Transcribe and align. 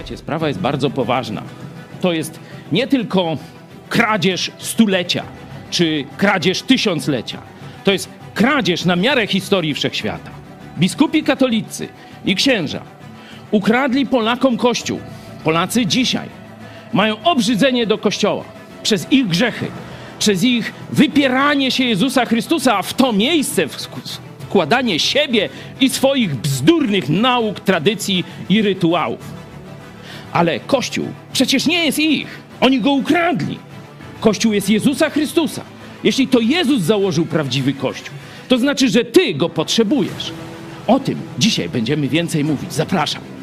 Słuchajcie, 0.00 0.16
sprawa 0.16 0.48
jest 0.48 0.60
bardzo 0.60 0.90
poważna. 0.90 1.42
To 2.00 2.12
jest 2.12 2.40
nie 2.72 2.86
tylko 2.86 3.36
kradzież 3.88 4.50
stulecia 4.58 5.22
czy 5.70 6.04
kradzież 6.16 6.62
tysiąclecia. 6.62 7.38
To 7.84 7.92
jest 7.92 8.08
kradzież 8.34 8.84
na 8.84 8.96
miarę 8.96 9.26
historii 9.26 9.74
wszechświata. 9.74 10.30
Biskupi 10.78 11.22
katolicy 11.22 11.88
i 12.24 12.34
księża 12.34 12.82
ukradli 13.50 14.06
Polakom 14.06 14.56
Kościół. 14.56 15.00
Polacy 15.44 15.86
dzisiaj 15.86 16.28
mają 16.92 17.22
obrzydzenie 17.22 17.86
do 17.86 17.98
Kościoła 17.98 18.44
przez 18.82 19.12
ich 19.12 19.28
grzechy, 19.28 19.66
przez 20.18 20.44
ich 20.44 20.72
wypieranie 20.92 21.70
się 21.70 21.84
Jezusa 21.84 22.26
Chrystusa, 22.26 22.78
a 22.78 22.82
w 22.82 22.94
to 22.94 23.12
miejsce 23.12 23.68
wkładanie 24.38 24.98
siebie 24.98 25.48
i 25.80 25.88
swoich 25.88 26.34
bzdurnych 26.34 27.08
nauk, 27.08 27.60
tradycji 27.60 28.24
i 28.48 28.62
rytuałów. 28.62 29.39
Ale 30.32 30.60
Kościół 30.60 31.06
przecież 31.32 31.66
nie 31.66 31.84
jest 31.84 31.98
ich. 31.98 32.38
Oni 32.60 32.80
go 32.80 32.90
ukradli. 32.92 33.58
Kościół 34.20 34.52
jest 34.52 34.70
Jezusa 34.70 35.10
Chrystusa. 35.10 35.62
Jeśli 36.04 36.28
to 36.28 36.40
Jezus 36.40 36.82
założył 36.82 37.26
prawdziwy 37.26 37.72
Kościół, 37.72 38.14
to 38.48 38.58
znaczy, 38.58 38.88
że 38.88 39.04
ty 39.04 39.34
go 39.34 39.48
potrzebujesz. 39.48 40.32
O 40.86 41.00
tym 41.00 41.18
dzisiaj 41.38 41.68
będziemy 41.68 42.08
więcej 42.08 42.44
mówić. 42.44 42.72
Zapraszam. 42.72 43.39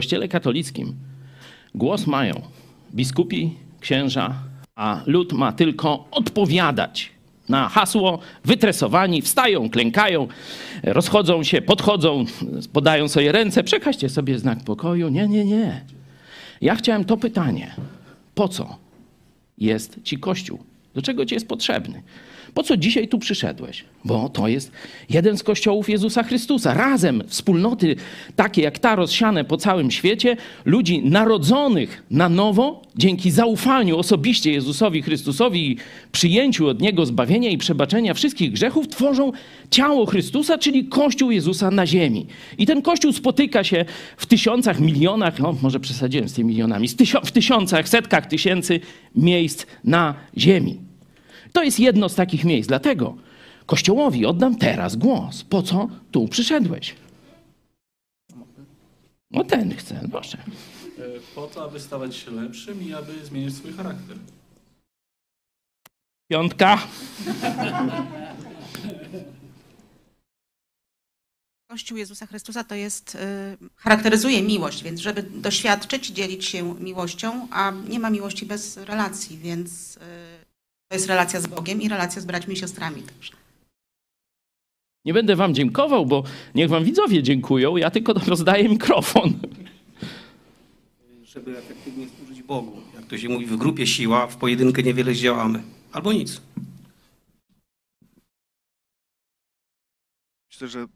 Kościele 0.00 0.28
katolickim 0.28 0.94
głos 1.74 2.06
mają 2.06 2.42
biskupi, 2.94 3.54
księża, 3.80 4.34
a 4.76 5.02
lud 5.06 5.32
ma 5.32 5.52
tylko 5.52 6.08
odpowiadać 6.10 7.10
na 7.48 7.68
hasło, 7.68 8.18
wytresowani, 8.44 9.22
wstają, 9.22 9.70
klękają, 9.70 10.28
rozchodzą 10.82 11.42
się, 11.42 11.62
podchodzą, 11.62 12.24
podają 12.72 13.08
sobie 13.08 13.32
ręce, 13.32 13.64
przekażcie 13.64 14.08
sobie 14.08 14.38
znak 14.38 14.64
pokoju. 14.64 15.08
Nie, 15.08 15.28
nie, 15.28 15.44
nie. 15.44 15.84
Ja 16.60 16.74
chciałem 16.74 17.04
to 17.04 17.16
pytanie. 17.16 17.74
Po 18.34 18.48
co 18.48 18.76
jest 19.58 20.00
ci 20.02 20.18
Kościół? 20.18 20.58
Do 20.94 21.02
czego 21.02 21.26
ci 21.26 21.34
jest 21.34 21.48
potrzebny? 21.48 22.02
Po 22.54 22.62
co 22.62 22.76
dzisiaj 22.76 23.08
tu 23.08 23.18
przyszedłeś? 23.18 23.84
Bo 24.04 24.28
to 24.28 24.48
jest 24.48 24.72
jeden 25.10 25.38
z 25.38 25.42
kościołów 25.42 25.88
Jezusa 25.88 26.22
Chrystusa. 26.22 26.74
Razem 26.74 27.22
wspólnoty 27.26 27.96
takie 28.36 28.62
jak 28.62 28.78
ta 28.78 28.94
rozsiane 28.96 29.44
po 29.44 29.56
całym 29.56 29.90
świecie, 29.90 30.36
ludzi 30.64 31.02
narodzonych 31.04 32.02
na 32.10 32.28
nowo 32.28 32.82
dzięki 32.96 33.30
zaufaniu 33.30 33.98
osobiście 33.98 34.52
Jezusowi 34.52 35.02
Chrystusowi 35.02 35.70
i 35.70 35.76
przyjęciu 36.12 36.68
od 36.68 36.80
Niego 36.80 37.06
zbawienia 37.06 37.50
i 37.50 37.58
przebaczenia 37.58 38.14
wszystkich 38.14 38.52
grzechów, 38.52 38.88
tworzą 38.88 39.32
ciało 39.70 40.06
Chrystusa, 40.06 40.58
czyli 40.58 40.84
Kościół 40.84 41.30
Jezusa 41.30 41.70
na 41.70 41.86
ziemi. 41.86 42.26
I 42.58 42.66
ten 42.66 42.82
Kościół 42.82 43.12
spotyka 43.12 43.64
się 43.64 43.84
w 44.16 44.26
tysiącach, 44.26 44.80
milionach, 44.80 45.38
no 45.38 45.56
może 45.62 45.80
przesadziłem 45.80 46.28
z 46.28 46.32
tymi 46.32 46.48
milionami, 46.48 46.88
w 47.24 47.32
tysiącach, 47.32 47.88
setkach 47.88 48.26
tysięcy 48.26 48.80
miejsc 49.14 49.66
na 49.84 50.14
ziemi. 50.36 50.89
To 51.52 51.62
jest 51.62 51.80
jedno 51.80 52.08
z 52.08 52.14
takich 52.14 52.44
miejsc. 52.44 52.68
Dlatego 52.68 53.16
Kościołowi 53.66 54.26
oddam 54.26 54.56
teraz 54.56 54.96
głos. 54.96 55.44
Po 55.44 55.62
co 55.62 55.88
tu 56.10 56.28
przyszedłeś? 56.28 56.94
No 59.30 59.44
ten 59.44 59.76
chce, 59.76 60.08
proszę. 60.10 60.38
E, 60.38 61.02
po 61.34 61.46
to, 61.46 61.64
aby 61.64 61.80
stawać 61.80 62.16
się 62.16 62.30
lepszym 62.30 62.82
i 62.82 62.92
aby 62.92 63.26
zmienić 63.26 63.56
swój 63.56 63.72
charakter. 63.72 64.16
Piątka. 66.30 66.78
Kościół 71.70 71.98
Jezusa 71.98 72.26
Chrystusa 72.26 72.64
to 72.64 72.74
jest, 72.74 73.14
y, 73.14 73.18
charakteryzuje 73.76 74.42
miłość, 74.42 74.82
więc 74.82 75.00
żeby 75.00 75.22
doświadczyć, 75.22 76.06
dzielić 76.06 76.44
się 76.44 76.74
miłością, 76.74 77.48
a 77.50 77.72
nie 77.88 77.98
ma 77.98 78.10
miłości 78.10 78.46
bez 78.46 78.76
relacji, 78.76 79.38
więc 79.38 79.96
y, 79.96 80.00
to 80.90 80.94
jest 80.94 81.06
relacja 81.08 81.40
z 81.40 81.46
Bogiem 81.46 81.82
i 81.82 81.88
relacja 81.88 82.22
z 82.22 82.24
braćmi 82.24 82.54
i 82.54 82.56
siostrami 82.56 83.02
też. 83.02 83.32
Nie 85.04 85.14
będę 85.14 85.36
wam 85.36 85.54
dziękował, 85.54 86.06
bo 86.06 86.24
niech 86.54 86.68
wam 86.68 86.84
widzowie 86.84 87.22
dziękują, 87.22 87.76
ja 87.76 87.90
tylko 87.90 88.12
rozdaję 88.12 88.68
mikrofon. 88.68 89.40
Żeby 91.22 91.58
efektywnie 91.58 92.06
służyć 92.08 92.42
Bogu. 92.42 92.80
Jak 92.94 93.06
to 93.06 93.18
się 93.18 93.28
mówi, 93.28 93.46
w 93.46 93.56
grupie 93.56 93.86
siła, 93.86 94.26
w 94.26 94.36
pojedynkę 94.36 94.82
niewiele 94.82 95.14
zdziałamy. 95.14 95.62
Albo 95.92 96.12
nic. 96.12 96.40
Myślę, 100.50 100.68
że 100.68 100.86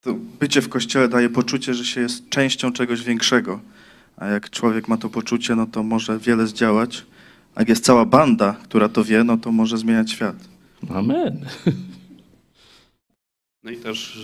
to 0.00 0.14
bycie 0.14 0.62
w 0.62 0.68
kościele 0.68 1.08
daje 1.08 1.28
poczucie, 1.28 1.74
że 1.74 1.84
się 1.84 2.00
jest 2.00 2.28
częścią 2.28 2.72
czegoś 2.72 3.02
większego. 3.02 3.60
A 4.16 4.26
jak 4.26 4.50
człowiek 4.50 4.88
ma 4.88 4.96
to 4.96 5.08
poczucie, 5.08 5.54
no 5.54 5.66
to 5.66 5.82
może 5.82 6.18
wiele 6.18 6.46
zdziałać. 6.46 7.04
Jak 7.56 7.68
jest 7.68 7.84
cała 7.84 8.04
banda, 8.04 8.56
która 8.64 8.88
to 8.88 9.04
wie, 9.04 9.24
no 9.24 9.36
to 9.36 9.52
może 9.52 9.78
zmieniać 9.78 10.10
świat. 10.10 10.36
Amen. 10.90 11.46
No 13.62 13.70
i 13.70 13.76
też 13.76 14.18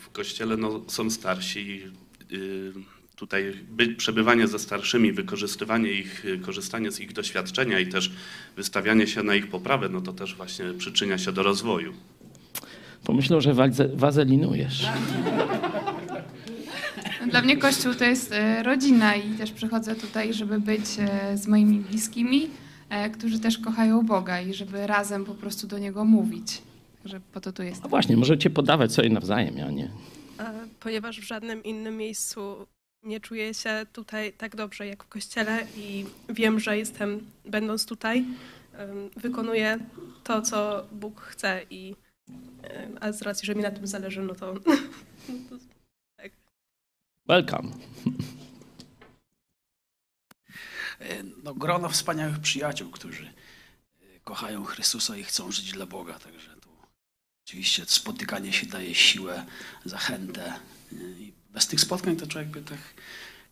w 0.00 0.10
kościele 0.10 0.56
no, 0.56 0.80
są 0.86 1.10
starsi. 1.10 1.82
Yy, 2.30 2.72
tutaj 3.16 3.54
by, 3.70 3.88
przebywanie 3.88 4.48
ze 4.48 4.58
starszymi, 4.58 5.12
wykorzystywanie 5.12 5.92
ich, 5.92 6.24
korzystanie 6.42 6.90
z 6.90 7.00
ich 7.00 7.12
doświadczenia 7.12 7.80
i 7.80 7.86
też 7.86 8.12
wystawianie 8.56 9.06
się 9.06 9.22
na 9.22 9.34
ich 9.34 9.46
poprawę, 9.46 9.88
no 9.88 10.00
to 10.00 10.12
też 10.12 10.34
właśnie 10.34 10.64
przyczynia 10.78 11.18
się 11.18 11.32
do 11.32 11.42
rozwoju. 11.42 11.92
Pomyślał, 13.04 13.40
że 13.40 13.54
wazelinujesz. 13.94 14.86
Dla 17.34 17.42
mnie 17.42 17.56
Kościół 17.56 17.94
to 17.94 18.04
jest 18.04 18.32
e, 18.32 18.62
rodzina 18.62 19.14
i 19.14 19.30
też 19.30 19.52
przychodzę 19.52 19.94
tutaj, 19.94 20.34
żeby 20.34 20.60
być 20.60 20.84
e, 20.98 21.36
z 21.36 21.46
moimi 21.46 21.80
bliskimi, 21.80 22.50
e, 22.90 23.10
którzy 23.10 23.38
też 23.38 23.58
kochają 23.58 24.06
Boga 24.06 24.40
i 24.40 24.54
żeby 24.54 24.86
razem 24.86 25.24
po 25.24 25.34
prostu 25.34 25.66
do 25.66 25.78
Niego 25.78 26.04
mówić. 26.04 26.62
Że 27.04 27.20
po 27.32 27.40
to 27.40 27.52
tu 27.52 27.62
jestem. 27.62 27.82
No 27.82 27.88
właśnie, 27.88 28.16
możecie 28.16 28.50
podawać 28.50 28.92
sobie 28.92 29.10
nawzajem, 29.10 29.58
ja 29.58 29.70
nie. 29.70 29.90
Ponieważ 30.80 31.20
w 31.20 31.24
żadnym 31.24 31.64
innym 31.64 31.96
miejscu 31.96 32.66
nie 33.02 33.20
czuję 33.20 33.54
się 33.54 33.86
tutaj 33.92 34.32
tak 34.32 34.56
dobrze 34.56 34.86
jak 34.86 35.04
w 35.04 35.08
kościele 35.08 35.66
i 35.76 36.04
wiem, 36.28 36.60
że 36.60 36.78
jestem, 36.78 37.20
będąc 37.44 37.86
tutaj, 37.86 38.24
wykonuję 39.16 39.78
to, 40.24 40.42
co 40.42 40.86
Bóg 40.92 41.20
chce 41.20 41.60
i 41.70 41.94
a 43.00 43.12
z 43.12 43.22
racji, 43.22 43.46
że 43.46 43.54
mi 43.54 43.62
na 43.62 43.70
tym 43.70 43.86
zależy, 43.86 44.22
no 44.22 44.34
to, 44.34 44.54
no 45.28 45.34
to 45.50 45.73
Welcome. 47.26 47.68
No, 51.44 51.54
grono 51.54 51.88
wspaniałych 51.88 52.38
przyjaciół, 52.38 52.90
którzy 52.90 53.26
e, 53.26 54.20
kochają 54.24 54.64
Chrystusa 54.64 55.16
i 55.16 55.24
chcą 55.24 55.52
żyć 55.52 55.72
dla 55.72 55.86
Boga. 55.86 56.18
Także 56.18 56.56
tu 56.56 56.68
oczywiście 57.44 57.84
spotykanie 57.86 58.52
się 58.52 58.66
daje 58.66 58.94
siłę, 58.94 59.46
zachętę. 59.84 60.52
I 60.92 61.32
bez 61.50 61.66
tych 61.66 61.80
spotkań 61.80 62.16
to 62.16 62.26
człowiek 62.26 62.50
by 62.50 62.62
tak 62.62 62.78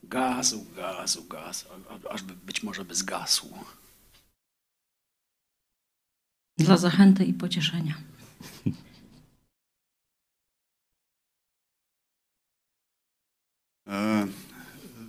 gazł, 0.03 0.67
gazł, 0.77 1.29
gazł, 1.29 1.67
aż 2.11 2.23
by 2.23 2.35
być 2.35 2.63
może 2.63 2.85
by 2.85 2.95
zgasł. 2.95 3.59
Dla 6.59 6.77
zachęty 6.77 7.25
i 7.25 7.35
pocieszenia. 7.35 7.95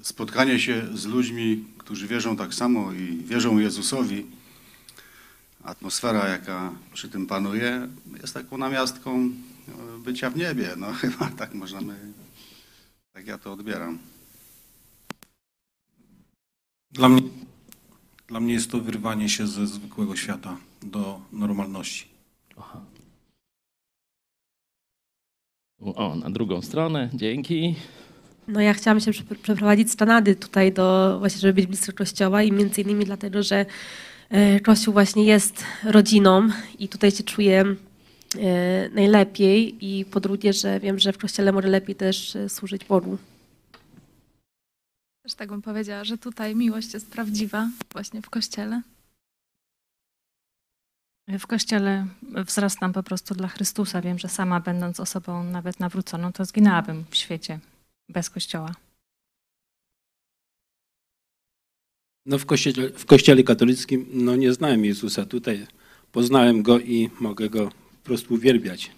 spotkanie 0.01 0.59
się 0.59 0.97
z 0.97 1.05
ludźmi, 1.05 1.65
którzy 1.77 2.07
wierzą 2.07 2.37
tak 2.37 2.53
samo 2.53 2.91
i 2.91 3.17
wierzą 3.17 3.57
Jezusowi, 3.57 4.25
atmosfera, 5.63 6.27
jaka 6.27 6.71
przy 6.93 7.09
tym 7.09 7.27
panuje, 7.27 7.87
jest 8.21 8.33
taką 8.33 8.57
namiastką 8.57 9.19
e, 9.19 9.99
bycia 9.99 10.29
w 10.29 10.37
niebie. 10.37 10.73
No 10.77 10.93
chyba 11.01 11.29
tak 11.29 11.53
możemy, 11.53 12.13
tak 13.13 13.27
ja 13.27 13.37
to 13.37 13.53
odbieram. 13.53 13.99
Dla 16.91 17.09
mnie, 17.09 17.21
dla 18.27 18.39
mnie 18.39 18.53
jest 18.53 18.71
to 18.71 18.79
wyrwanie 18.79 19.29
się 19.29 19.47
ze 19.47 19.67
zwykłego 19.67 20.15
świata 20.15 20.57
do 20.81 21.21
normalności. 21.31 22.07
Aha. 22.57 22.81
O, 25.79 26.15
na 26.15 26.29
drugą 26.29 26.61
stronę, 26.61 27.09
dzięki. 27.13 27.75
No 28.48 28.62
ja 28.62 28.74
chciałam 28.74 29.00
się 29.00 29.12
przepr- 29.12 29.38
przeprowadzić 29.38 29.92
z 29.92 29.95
Kanady 29.95 30.36
tutaj 30.36 30.74
do, 30.74 31.16
właśnie 31.19 31.42
żeby 31.42 31.54
być 31.54 31.68
blisko 31.68 31.94
kościoła 31.94 32.44
i 32.44 32.51
między 32.51 32.81
innymi 32.81 33.06
dlatego, 33.06 33.44
że 33.44 33.66
e, 34.30 34.60
kościół 34.60 34.94
właśnie 34.94 35.24
jest 35.24 35.63
rodziną 35.84 36.50
i 36.80 36.88
tutaj 36.88 37.12
się 37.12 37.24
czuję 37.24 37.66
e, 38.40 38.90
najlepiej 38.90 39.86
i 39.86 40.06
po 40.06 40.19
drugie, 40.19 40.54
że 40.54 40.80
wiem, 40.80 41.00
że 41.00 41.13
w 41.13 41.18
kościele 41.18 41.51
może 41.51 41.68
lepiej 41.68 41.95
też 41.95 42.36
e, 42.36 42.50
służyć 42.50 42.86
Bogu. 42.86 43.18
Też 45.24 45.34
tak 45.34 45.50
bym 45.50 45.62
powiedziała, 45.62 46.04
że 46.04 46.18
tutaj 46.18 46.56
miłość 46.56 46.94
jest 46.94 47.12
prawdziwa 47.12 47.69
właśnie 47.92 48.22
w 48.22 48.30
kościele. 48.30 48.81
W 51.28 51.48
kościele 51.48 52.06
wzrastam 52.22 52.94
po 52.94 53.04
prostu 53.04 53.36
dla 53.36 53.48
Chrystusa. 53.48 54.01
Wiem, 54.01 54.19
że 54.19 54.30
sama 54.30 54.60
będąc 54.60 55.00
osobą 55.00 55.44
nawet 55.44 55.80
nawróconą, 55.80 56.31
to 56.31 56.45
zginęłabym 56.45 57.04
w 57.10 57.16
świecie 57.16 57.60
bez 58.09 58.29
kościoła. 58.29 58.75
No 62.25 62.39
w 62.39 62.45
kościele, 62.45 62.89
w 62.89 63.05
kościele 63.05 63.44
katolickim 63.44 64.05
no 64.13 64.35
nie 64.35 64.53
znałem 64.53 64.85
Jezusa. 64.85 65.25
Tutaj 65.25 65.67
poznałem 66.11 66.63
Go 66.63 66.79
i 66.79 67.09
mogę 67.19 67.50
Go 67.50 67.69
po 67.69 68.03
prostu 68.03 68.33
uwielbiać. 68.33 68.91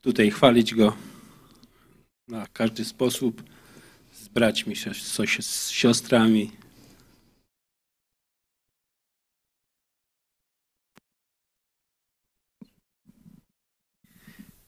Tutaj 0.00 0.30
chwalić 0.30 0.74
Go 0.74 0.96
na 2.28 2.46
każdy 2.46 2.84
sposób 2.84 3.42
z 4.12 4.28
braćmi, 4.28 4.76
z, 4.76 5.46
z 5.46 5.70
siostrami. 5.70 6.52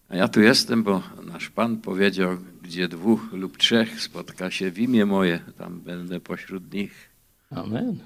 A 0.09 0.17
ja 0.17 0.29
tu 0.29 0.41
jestem, 0.41 0.83
bo 0.83 1.03
nasz 1.23 1.51
Pan 1.51 1.81
powiedział, 1.81 2.39
gdzie 2.65 2.89
dwóch 2.89 3.33
lub 3.33 3.57
trzech 3.57 4.01
spotka 4.01 4.51
się 4.51 4.71
w 4.71 4.79
imię 4.79 5.07
moje, 5.07 5.39
tam 5.59 5.81
będę 5.81 6.21
pośród 6.21 6.73
nich. 6.73 7.11
Amen. 7.51 7.99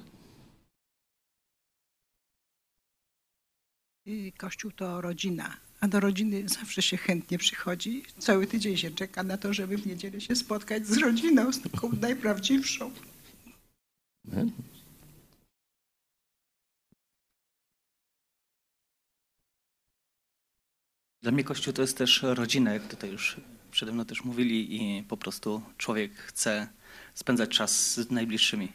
I 4.07 4.33
Kościół 4.33 4.71
to 4.71 5.01
rodzina, 5.01 5.57
a 5.81 5.89
do 5.89 6.01
rodziny 6.01 6.49
zawsze 6.49 6.83
się 6.83 6.97
chętnie 6.97 7.39
przychodzi. 7.39 8.03
Cały 8.19 8.47
tydzień 8.47 8.77
się 8.77 8.91
czeka 8.91 9.23
na 9.23 9.37
to, 9.37 9.55
żeby 9.55 9.79
w 9.79 9.87
niedzielę 9.87 10.21
się 10.21 10.37
spotkać 10.37 10.87
z 10.87 10.99
rodziną, 10.99 11.53
z 11.53 11.61
taką 11.63 11.91
najprawdziwszą. 12.07 12.91
Amen. 14.27 14.53
Dla 21.23 21.33
mnie 21.33 21.45
Kościół 21.45 21.73
to 21.73 21.83
jest 21.83 21.99
też 21.99 22.23
rodzina, 22.23 22.73
jak 22.73 22.89
tutaj 22.89 23.11
już 23.11 23.41
przede 23.79 23.93
mną 23.93 24.05
też 24.05 24.25
mówili 24.25 24.77
i 24.77 25.03
po 25.03 25.17
prostu 25.17 25.63
człowiek 25.77 26.15
chce 26.15 26.69
spędzać 27.15 27.51
czas 27.51 27.95
z 27.95 28.11
najbliższymi. 28.11 28.69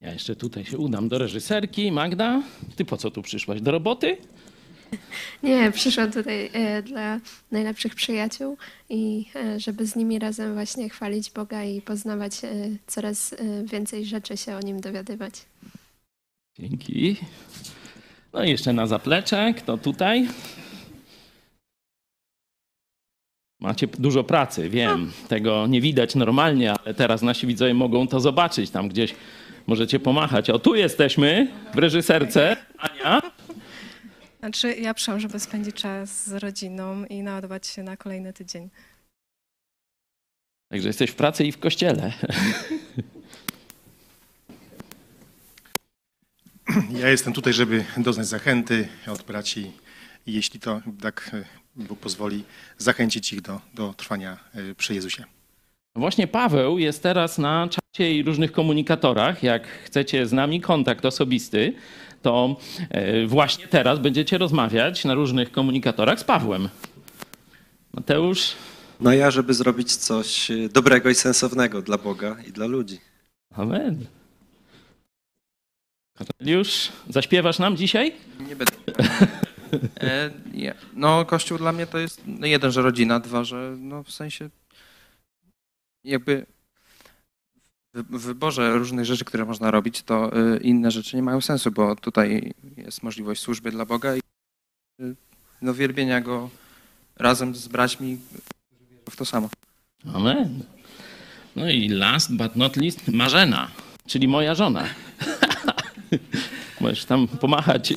Ja 0.00 0.12
jeszcze 0.12 0.36
tutaj 0.36 0.64
się 0.64 0.78
udam 0.78 1.08
do 1.08 1.18
reżyserki. 1.18 1.92
Magda, 1.92 2.42
ty 2.76 2.84
po 2.84 2.96
co 2.96 3.10
tu 3.10 3.22
przyszłaś? 3.22 3.60
Do 3.60 3.70
roboty? 3.70 4.16
Nie, 5.42 5.72
przyszłam 5.72 6.12
tutaj 6.12 6.50
e, 6.52 6.82
dla 6.82 7.20
najlepszych 7.50 7.94
przyjaciół 7.94 8.56
i 8.88 9.26
e, 9.34 9.60
żeby 9.60 9.86
z 9.86 9.96
nimi 9.96 10.18
razem 10.18 10.54
właśnie 10.54 10.88
chwalić 10.88 11.30
Boga 11.30 11.64
i 11.64 11.82
poznawać 11.82 12.44
e, 12.44 12.48
coraz 12.86 13.32
e, 13.32 13.36
więcej 13.64 14.04
rzeczy 14.04 14.36
się 14.36 14.56
o 14.56 14.60
nim 14.60 14.80
dowiadywać. 14.80 15.34
Dzięki. 16.58 17.16
No 18.32 18.44
i 18.44 18.50
jeszcze 18.50 18.72
na 18.72 18.86
zaplecze, 18.86 19.54
kto 19.56 19.78
tutaj? 19.78 20.28
Macie 23.60 23.86
dużo 23.86 24.24
pracy, 24.24 24.70
wiem. 24.70 25.12
Tego 25.28 25.66
nie 25.66 25.80
widać 25.80 26.14
normalnie, 26.14 26.72
ale 26.72 26.94
teraz 26.94 27.22
nasi 27.22 27.46
widzowie 27.46 27.74
mogą 27.74 28.08
to 28.08 28.20
zobaczyć. 28.20 28.70
Tam 28.70 28.88
gdzieś 28.88 29.14
możecie 29.66 30.00
pomachać. 30.00 30.50
O, 30.50 30.58
tu 30.58 30.74
jesteśmy 30.74 31.52
w 31.74 31.78
reżyserce. 31.78 32.56
Ania. 32.78 33.22
Znaczy, 34.38 34.74
ja 34.74 34.94
przyszłam, 34.94 35.20
żeby 35.20 35.40
spędzić 35.40 35.76
czas 35.76 36.26
z 36.26 36.32
rodziną 36.32 37.04
i 37.04 37.22
naładować 37.22 37.66
się 37.66 37.82
na 37.82 37.96
kolejny 37.96 38.32
tydzień. 38.32 38.70
Także 40.68 40.88
jesteś 40.88 41.10
w 41.10 41.14
pracy 41.14 41.44
i 41.44 41.52
w 41.52 41.58
kościele. 41.58 42.12
Ja 46.90 47.08
jestem 47.08 47.32
tutaj, 47.32 47.52
żeby 47.52 47.84
doznać 47.96 48.26
zachęty 48.26 48.88
od 49.06 49.22
braci 49.22 49.72
i 50.26 50.32
jeśli 50.32 50.60
to 50.60 50.80
tak 51.00 51.30
Bóg 51.78 51.98
pozwoli, 51.98 52.44
zachęcić 52.78 53.32
ich 53.32 53.40
do, 53.40 53.60
do 53.74 53.94
trwania 53.94 54.36
e, 54.54 54.74
przy 54.74 54.94
Jezusie. 54.94 55.24
Właśnie 55.96 56.26
Paweł 56.26 56.78
jest 56.78 57.02
teraz 57.02 57.38
na 57.38 57.68
czacie 57.68 58.14
i 58.14 58.22
różnych 58.22 58.52
komunikatorach. 58.52 59.42
Jak 59.42 59.68
chcecie 59.84 60.26
z 60.26 60.32
nami 60.32 60.60
kontakt 60.60 61.04
osobisty, 61.04 61.74
to 62.22 62.56
e, 62.90 63.26
właśnie 63.26 63.68
teraz 63.68 63.98
będziecie 63.98 64.38
rozmawiać 64.38 65.04
na 65.04 65.14
różnych 65.14 65.52
komunikatorach 65.52 66.20
z 66.20 66.24
Pawłem. 66.24 66.68
Mateusz? 67.92 68.54
No 69.00 69.12
ja, 69.12 69.30
żeby 69.30 69.54
zrobić 69.54 69.96
coś 69.96 70.50
e, 70.50 70.68
dobrego 70.68 71.10
i 71.10 71.14
sensownego 71.14 71.82
dla 71.82 71.98
Boga 71.98 72.36
i 72.48 72.52
dla 72.52 72.66
ludzi. 72.66 73.00
Amen. 73.54 74.06
Korneliusz, 76.18 76.88
zaśpiewasz 77.08 77.58
nam 77.58 77.76
dzisiaj? 77.76 78.12
Nie 78.48 78.56
będę. 78.56 78.74
E. 80.00 80.30
No, 80.94 81.24
Kościół 81.24 81.58
dla 81.58 81.72
mnie 81.72 81.86
to 81.86 81.98
jest 81.98 82.22
no, 82.26 82.46
jeden, 82.46 82.70
że 82.72 82.82
rodzina, 82.82 83.20
dwa, 83.20 83.44
że 83.44 83.76
no 83.78 84.02
w 84.02 84.10
sensie 84.10 84.50
jakby 86.04 86.46
w 87.94 88.18
w 88.18 88.22
wyborze 88.22 88.78
różnych 88.78 89.04
rzeczy, 89.04 89.24
które 89.24 89.44
można 89.44 89.70
robić, 89.70 90.02
to 90.02 90.38
y, 90.54 90.58
inne 90.58 90.90
rzeczy 90.90 91.16
nie 91.16 91.22
mają 91.22 91.40
sensu, 91.40 91.70
bo 91.70 91.96
tutaj 91.96 92.54
jest 92.76 93.02
możliwość 93.02 93.42
służby 93.42 93.70
dla 93.70 93.84
Boga 93.84 94.16
i 94.16 94.20
y, 95.00 95.16
no, 95.62 95.74
wielbienia 95.74 96.20
Go 96.20 96.50
razem 97.16 97.54
z 97.54 97.68
braćmi 97.68 98.18
w 99.10 99.16
to 99.16 99.24
samo. 99.24 99.48
Amen. 100.14 100.62
No 101.56 101.70
i 101.70 101.88
last 101.88 102.36
but 102.36 102.56
not 102.56 102.76
least 102.76 103.08
Marzena, 103.08 103.70
czyli 104.06 104.28
moja 104.28 104.54
żona. 104.54 104.84
Możesz 106.80 107.04
tam 107.04 107.28
pomachać. 107.28 107.94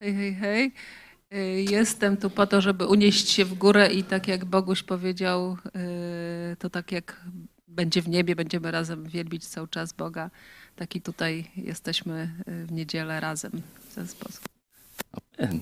Hej, 0.00 0.14
hej, 0.14 0.34
hej. 0.34 0.72
Y, 1.34 1.62
Jestem 1.70 2.16
tu 2.16 2.30
po 2.30 2.46
to, 2.46 2.60
żeby 2.60 2.86
unieść 2.86 3.28
się 3.28 3.44
w 3.44 3.54
górę 3.54 3.92
i 3.92 4.04
tak 4.04 4.28
jak 4.28 4.44
Boguś 4.44 4.82
powiedział, 4.82 5.56
y, 6.52 6.56
to 6.56 6.70
tak 6.70 6.92
jak 6.92 7.24
będzie 7.68 8.02
w 8.02 8.08
niebie, 8.08 8.36
będziemy 8.36 8.70
razem 8.70 9.04
wielbić 9.04 9.46
cały 9.46 9.68
czas 9.68 9.92
Boga. 9.92 10.30
Taki 10.76 11.00
tutaj 11.00 11.50
jesteśmy 11.56 12.34
y, 12.48 12.66
w 12.66 12.72
niedzielę 12.72 13.20
razem 13.20 13.52
w 13.90 13.94
ten 13.94 14.08
sposób. 14.08 14.44
Amen. 15.38 15.60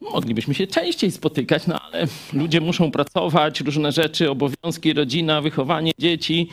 Moglibyśmy 0.00 0.54
się 0.54 0.66
częściej 0.66 1.10
spotykać, 1.10 1.66
no 1.66 1.80
ale 1.80 2.06
ludzie 2.32 2.60
muszą 2.60 2.90
pracować, 2.90 3.60
różne 3.60 3.92
rzeczy, 3.92 4.30
obowiązki, 4.30 4.92
rodzina, 4.92 5.40
wychowanie 5.40 5.92
dzieci. 5.98 6.48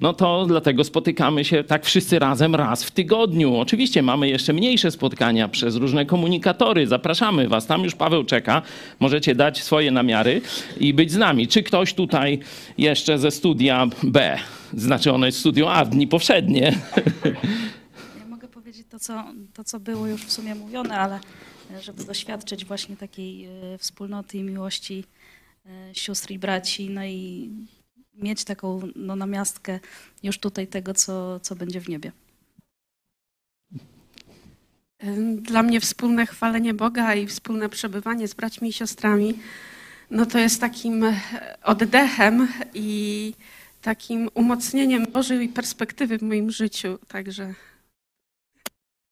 No 0.00 0.12
to 0.12 0.46
dlatego 0.46 0.84
spotykamy 0.84 1.44
się 1.44 1.64
tak 1.64 1.84
wszyscy 1.84 2.18
razem 2.18 2.54
raz 2.54 2.84
w 2.84 2.90
tygodniu. 2.90 3.56
Oczywiście 3.56 4.02
mamy 4.02 4.28
jeszcze 4.28 4.52
mniejsze 4.52 4.90
spotkania 4.90 5.48
przez 5.48 5.76
różne 5.76 6.06
komunikatory. 6.06 6.86
Zapraszamy 6.86 7.48
Was. 7.48 7.66
Tam 7.66 7.84
już 7.84 7.94
Paweł 7.94 8.24
czeka. 8.24 8.62
Możecie 9.00 9.34
dać 9.34 9.62
swoje 9.62 9.90
namiary 9.90 10.40
i 10.80 10.94
być 10.94 11.12
z 11.12 11.16
nami. 11.16 11.48
Czy 11.48 11.62
ktoś 11.62 11.94
tutaj 11.94 12.38
jeszcze 12.78 13.18
ze 13.18 13.30
studia 13.30 13.86
B? 14.02 14.38
Znaczy 14.74 15.12
ono 15.12 15.26
jest 15.26 15.38
studio 15.38 15.72
A, 15.72 15.84
dni 15.84 16.06
powszednie. 16.06 16.72
Ja 18.18 18.26
mogę 18.28 18.48
powiedzieć 18.48 18.86
to 18.90 18.98
co, 18.98 19.24
to, 19.54 19.64
co 19.64 19.80
było 19.80 20.06
już 20.06 20.22
w 20.22 20.32
sumie 20.32 20.54
mówione, 20.54 20.98
ale 20.98 21.20
żeby 21.80 22.04
doświadczyć 22.04 22.64
właśnie 22.64 22.96
takiej 22.96 23.44
e, 23.44 23.78
wspólnoty 23.78 24.38
i 24.38 24.42
miłości 24.42 25.04
e, 25.66 25.94
sióstr 25.94 26.30
i 26.30 26.38
braci, 26.38 26.90
no 26.90 27.04
i 27.04 27.50
mieć 28.14 28.44
taką 28.44 28.80
no, 28.96 29.16
namiastkę 29.16 29.80
już 30.22 30.38
tutaj 30.38 30.66
tego, 30.66 30.94
co, 30.94 31.40
co 31.40 31.56
będzie 31.56 31.80
w 31.80 31.88
niebie. 31.88 32.12
Dla 35.36 35.62
mnie 35.62 35.80
wspólne 35.80 36.26
chwalenie 36.26 36.74
Boga 36.74 37.14
i 37.14 37.26
wspólne 37.26 37.68
przebywanie 37.68 38.28
z 38.28 38.34
braćmi 38.34 38.68
i 38.68 38.72
siostrami, 38.72 39.38
no 40.10 40.26
to 40.26 40.38
jest 40.38 40.60
takim 40.60 41.04
e, 41.04 41.20
oddechem 41.62 42.48
i 42.74 43.34
takim 43.82 44.28
umocnieniem 44.34 45.06
Bożej 45.12 45.48
perspektywy 45.48 46.18
w 46.18 46.22
moim 46.22 46.50
życiu. 46.50 46.98
Także 47.08 47.54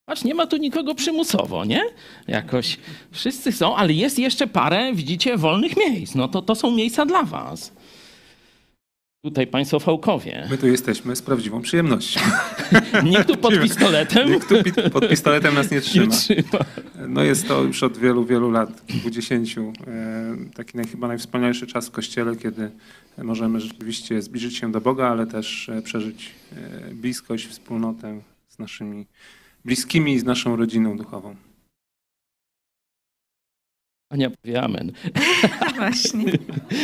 Patrz, 0.06 0.24
nie 0.24 0.34
ma 0.34 0.46
tu 0.46 0.56
nikogo 0.56 0.94
przymusowo, 0.94 1.64
nie? 1.64 1.82
Jakoś 2.28 2.78
wszyscy 3.10 3.52
są, 3.52 3.76
ale 3.76 3.92
jest 3.92 4.18
jeszcze 4.18 4.46
parę, 4.46 4.92
widzicie, 4.94 5.36
wolnych 5.36 5.76
miejsc. 5.76 6.14
No 6.14 6.28
to 6.28 6.42
to 6.42 6.54
są 6.54 6.70
miejsca 6.70 7.06
dla 7.06 7.22
was. 7.22 7.72
Tutaj 9.24 9.46
państwo 9.46 9.80
fałkowie. 9.80 10.46
My 10.50 10.58
tu 10.58 10.66
jesteśmy 10.66 11.16
z 11.16 11.22
prawdziwą 11.22 11.62
przyjemnością. 11.62 12.20
Nikt 13.04 13.26
tu 13.26 13.36
pod 13.36 13.60
pistoletem? 13.60 14.32
Nikt 14.32 14.48
tu 14.48 14.90
pod 14.90 15.08
pistoletem 15.08 15.54
nas 15.54 15.70
nie 15.70 15.80
trzyma. 15.80 16.06
Nie 16.06 16.12
trzyma. 16.12 16.64
No 17.08 17.22
jest 17.22 17.48
to 17.48 17.62
już 17.62 17.82
od 17.82 17.98
wielu, 17.98 18.24
wielu 18.24 18.50
lat, 18.50 18.86
kilkudziesięciu, 18.86 19.72
e, 19.86 20.36
taki 20.54 20.78
chyba 20.78 21.08
najwspanialszy 21.08 21.66
czas 21.66 21.88
w 21.88 21.90
Kościele, 21.90 22.36
kiedy 22.36 22.70
możemy 23.18 23.60
rzeczywiście 23.60 24.22
zbliżyć 24.22 24.56
się 24.56 24.72
do 24.72 24.80
Boga, 24.80 25.08
ale 25.08 25.26
też 25.26 25.68
e, 25.68 25.82
przeżyć 25.82 26.30
e, 26.56 26.94
bliskość, 26.94 27.46
wspólnotę 27.46 28.20
z 28.48 28.58
naszymi 28.58 29.06
bliskimi 29.64 30.12
i 30.12 30.20
z 30.20 30.24
naszą 30.24 30.56
rodziną 30.56 30.96
duchową. 30.96 31.36
Ania 34.10 34.30
powie 34.30 34.62
amen. 34.62 34.92
Właśnie. 35.76 36.24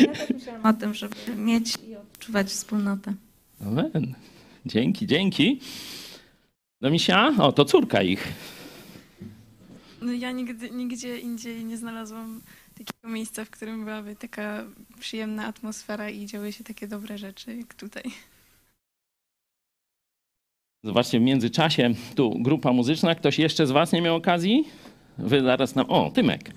Ja 0.01 0.13
też 0.15 0.31
myślałam 0.31 0.67
o 0.67 0.73
tym, 0.73 0.95
żeby 0.95 1.37
mieć 1.37 1.75
i 1.89 1.97
odczuwać 1.97 2.49
wspólnotę. 2.49 3.15
Amen. 3.61 4.15
Dzięki, 4.67 5.07
dzięki. 5.07 5.61
No 6.81 6.91
misia, 6.91 7.33
o 7.39 7.53
to 7.53 7.65
córka 7.65 8.03
ich. 8.03 8.29
No 10.03 10.13
ja 10.13 10.33
nigdy, 10.33 10.71
nigdzie 10.71 11.19
indziej 11.19 11.65
nie 11.65 11.77
znalazłam 11.77 12.41
takiego 12.71 13.15
miejsca, 13.15 13.45
w 13.45 13.51
którym 13.51 13.85
byłaby 13.85 14.17
taka 14.17 14.65
przyjemna 15.01 15.47
atmosfera 15.47 16.11
i 16.11 16.27
działy 16.27 16.53
się 16.53 16.65
takie 16.65 16.89
dobre 16.89 17.19
rzeczy 17.19 17.57
jak 17.57 17.75
tutaj. 17.75 18.03
Zobaczcie, 20.85 21.19
w 21.19 21.23
międzyczasie 21.23 21.95
tu 22.15 22.39
grupa 22.39 22.73
muzyczna. 22.73 23.15
Ktoś 23.15 23.39
jeszcze 23.39 23.67
z 23.67 23.71
was 23.71 23.93
nie 23.93 24.03
miał 24.03 24.17
okazji? 24.17 24.65
Wy 25.19 25.43
zaraz 25.43 25.75
nam... 25.75 25.87
O, 25.89 26.11
Tymek. 26.11 26.51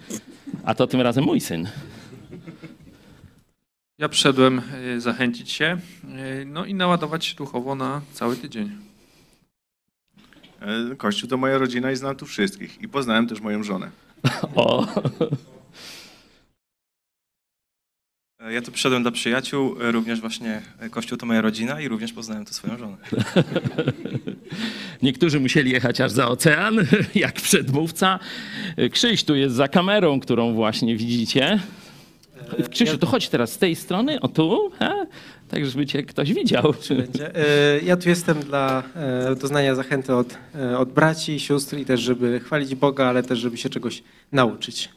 A 0.63 0.75
to 0.75 0.87
tym 0.87 1.01
razem 1.01 1.23
mój 1.23 1.41
syn. 1.41 1.67
Ja 3.97 4.09
przyszedłem 4.09 4.61
e, 4.95 4.99
zachęcić 4.99 5.51
się, 5.51 5.65
e, 5.65 6.45
no 6.45 6.65
i 6.65 6.73
naładować 6.73 7.25
się 7.25 7.35
duchowo 7.35 7.75
na 7.75 8.01
cały 8.13 8.35
tydzień. 8.35 8.71
E, 10.61 10.95
Kościół 10.95 11.29
to 11.29 11.37
moja 11.37 11.57
rodzina 11.57 11.91
i 11.91 11.95
znam 11.95 12.15
tu 12.15 12.25
wszystkich. 12.25 12.81
I 12.81 12.87
poznałem 12.87 13.27
też 13.27 13.41
moją 13.41 13.63
żonę. 13.63 13.91
O. 14.55 14.87
Ja 18.49 18.61
tu 18.61 18.71
przyszedłem 18.71 19.01
dla 19.01 19.11
przyjaciół, 19.11 19.75
e, 19.81 19.91
również 19.91 20.21
właśnie 20.21 20.61
e, 20.79 20.89
Kościół 20.89 21.17
to 21.17 21.25
moja 21.25 21.41
rodzina 21.41 21.81
i 21.81 21.87
również 21.87 22.13
poznałem 22.13 22.45
tu 22.45 22.53
swoją 22.53 22.77
żonę. 22.77 22.97
Niektórzy 25.01 25.39
musieli 25.39 25.71
jechać 25.71 26.01
aż 26.01 26.11
za 26.11 26.27
ocean, 26.27 26.75
jak 27.15 27.33
przedmówca. 27.33 28.19
Krzyś 28.91 29.23
tu 29.23 29.35
jest 29.35 29.55
za 29.55 29.67
kamerą, 29.67 30.19
którą 30.19 30.53
właśnie 30.53 30.95
widzicie. 30.95 31.59
Krzysiu, 32.69 32.97
to 32.97 33.07
chodź 33.07 33.29
teraz 33.29 33.51
z 33.51 33.57
tej 33.57 33.75
strony, 33.75 34.19
o 34.21 34.27
tu, 34.27 34.71
he? 34.79 35.05
tak 35.49 35.65
żeby 35.65 35.85
cię 35.85 36.03
ktoś 36.03 36.33
widział. 36.33 36.73
Będzie. 36.89 37.35
E, 37.35 37.79
Ja 37.79 37.97
tu 37.97 38.09
jestem 38.09 38.39
dla 38.39 38.83
e, 38.95 39.35
doznania 39.35 39.75
zachęty 39.75 40.15
od, 40.15 40.37
e, 40.55 40.77
od 40.77 40.91
braci, 40.91 41.39
sióstr 41.39 41.77
i 41.77 41.85
też, 41.85 42.01
żeby 42.01 42.39
chwalić 42.39 42.75
Boga, 42.75 43.05
ale 43.05 43.23
też, 43.23 43.39
żeby 43.39 43.57
się 43.57 43.69
czegoś 43.69 44.03
nauczyć. 44.31 44.89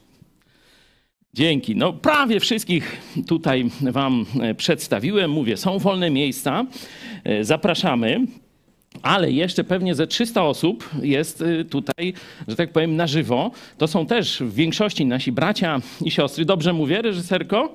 Dzięki. 1.37 1.77
No 1.77 1.93
prawie 1.93 2.41
wszystkich 2.41 2.97
tutaj 3.27 3.71
wam 3.83 4.27
e, 4.41 4.55
przedstawiłem. 4.55 5.31
Mówię, 5.31 5.57
są 5.57 5.79
wolne 5.79 6.11
miejsca. 6.11 6.67
E, 7.25 7.45
Zapraszamy. 7.45 8.21
Ale 9.03 9.31
jeszcze 9.33 9.65
pewnie 9.65 9.95
ze 9.95 10.07
300 10.07 10.45
osób 10.45 10.91
jest 11.03 11.41
y, 11.41 11.65
tutaj, 11.65 12.13
że 12.49 12.57
tak 12.57 12.73
powiem, 12.73 12.97
na 12.97 13.07
żywo. 13.07 13.51
To 13.79 13.89
są 13.89 14.07
też 14.07 14.41
w 14.41 14.55
większości 14.55 15.07
nasi 15.07 15.33
bracia 15.33 15.81
i 16.05 16.11
siostry. 16.11 16.45
Dobrze 16.45 16.73
mówię, 16.73 17.03
reżyserko? 17.03 17.75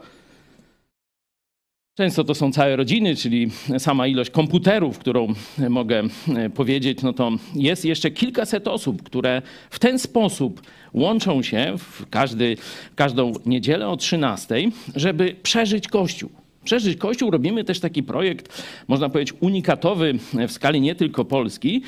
Często 1.95 2.23
to 2.23 2.35
są 2.35 2.51
całe 2.51 2.75
rodziny, 2.75 3.15
czyli 3.15 3.49
sama 3.77 4.07
ilość 4.07 4.29
komputerów, 4.29 4.99
którą 4.99 5.27
mogę 5.69 6.03
e, 6.35 6.49
powiedzieć, 6.49 7.01
no 7.01 7.13
to 7.13 7.31
jest 7.55 7.85
jeszcze 7.85 8.11
kilkaset 8.11 8.67
osób, 8.67 9.03
które 9.03 9.41
w 9.69 9.79
ten 9.79 9.99
sposób 9.99 10.61
łączą 10.93 11.43
się 11.43 11.73
w 11.77 12.09
każdy, 12.09 12.57
każdą 12.95 13.33
niedzielę 13.45 13.89
o 13.89 13.97
13, 13.97 14.55
żeby 14.95 15.35
przeżyć 15.43 15.87
Kościół. 15.87 16.29
Przeżyć 16.63 16.97
Kościół 16.97 17.31
robimy 17.31 17.63
też 17.63 17.79
taki 17.79 18.03
projekt, 18.03 18.63
można 18.87 19.09
powiedzieć, 19.09 19.37
unikatowy 19.39 20.13
w 20.47 20.51
skali 20.51 20.81
nie 20.81 20.95
tylko 20.95 21.25
Polski, 21.25 21.81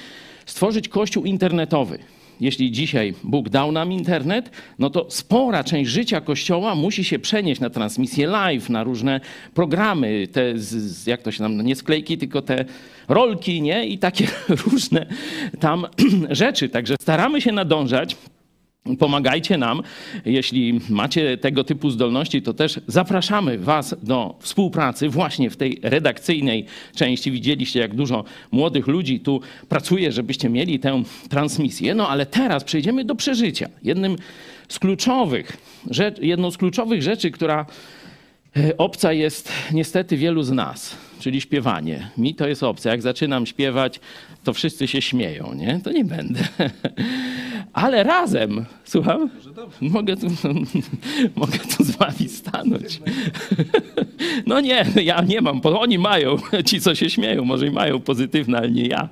stworzyć 0.45 0.89
Kościół 0.89 1.25
internetowy. 1.25 1.99
Jeśli 2.41 2.71
dzisiaj 2.71 3.13
Bóg 3.23 3.49
dał 3.49 3.71
nam 3.71 3.91
internet, 3.91 4.51
no 4.79 4.89
to 4.89 5.05
spora 5.09 5.63
część 5.63 5.91
życia 5.91 6.21
Kościoła 6.21 6.75
musi 6.75 7.03
się 7.03 7.19
przenieść 7.19 7.61
na 7.61 7.69
transmisję 7.69 8.27
live, 8.27 8.69
na 8.69 8.83
różne 8.83 9.21
programy, 9.53 10.27
te, 10.31 10.59
z, 10.59 11.07
jak 11.07 11.21
to 11.21 11.31
się 11.31 11.43
nam, 11.43 11.57
no 11.57 11.63
nie 11.63 11.75
sklejki, 11.75 12.17
tylko 12.17 12.41
te 12.41 12.65
rolki, 13.07 13.61
nie? 13.61 13.87
I 13.87 13.97
takie 13.97 14.27
różne 14.65 15.05
tam 15.59 15.85
rzeczy. 16.29 16.69
Także 16.69 16.95
staramy 17.01 17.41
się 17.41 17.51
nadążać. 17.51 18.17
Pomagajcie 18.99 19.57
nam. 19.57 19.81
Jeśli 20.25 20.79
macie 20.89 21.37
tego 21.37 21.63
typu 21.63 21.89
zdolności, 21.89 22.41
to 22.41 22.53
też 22.53 22.79
zapraszamy 22.87 23.57
Was 23.57 23.95
do 24.03 24.35
współpracy 24.39 25.09
właśnie 25.09 25.49
w 25.49 25.57
tej 25.57 25.79
redakcyjnej 25.83 26.65
części. 26.95 27.31
Widzieliście, 27.31 27.79
jak 27.79 27.95
dużo 27.95 28.23
młodych 28.51 28.87
ludzi 28.87 29.19
tu 29.19 29.41
pracuje, 29.69 30.11
żebyście 30.11 30.49
mieli 30.49 30.79
tę 30.79 31.03
transmisję. 31.29 31.95
No 31.95 32.09
ale 32.09 32.25
teraz 32.25 32.63
przejdziemy 32.63 33.05
do 33.05 33.15
przeżycia. 33.15 33.69
Jednym 33.83 34.15
z 34.67 34.79
kluczowych, 34.79 35.57
rzecz, 35.89 36.19
jedną 36.19 36.51
z 36.51 36.57
kluczowych 36.57 37.03
rzeczy, 37.03 37.31
która 37.31 37.65
e, 38.57 38.77
obca 38.77 39.13
jest 39.13 39.51
niestety 39.71 40.17
wielu 40.17 40.43
z 40.43 40.51
nas, 40.51 40.97
czyli 41.19 41.41
śpiewanie. 41.41 42.09
Mi 42.17 42.35
to 42.35 42.47
jest 42.47 42.63
obca. 42.63 42.89
Jak 42.89 43.01
zaczynam 43.01 43.45
śpiewać, 43.45 43.99
to 44.43 44.53
wszyscy 44.53 44.87
się 44.87 45.01
śmieją, 45.01 45.53
nie? 45.53 45.79
To 45.83 45.91
nie 45.91 46.05
będę. 46.05 46.39
Ale 47.73 48.03
razem, 48.03 48.65
słucham? 48.85 49.29
Mogę 49.81 50.17
tu, 50.17 50.27
mogę 51.35 51.59
tu 51.77 51.83
z 51.83 51.91
wami 51.91 52.29
stanąć. 52.29 52.99
No 54.47 54.59
nie, 54.59 54.85
ja 55.03 55.21
nie 55.21 55.41
mam, 55.41 55.61
bo 55.61 55.81
oni 55.81 55.99
mają, 55.99 56.37
ci 56.69 56.81
co 56.81 56.95
się 56.95 57.09
śmieją, 57.09 57.45
może 57.45 57.67
i 57.67 57.71
mają 57.71 57.99
pozytywne, 57.99 58.57
ale 58.57 58.71
nie 58.71 58.87
ja. 58.87 59.09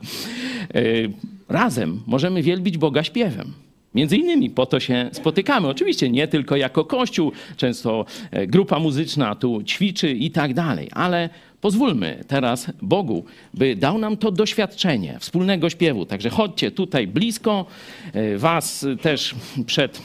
E, 0.73 0.81
Razem 1.50 2.01
możemy 2.07 2.43
wielbić 2.43 2.77
Boga 2.77 3.03
śpiewem. 3.03 3.53
Między 3.95 4.17
innymi 4.17 4.50
po 4.50 4.65
to 4.65 4.79
się 4.79 5.09
spotykamy. 5.11 5.67
Oczywiście 5.67 6.09
nie 6.09 6.27
tylko 6.27 6.55
jako 6.55 6.85
kościół, 6.85 7.31
często 7.57 8.05
e, 8.31 8.47
grupa 8.47 8.79
muzyczna 8.79 9.35
tu 9.35 9.63
ćwiczy 9.63 10.11
i 10.11 10.31
tak 10.31 10.53
dalej, 10.53 10.89
ale 10.91 11.29
pozwólmy 11.62 12.24
teraz 12.27 12.72
Bogu, 12.82 13.25
by 13.53 13.75
dał 13.75 13.98
nam 13.98 14.18
to 14.18 14.32
doświadczenie 14.32 15.18
wspólnego 15.20 15.70
śpiewu. 15.70 16.06
Także 16.06 16.30
chodźcie 16.30 16.72
tutaj 16.72 17.08
blisko, 17.08 17.65
e, 18.13 18.38
was 18.38 18.86
też 19.01 19.36
przed 19.65 20.01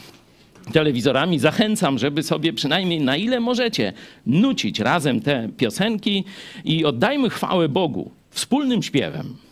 telewizorami 0.72 1.38
zachęcam, 1.38 1.98
żeby 1.98 2.22
sobie 2.22 2.52
przynajmniej 2.52 3.00
na 3.00 3.16
ile 3.16 3.40
możecie 3.40 3.92
nucić 4.26 4.80
razem 4.80 5.20
te 5.20 5.48
piosenki 5.56 6.24
i 6.64 6.84
oddajmy 6.84 7.30
chwałę 7.30 7.68
Bogu 7.68 8.10
wspólnym 8.30 8.82
śpiewem. 8.82 9.45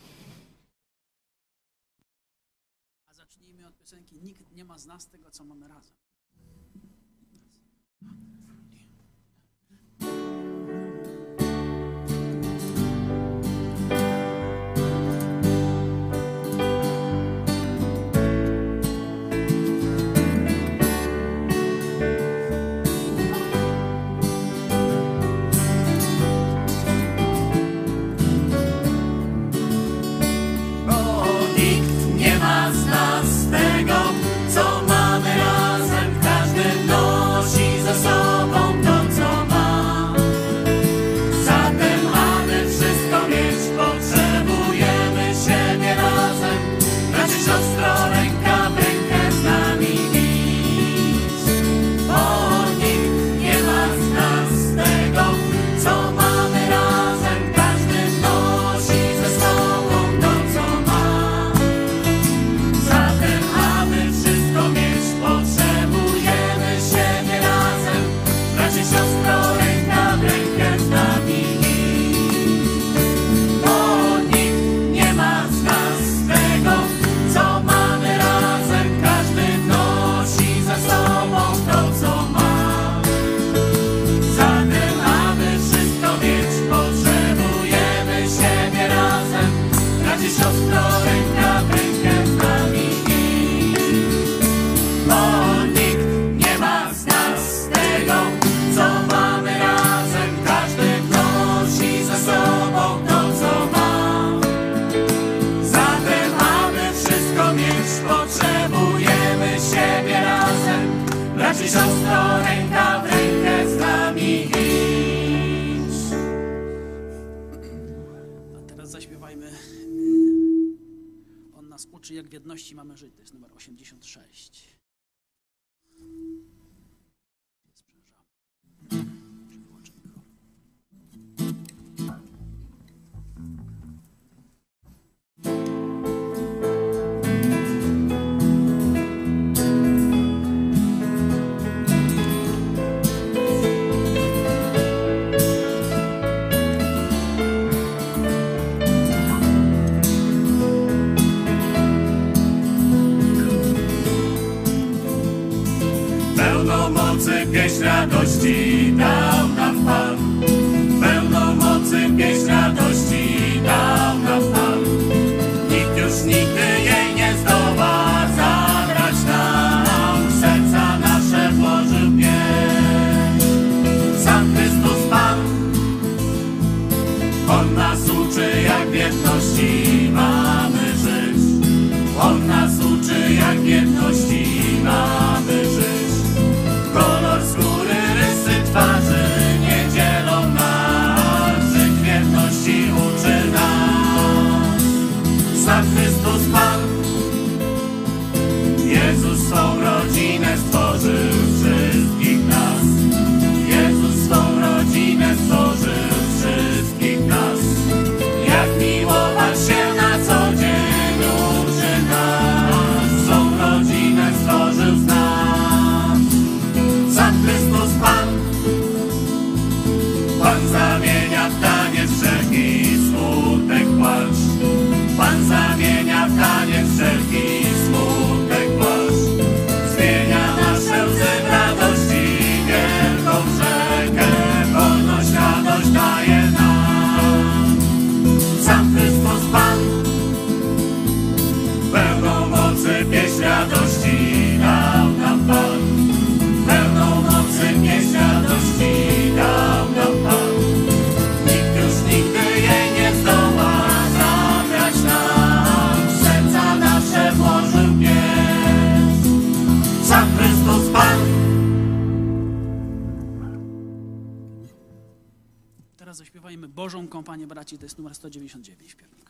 Bożą 266.75 267.07
Kompanię 267.07 267.47
Braci, 267.47 267.77
to 267.77 267.85
jest 267.85 267.97
numer 267.97 268.15
199 268.15 268.93
w 268.93 268.95
piwnicy. 268.95 269.24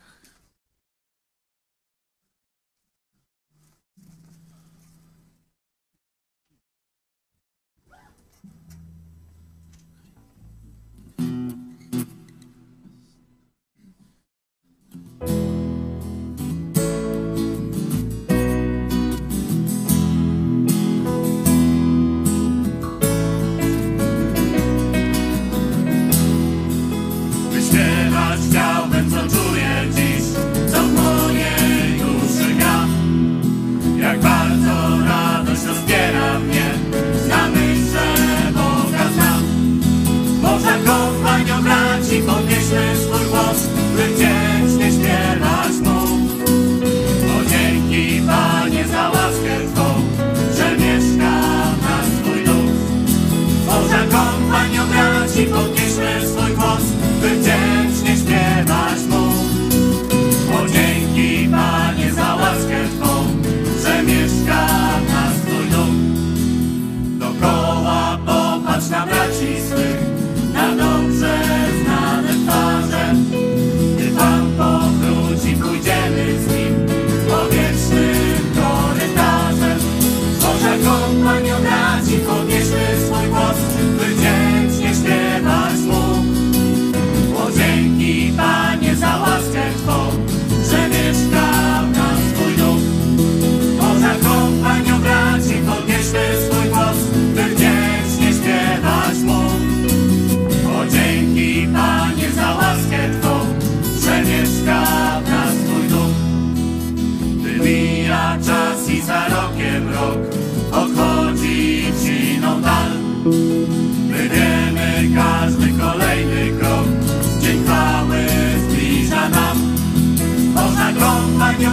friends 28.96 29.14
are 29.14 29.28
doing. 29.28 29.55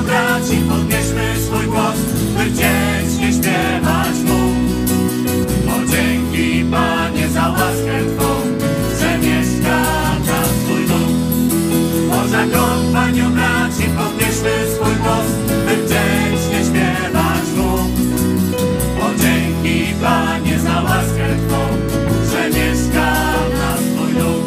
braci, 0.03 0.57
podnieśmy 0.69 1.39
swój 1.45 1.65
głos, 1.65 1.97
by 2.37 2.45
wdzięcznie 2.45 3.33
śpiewać 3.33 4.15
Mu. 4.27 4.41
O 5.73 5.85
dzięki 5.91 6.65
Panie 6.71 7.29
za 7.29 7.49
łaskę 7.49 7.95
Twą, 8.17 8.29
że 8.99 9.17
mieszka 9.17 9.79
nas 10.27 10.49
Twój 10.65 10.87
dom. 10.87 11.11
O 12.11 12.27
za 12.27 12.43
kompanią 12.57 13.31
braci, 13.31 13.83
podnieśmy 13.97 14.51
swój 14.75 14.95
głos, 14.95 15.27
by 15.65 15.75
wdzięcznie 15.75 16.59
śpiewać 16.69 17.45
Mu. 17.57 17.73
O 19.05 19.07
dzięki 19.21 19.93
Panie 20.01 20.59
za 20.59 20.81
łaskę 20.81 21.27
Twą, 21.47 21.61
że 22.31 22.49
mieszka 22.49 23.11
nas 23.59 23.79
Twój 23.95 24.13
dom. 24.13 24.43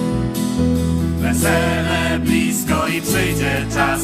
Wesele 1.20 2.18
blisko 2.18 2.88
i 2.88 3.02
przyjdzie 3.02 3.66
czas, 3.74 4.00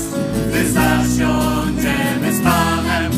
gdy 0.63 0.73
zasiądziemy 0.73 2.33
z 2.33 2.41
Panem, 2.41 3.13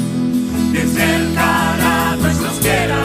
więc 0.73 0.95
wielka 0.95 1.77
radość 1.77 2.39
rozpiera. 2.41 3.04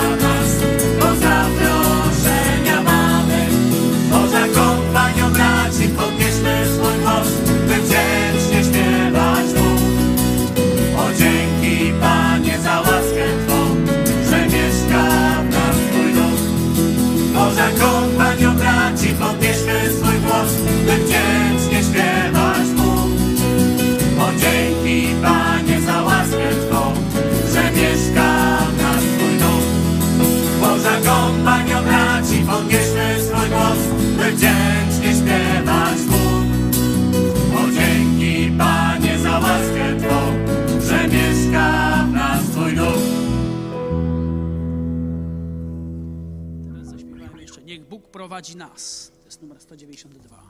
192. 49.69 50.43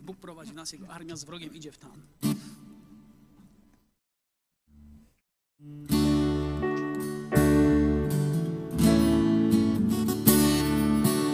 Bóg 0.00 0.16
prowadzi 0.16 0.54
nas, 0.54 0.72
Jego 0.72 0.88
armia 0.88 1.16
z 1.16 1.24
wrogiem 1.24 1.54
idzie 1.54 1.72
w 1.72 1.78
tam. 1.78 2.02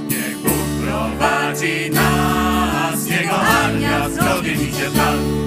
Niech 0.09 0.39
Bóg 0.43 0.85
prowadzi 0.85 1.91
nas, 1.91 3.07
Jego 3.11 3.37
armia 3.37 4.11
z 4.11 4.17
wrogiem 4.17 4.69
idzie 4.69 4.91
w 4.91 4.97
tam. 4.97 5.46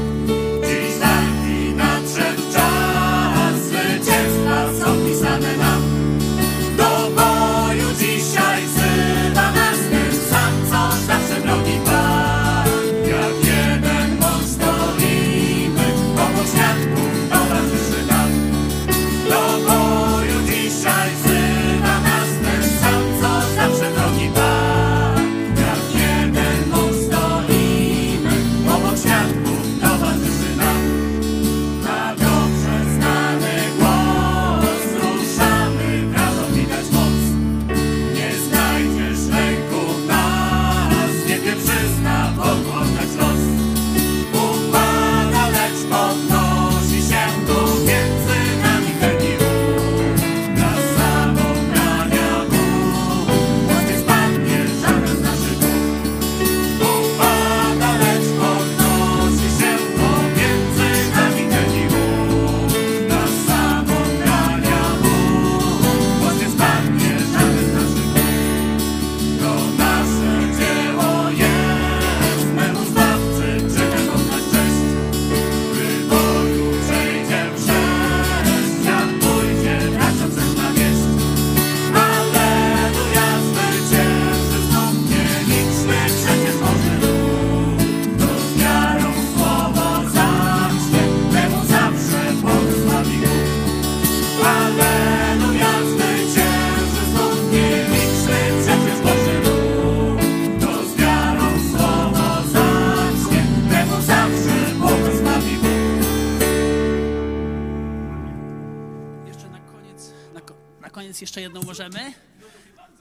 Na 110.90 110.94
koniec 110.94 111.22
jeszcze 111.22 111.42
jedną 111.42 111.62
możemy? 111.62 112.14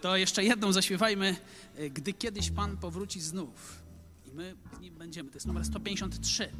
To 0.00 0.16
jeszcze 0.16 0.44
jedną 0.44 0.72
zaśpiewajmy, 0.72 1.36
e, 1.76 1.90
gdy 1.90 2.12
kiedyś 2.12 2.50
Pan 2.50 2.76
powróci 2.76 3.20
znów. 3.20 3.82
I 4.26 4.32
my 4.32 4.54
z 4.76 4.80
nim 4.80 4.94
będziemy. 4.94 5.30
To 5.30 5.36
jest 5.36 5.46
numer 5.46 5.64
153. 5.64 6.52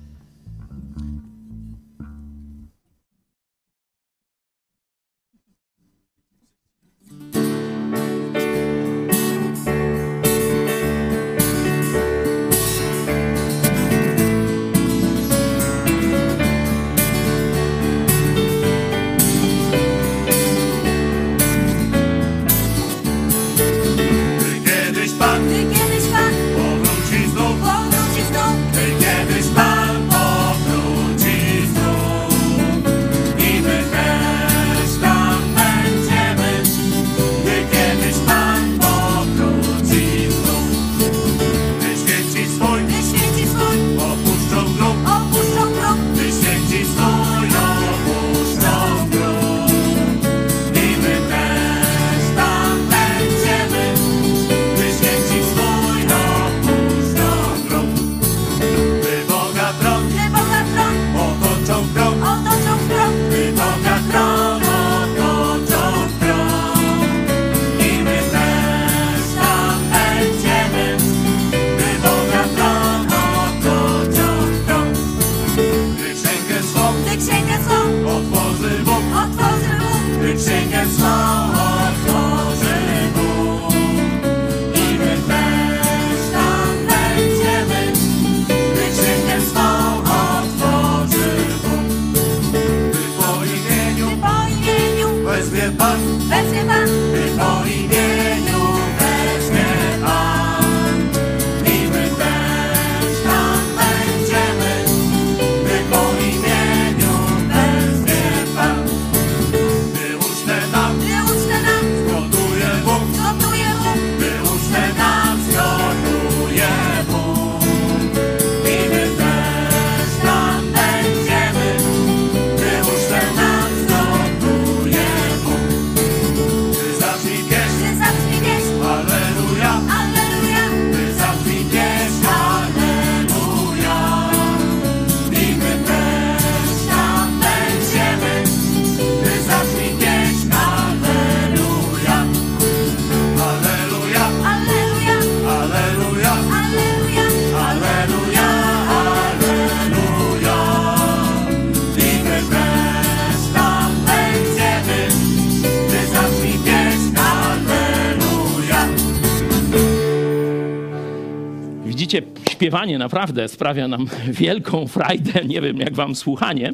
śpiewanie 162.58 162.98
naprawdę 162.98 163.48
sprawia 163.48 163.88
nam 163.88 164.06
wielką 164.42 164.86
frajdę. 164.86 165.44
Nie 165.44 165.60
wiem, 165.60 165.78
jak 165.78 165.94
wam 165.94 166.14
słuchanie, 166.14 166.72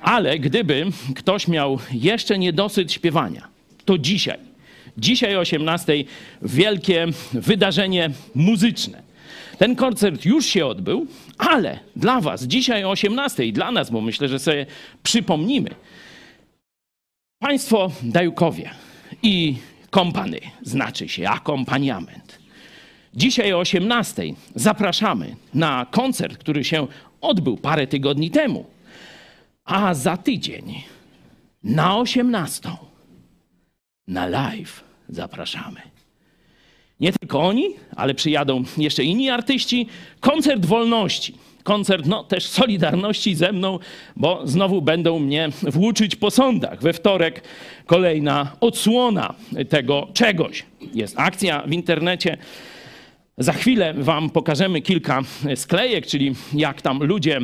ale 0.00 0.38
gdyby 0.38 0.86
ktoś 1.16 1.48
miał 1.48 1.78
jeszcze 1.92 2.38
niedosyt 2.38 2.92
śpiewania, 2.92 3.48
to 3.84 3.98
dzisiaj, 3.98 4.38
dzisiaj 4.96 5.36
o 5.36 5.40
18 5.40 6.04
wielkie 6.42 7.06
wydarzenie 7.32 8.10
muzyczne. 8.34 9.02
Ten 9.58 9.76
koncert 9.76 10.24
już 10.24 10.46
się 10.46 10.66
odbył, 10.66 11.06
ale 11.38 11.78
dla 11.96 12.20
was 12.20 12.42
dzisiaj 12.42 12.84
o 12.84 12.90
18 12.90 13.46
i 13.46 13.52
dla 13.52 13.72
nas, 13.72 13.90
bo 13.90 14.00
myślę, 14.00 14.28
że 14.28 14.38
sobie 14.38 14.66
przypomnimy, 15.02 15.70
Państwo 17.38 17.90
Dajukowie 18.02 18.70
i 19.22 19.56
kompany, 19.90 20.40
znaczy 20.62 21.08
się 21.08 21.28
akompaniament. 21.28 22.41
Dzisiaj 23.14 23.52
o 23.52 23.58
18 23.58 24.22
zapraszamy 24.54 25.36
na 25.54 25.86
koncert, 25.90 26.38
który 26.38 26.64
się 26.64 26.86
odbył 27.20 27.56
parę 27.56 27.86
tygodni 27.86 28.30
temu, 28.30 28.64
a 29.64 29.94
za 29.94 30.16
tydzień 30.16 30.82
na 31.64 31.98
18 31.98 32.70
na 34.08 34.26
live 34.26 34.84
zapraszamy. 35.08 35.80
Nie 37.00 37.12
tylko 37.12 37.40
oni, 37.40 37.68
ale 37.96 38.14
przyjadą 38.14 38.64
jeszcze 38.78 39.04
inni 39.04 39.30
artyści. 39.30 39.86
Koncert 40.20 40.66
wolności. 40.66 41.34
Koncert 41.62 42.06
no, 42.06 42.24
też 42.24 42.46
solidarności 42.46 43.34
ze 43.34 43.52
mną, 43.52 43.78
bo 44.16 44.40
znowu 44.44 44.82
będą 44.82 45.18
mnie 45.18 45.48
włóczyć 45.62 46.16
po 46.16 46.30
sądach. 46.30 46.82
We 46.82 46.92
wtorek 46.92 47.42
kolejna 47.86 48.52
odsłona 48.60 49.34
tego 49.68 50.08
czegoś. 50.14 50.64
Jest 50.94 51.18
akcja 51.18 51.62
w 51.66 51.72
internecie. 51.72 52.36
Za 53.42 53.52
chwilę 53.52 53.94
Wam 53.94 54.30
pokażemy 54.30 54.82
kilka 54.82 55.22
sklejek, 55.56 56.06
czyli 56.06 56.34
jak 56.54 56.82
tam 56.82 57.02
ludzie 57.02 57.40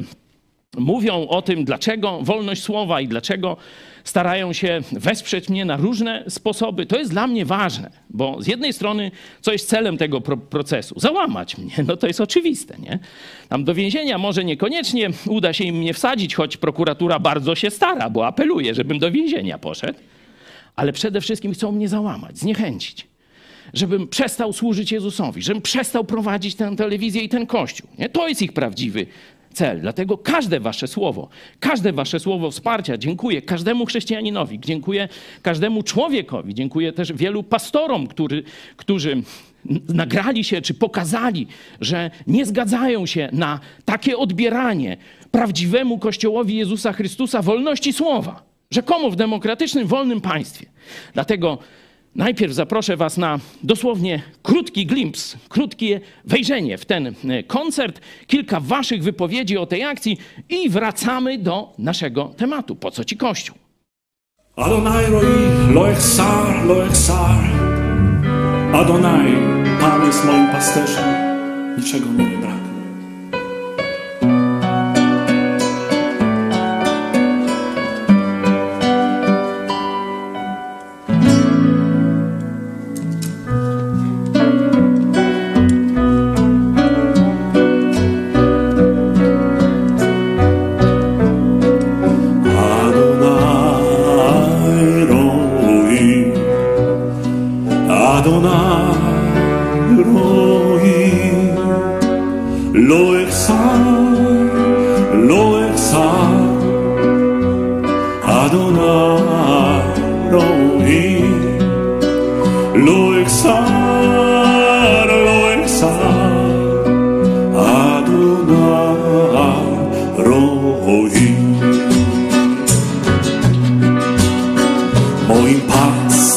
mówią 0.76 1.28
o 1.28 1.42
tym, 1.42 1.64
dlaczego 1.64 2.18
wolność 2.22 2.62
słowa 2.62 3.00
i 3.00 3.08
dlaczego 3.08 3.56
starają 4.04 4.52
się 4.52 4.80
wesprzeć 4.92 5.48
mnie 5.48 5.64
na 5.64 5.76
różne 5.76 6.24
sposoby. 6.28 6.86
To 6.86 6.98
jest 6.98 7.10
dla 7.10 7.26
mnie 7.26 7.44
ważne, 7.44 7.90
bo 8.10 8.42
z 8.42 8.46
jednej 8.46 8.72
strony, 8.72 9.10
co 9.40 9.52
jest 9.52 9.68
celem 9.68 9.96
tego 9.96 10.20
pro 10.20 10.36
procesu? 10.36 11.00
Załamać 11.00 11.58
mnie, 11.58 11.72
no 11.86 11.96
to 11.96 12.06
jest 12.06 12.20
oczywiste, 12.20 12.78
nie? 12.78 12.98
Tam 13.48 13.64
do 13.64 13.74
więzienia 13.74 14.18
może 14.18 14.44
niekoniecznie 14.44 15.10
uda 15.26 15.52
się 15.52 15.64
im 15.64 15.76
mnie 15.76 15.94
wsadzić, 15.94 16.34
choć 16.34 16.56
prokuratura 16.56 17.18
bardzo 17.18 17.54
się 17.54 17.70
stara, 17.70 18.10
bo 18.10 18.26
apeluje, 18.26 18.74
żebym 18.74 18.98
do 18.98 19.10
więzienia 19.10 19.58
poszedł, 19.58 19.98
ale 20.76 20.92
przede 20.92 21.20
wszystkim 21.20 21.52
chcą 21.52 21.72
mnie 21.72 21.88
załamać, 21.88 22.38
zniechęcić 22.38 23.06
żebym 23.74 24.08
przestał 24.08 24.52
służyć 24.52 24.92
Jezusowi, 24.92 25.42
żebym 25.42 25.62
przestał 25.62 26.04
prowadzić 26.04 26.54
tę 26.54 26.76
telewizję 26.76 27.22
i 27.22 27.28
ten 27.28 27.46
kościół. 27.46 27.88
Nie? 27.98 28.08
To 28.08 28.28
jest 28.28 28.42
ich 28.42 28.52
prawdziwy 28.52 29.06
cel. 29.52 29.80
Dlatego 29.80 30.18
każde 30.18 30.60
wasze 30.60 30.88
słowo, 30.88 31.28
każde 31.60 31.92
wasze 31.92 32.20
słowo 32.20 32.50
wsparcia, 32.50 32.98
dziękuję 32.98 33.42
każdemu 33.42 33.86
chrześcijaninowi, 33.86 34.60
dziękuję 34.60 35.08
każdemu 35.42 35.82
człowiekowi, 35.82 36.54
dziękuję 36.54 36.92
też 36.92 37.12
wielu 37.12 37.42
pastorom, 37.42 38.06
który, 38.06 38.42
którzy 38.76 39.22
nagrali 39.88 40.44
się 40.44 40.62
czy 40.62 40.74
pokazali, 40.74 41.46
że 41.80 42.10
nie 42.26 42.46
zgadzają 42.46 43.06
się 43.06 43.28
na 43.32 43.60
takie 43.84 44.16
odbieranie 44.16 44.96
prawdziwemu 45.30 45.98
Kościołowi 45.98 46.56
Jezusa 46.56 46.92
Chrystusa 46.92 47.42
wolności 47.42 47.92
słowa, 47.92 48.42
rzekomo 48.70 49.10
w 49.10 49.16
demokratycznym, 49.16 49.86
wolnym 49.86 50.20
państwie. 50.20 50.66
Dlatego 51.14 51.58
Najpierw 52.14 52.52
zaproszę 52.52 52.96
Was 52.96 53.16
na 53.16 53.38
dosłownie 53.62 54.22
krótki 54.42 54.86
glimps, 54.86 55.36
krótkie 55.48 56.00
wejrzenie 56.24 56.78
w 56.78 56.84
ten 56.84 57.06
e, 57.06 57.42
koncert, 57.42 58.00
kilka 58.26 58.60
Waszych 58.60 59.02
wypowiedzi 59.02 59.56
o 59.58 59.66
tej 59.66 59.84
akcji 59.84 60.18
i 60.48 60.68
wracamy 60.70 61.38
do 61.38 61.74
naszego 61.78 62.24
tematu. 62.36 62.76
Po 62.76 62.90
co 62.90 63.04
Ci 63.04 63.16
Kościół? 63.16 63.56
Adonai 64.56 65.06
roi, 65.06 65.72
lo 65.74 65.90
echsar, 65.90 66.64
lo 66.66 66.86
echsar. 66.86 67.44
Adonai, 68.72 69.32
Pan 69.80 70.06
jest 70.06 70.24
moim 70.24 70.46
pasterzem, 70.46 71.04
niczego 71.78 72.06
nie. 72.06 72.37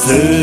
Pasterzem 0.02 0.41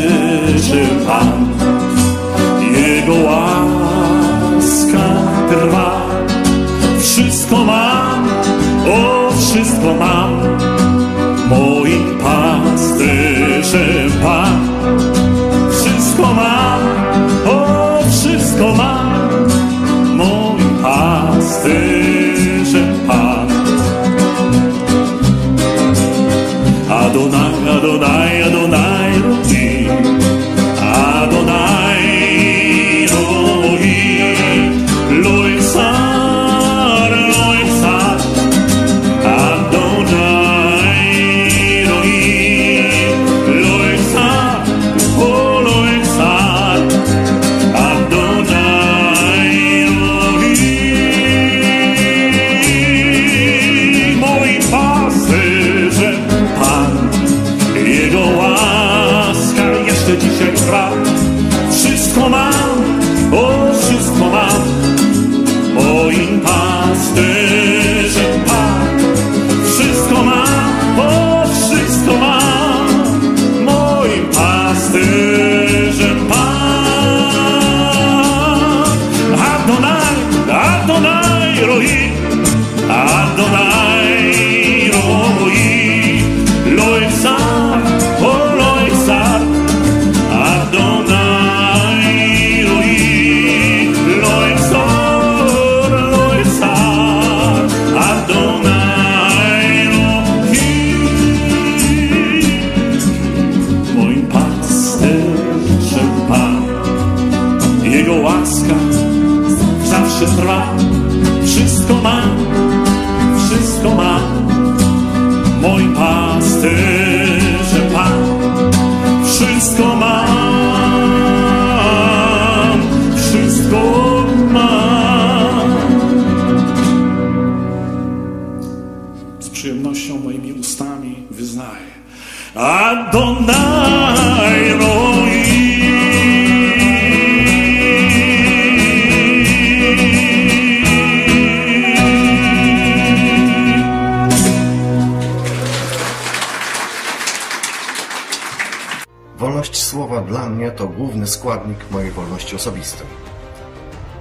składnik 151.29 151.91
mojej 151.91 152.11
wolności 152.11 152.55
osobistej 152.55 153.07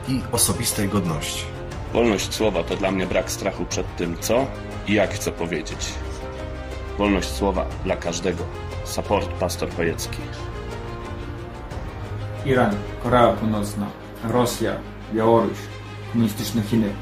i 0.09 0.23
osobistej 0.33 0.89
godności. 0.89 1.45
Wolność 1.93 2.35
słowa 2.35 2.63
to 2.63 2.77
dla 2.77 2.91
mnie 2.91 3.07
brak 3.07 3.31
strachu 3.31 3.65
przed 3.65 3.97
tym, 3.97 4.17
co 4.21 4.47
i 4.87 4.95
jak 4.95 5.15
chcę 5.15 5.33
powiedzieć. 5.33 5.95
Wolność 6.99 7.29
słowa 7.29 7.67
dla 7.85 7.97
każdego. 7.97 8.45
Support 8.85 9.29
Pastor 9.29 9.71
Chojecki. 9.77 10.19
Iran, 12.45 12.77
Korea 13.03 13.33
Północna, 13.33 13.87
Rosja, 14.25 14.73
Białoruś, 15.15 15.59
komunistyczne 16.13 16.63
Chiny. 16.63 16.93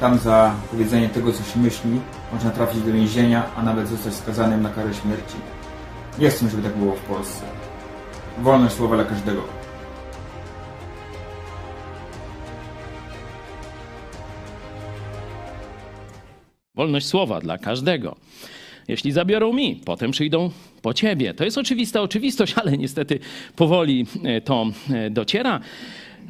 Tam 0.00 0.18
za 0.18 0.54
powiedzenie 0.70 1.08
tego, 1.08 1.32
co 1.32 1.44
się 1.44 1.58
myśli, 1.58 2.00
można 2.32 2.50
trafić 2.50 2.82
do 2.82 2.92
więzienia, 2.92 3.42
a 3.56 3.62
nawet 3.62 3.88
zostać 3.88 4.14
skazanym 4.14 4.62
na 4.62 4.70
karę 4.70 4.94
śmierci. 4.94 5.36
Nie 6.18 6.30
chcę, 6.30 6.48
żeby 6.48 6.62
tak 6.62 6.76
było 6.76 6.94
w 6.94 7.00
Polsce. 7.00 7.42
Wolność 8.40 8.74
słowa 8.74 8.96
dla 8.96 9.04
każdego. 9.04 9.42
Wolność 16.74 17.06
słowa 17.06 17.40
dla 17.40 17.58
każdego. 17.58 18.16
Jeśli 18.88 19.12
zabiorą 19.12 19.52
mi, 19.52 19.80
potem 19.84 20.10
przyjdą 20.10 20.50
po 20.82 20.94
ciebie. 20.94 21.34
To 21.34 21.44
jest 21.44 21.58
oczywista 21.58 22.00
oczywistość, 22.00 22.54
ale 22.62 22.78
niestety 22.78 23.18
powoli 23.56 24.06
e, 24.24 24.40
to 24.40 24.66
e, 24.90 25.10
dociera. 25.10 25.60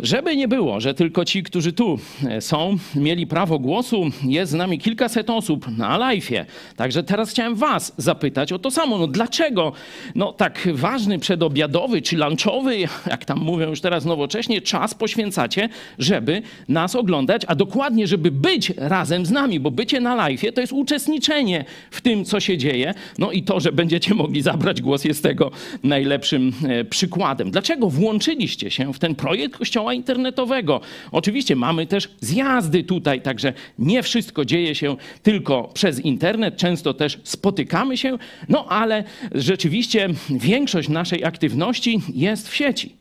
Żeby 0.03 0.37
nie 0.37 0.49
było, 0.49 0.81
że 0.81 0.95
tylko 0.95 1.25
ci, 1.25 1.43
którzy 1.43 1.73
tu 1.73 1.99
e, 2.29 2.41
są, 2.41 2.77
mieli 2.95 3.27
prawo 3.27 3.59
głosu, 3.59 4.05
jest 4.23 4.53
z 4.53 4.55
nami 4.55 4.79
kilkaset 4.79 5.31
osób 5.31 5.79
na 5.79 5.99
live'ie. 5.99 6.45
Także 6.77 7.03
teraz 7.03 7.31
chciałem 7.31 7.55
was 7.55 7.93
zapytać 7.97 8.53
o 8.53 8.59
to 8.59 8.71
samo. 8.71 8.99
No 8.99 9.07
dlaczego 9.07 9.73
no, 10.15 10.33
tak 10.33 10.69
ważny 10.75 11.19
przedobiadowy 11.19 12.03
czy 12.03 12.17
lunchowy, 12.17 12.79
jak 13.11 13.25
tam 13.25 13.39
mówią 13.39 13.69
już 13.69 13.81
teraz 13.81 14.05
nowocześnie, 14.05 14.61
czas 14.61 14.95
poświęcacie, 14.95 15.69
żeby 15.99 16.43
nas 16.69 16.95
oglądać, 16.95 17.43
a 17.47 17.55
dokładnie, 17.55 18.07
żeby 18.07 18.31
być 18.31 18.73
razem 18.77 19.27
z 19.27 19.31
nami, 19.31 19.61
bo 19.61 19.71
bycie 19.71 20.01
na 20.01 20.17
live'ie 20.17 20.53
to 20.53 20.61
jest 20.61 20.73
uczestniczenie 20.73 21.65
w 21.91 22.01
tym, 22.01 22.25
co 22.25 22.41
się 22.41 22.59
dzieje. 22.59 22.95
No 23.19 23.33
i 23.33 23.43
to, 23.43 23.61
że 23.61 23.73
będziecie 23.73 24.15
mogli 24.15 24.43
zabrać 24.43 24.83
głos 24.83 25.05
jest 25.05 25.23
tego 25.23 25.51
najlepszym 25.83 26.53
e, 26.69 26.85
przykładem. 26.85 27.51
Dlaczego 27.51 27.91
włączyliście 27.91 28.71
się 28.71 28.93
w 28.93 28.99
ten 28.99 29.15
projekt 29.15 29.57
Kościoła 29.57 29.90
internetowego? 29.93 30.81
Oczywiście 31.13 31.57
mamy 31.57 31.87
też 31.87 32.09
zjazdy 32.21 32.85
tutaj, 32.85 33.23
także 33.23 33.53
nie 33.79 34.03
wszystko 34.03 34.45
dzieje 34.45 34.75
się 34.75 34.97
tylko 35.23 35.71
przez 35.75 36.01
internet, 36.01 36.57
często 36.57 36.95
też 36.95 37.19
spotykamy 37.25 37.97
się, 37.97 38.19
no 38.49 38.67
ale 38.69 39.05
rzeczywiście 39.33 40.09
większość 40.31 40.89
naszej 40.89 41.25
aktywności 41.25 42.01
jest 42.15 42.49
w 42.49 42.55
sieci, 42.55 42.97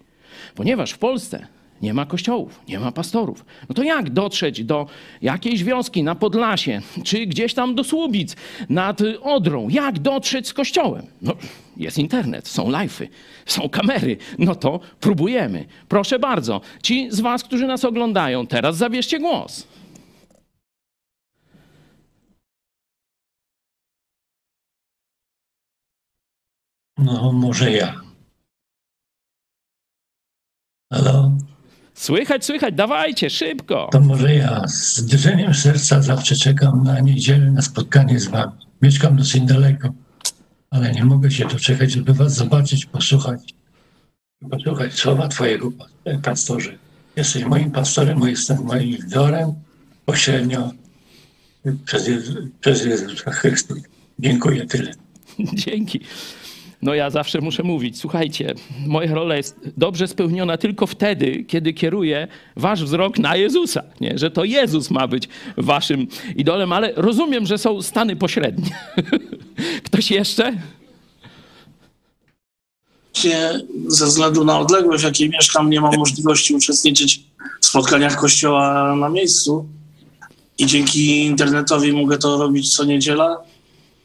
ponieważ 0.56 0.92
w 0.92 0.98
Polsce 0.98 1.59
nie 1.82 1.94
ma 1.94 2.06
kościołów, 2.06 2.60
nie 2.68 2.80
ma 2.80 2.92
pastorów. 2.92 3.46
No 3.70 3.76
to 3.76 3.84
jak 3.84 4.10
dotrzeć 4.10 4.64
do 4.64 4.88
jakiejś 5.22 5.64
wioski 5.64 6.04
na 6.04 6.16
Podlasie, 6.16 6.82
czy 7.04 7.26
gdzieś 7.26 7.54
tam 7.54 7.76
do 7.76 7.84
Słubic 7.84 8.36
nad 8.70 9.00
Odrą? 9.22 9.70
Jak 9.70 10.00
dotrzeć 10.00 10.48
z 10.48 10.54
kościołem? 10.54 11.06
No, 11.22 11.34
jest 11.78 11.98
internet, 11.98 12.48
są 12.48 12.72
live'y, 12.72 13.08
są 13.46 13.70
kamery. 13.70 14.18
No 14.38 14.56
to 14.56 14.80
próbujemy. 15.00 15.66
Proszę 15.88 16.20
bardzo, 16.20 16.62
ci 16.84 17.08
z 17.12 17.20
was, 17.20 17.44
którzy 17.44 17.68
nas 17.68 17.86
oglądają, 17.86 18.48
teraz 18.48 18.78
zabierzcie 18.78 19.20
głos. 19.20 19.68
No, 26.98 27.32
może 27.32 27.72
ja. 27.72 28.02
Halo? 30.94 31.49
Słychać, 32.00 32.46
słychać, 32.46 32.76
dawajcie, 32.76 33.30
szybko. 33.30 33.90
To 33.92 34.00
może 34.00 34.36
ja 34.36 34.68
z 34.68 35.06
drżeniem 35.06 35.54
serca 35.54 36.02
zawsze 36.02 36.36
czekam 36.36 36.84
na 36.84 37.00
niedzielę, 37.00 37.52
na 37.52 37.62
spotkanie 37.62 38.20
z 38.20 38.28
wami. 38.28 38.52
Mieszkam 38.82 39.18
dosyć 39.18 39.42
daleko, 39.42 39.94
ale 40.70 40.92
nie 40.92 41.06
mogę 41.06 41.32
się 41.32 41.48
doczekać, 41.48 41.92
żeby 41.92 42.14
was 42.14 42.36
zobaczyć, 42.36 42.86
posłuchać. 42.86 43.54
Posłuchać 44.52 44.94
słowa 44.94 45.28
twojego 45.28 45.72
pastorze. 46.24 46.78
Jesteś 47.16 47.44
moim 47.44 47.72
pastorem, 47.72 48.20
jestem 48.28 48.64
moim 48.64 48.98
wzorem 49.08 49.54
pośrednio 50.06 50.72
przez, 51.86 52.08
Jezu, 52.08 52.34
przez 52.60 52.86
Jezusa 52.86 53.32
Chrystusa. 53.32 53.88
Dziękuję 54.20 54.66
tyle. 54.66 54.94
Dzięki. 55.54 56.00
No 56.82 56.94
ja 56.94 57.10
zawsze 57.10 57.42
muszę 57.42 57.64
mówić, 57.64 58.00
słuchajcie, 58.00 58.56
moja 58.88 59.14
rola 59.14 59.36
jest 59.36 59.60
dobrze 59.78 60.08
spełniona 60.08 60.58
tylko 60.58 60.88
wtedy, 60.88 61.44
kiedy 61.48 61.74
kieruję 61.74 62.28
wasz 62.56 62.84
wzrok 62.84 63.20
na 63.20 63.36
Jezusa, 63.36 63.84
nie? 64.02 64.18
że 64.18 64.32
to 64.32 64.44
Jezus 64.44 64.92
ma 64.92 65.08
być 65.08 65.30
waszym 65.58 66.08
idolem, 66.36 66.74
ale 66.74 66.94
rozumiem, 66.96 67.46
że 67.46 67.58
są 67.58 67.82
stany 67.82 68.16
pośrednie. 68.16 68.80
Ktoś 69.86 70.12
jeszcze? 70.12 70.54
Ze 73.88 74.06
względu 74.06 74.46
na 74.46 74.60
odległość, 74.60 75.04
w 75.04 75.06
jakiej 75.06 75.30
mieszkam, 75.30 75.70
nie 75.70 75.82
mam 75.82 75.98
możliwości 75.98 76.54
uczestniczyć 76.54 77.24
w 77.62 77.66
spotkaniach 77.66 78.16
kościoła 78.16 78.96
na 78.96 79.10
miejscu 79.10 79.66
i 80.58 80.66
dzięki 80.66 81.26
internetowi 81.26 81.94
mogę 81.94 82.18
to 82.18 82.38
robić 82.38 82.76
co 82.76 82.84
niedziela, 82.84 83.38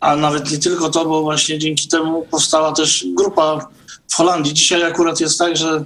a 0.04 0.16
nawet 0.16 0.52
nie 0.52 0.58
tylko 0.58 0.90
to, 0.90 1.04
bo 1.04 1.22
właśnie 1.22 1.58
dzięki 1.58 1.88
temu 1.88 2.26
powstała 2.30 2.72
też 2.72 3.06
grupa 3.16 3.68
w 4.08 4.14
Holandii. 4.14 4.54
Dzisiaj 4.54 4.82
akurat 4.82 5.20
jest 5.20 5.38
tak, 5.38 5.56
że 5.56 5.84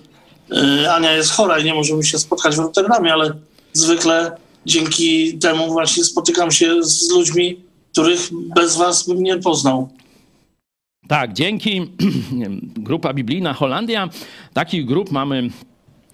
y, 0.83 0.91
Ania 0.91 1.13
jest 1.13 1.31
chora 1.31 1.59
i 1.59 1.65
nie 1.65 1.75
możemy 1.75 2.05
się 2.05 2.19
spotkać 2.19 2.57
w 2.57 2.59
Rotterdamie, 2.59 3.13
ale 3.13 3.33
zwykle 3.73 4.37
dzięki 4.67 5.39
temu 5.39 5.73
właśnie 5.73 6.05
spotykam 6.05 6.51
się 6.51 6.83
z 6.83 7.11
ludźmi, 7.11 7.61
których 7.93 8.21
bez 8.57 8.77
was 8.77 9.09
bym 9.09 9.23
nie 9.23 9.39
poznał. 9.39 9.89
Tak, 11.09 11.33
dzięki 11.33 11.93
grupa 12.89 13.15
biblijna 13.15 13.55
Holandia. 13.55 14.09
Takich 14.53 14.87
grup 14.87 15.11
mamy 15.11 15.51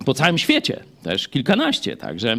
po 0.05 0.15
całym 0.15 0.39
świecie, 0.39 0.85
też 1.05 1.29
kilkanaście. 1.29 1.97
Także 1.97 2.37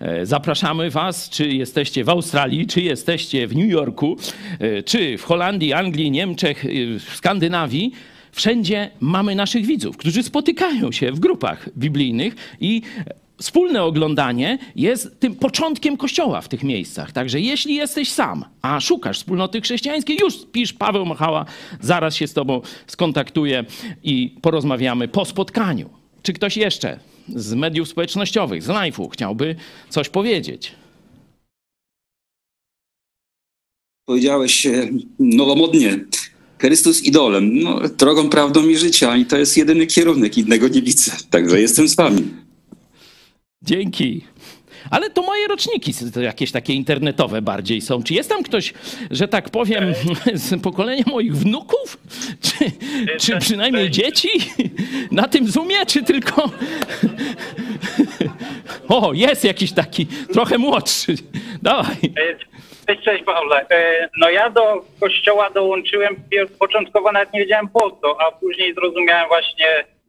e, 0.00 0.26
zapraszamy 0.26 0.90
Was, 0.90 1.30
czy 1.30 1.48
jesteście 1.48 2.04
w 2.04 2.08
Australii, 2.08 2.66
czy 2.66 2.80
jesteście 2.80 3.46
w 3.46 3.56
New 3.56 3.70
Yorku, 3.70 4.16
e, 4.58 4.82
czy 4.82 5.18
w 5.18 5.24
Holandii, 5.24 5.72
Anglii, 5.72 6.10
Niemczech, 6.10 6.64
e, 6.64 6.68
w 6.98 7.16
Skandynawii. 7.16 7.92
Wszędzie 8.32 8.90
mamy 9.00 9.34
naszych 9.34 9.66
widzów, 9.66 9.96
którzy 9.96 10.22
spotykają 10.22 10.92
się 10.92 11.12
w 11.12 11.20
grupach 11.20 11.68
biblijnych 11.78 12.56
i 12.60 12.82
wspólne 13.40 13.82
oglądanie 13.82 14.58
jest 14.76 15.20
tym 15.20 15.34
początkiem 15.34 15.96
kościoła 15.96 16.40
w 16.40 16.48
tych 16.48 16.62
miejscach. 16.62 17.12
Także 17.12 17.40
jeśli 17.40 17.74
jesteś 17.74 18.12
sam, 18.12 18.44
a 18.62 18.80
szukasz 18.80 19.18
wspólnoty 19.18 19.60
chrześcijańskiej, 19.60 20.18
już 20.20 20.34
pisz 20.52 20.72
Paweł 20.72 21.06
Machała, 21.06 21.44
zaraz 21.80 22.16
się 22.16 22.26
z 22.26 22.32
tobą 22.32 22.60
skontaktuję 22.86 23.64
i 24.02 24.34
porozmawiamy 24.42 25.08
po 25.08 25.24
spotkaniu. 25.24 25.90
Czy 26.22 26.32
ktoś 26.32 26.56
jeszcze 26.56 26.98
z 27.28 27.54
mediów 27.54 27.88
społecznościowych, 27.88 28.62
z 28.62 28.66
live'u 28.66 29.08
chciałby 29.10 29.56
coś 29.88 30.08
powiedzieć? 30.08 30.72
Powiedziałeś 34.04 34.66
e, 34.66 34.88
nowomodnie, 35.18 36.04
Chrystus 36.58 37.02
idolem, 37.04 37.58
no, 37.62 37.80
drogą, 37.88 38.28
prawdą 38.28 38.68
i 38.68 38.76
życia 38.76 39.16
i 39.16 39.26
to 39.26 39.36
jest 39.36 39.56
jedyny 39.56 39.86
kierunek, 39.86 40.38
innego 40.38 40.68
nie 40.68 40.82
widzę, 40.82 41.12
także 41.30 41.60
jestem 41.60 41.88
z 41.88 41.96
wami. 41.96 42.22
Dzięki. 43.62 44.24
Ale 44.90 45.10
to 45.10 45.22
moje 45.22 45.48
roczniki 45.48 45.92
jakieś 46.22 46.52
takie 46.52 46.72
internetowe 46.74 47.42
bardziej 47.42 47.80
są. 47.80 48.02
Czy 48.02 48.14
jest 48.14 48.28
tam 48.28 48.42
ktoś, 48.42 48.74
że 49.10 49.28
tak 49.28 49.50
powiem, 49.50 49.94
z 50.34 50.62
pokolenia 50.62 51.04
moich 51.06 51.36
wnuków? 51.36 51.98
Czy, 52.40 52.70
czy 53.20 53.38
przynajmniej 53.38 53.90
dzieci? 53.90 54.28
Na 55.12 55.28
tym 55.28 55.46
Zoomie, 55.50 55.86
czy 55.86 56.02
tylko... 56.02 56.50
O, 58.88 59.12
jest 59.14 59.44
jakiś 59.44 59.72
taki 59.72 60.06
trochę 60.32 60.58
młodszy. 60.58 61.14
Dawaj. 61.62 61.96
Cześć, 62.86 63.04
cześć 63.04 63.24
Pawle. 63.24 63.66
E, 63.70 64.08
No 64.16 64.30
ja 64.30 64.50
do 64.50 64.84
kościoła 65.00 65.50
dołączyłem 65.50 66.16
początkowo 66.58 67.12
nawet 67.12 67.32
nie 67.32 67.40
wiedziałem 67.40 67.68
po 67.68 67.90
co, 67.90 68.20
a 68.20 68.32
później 68.32 68.74
zrozumiałem 68.74 69.28
właśnie 69.28 69.66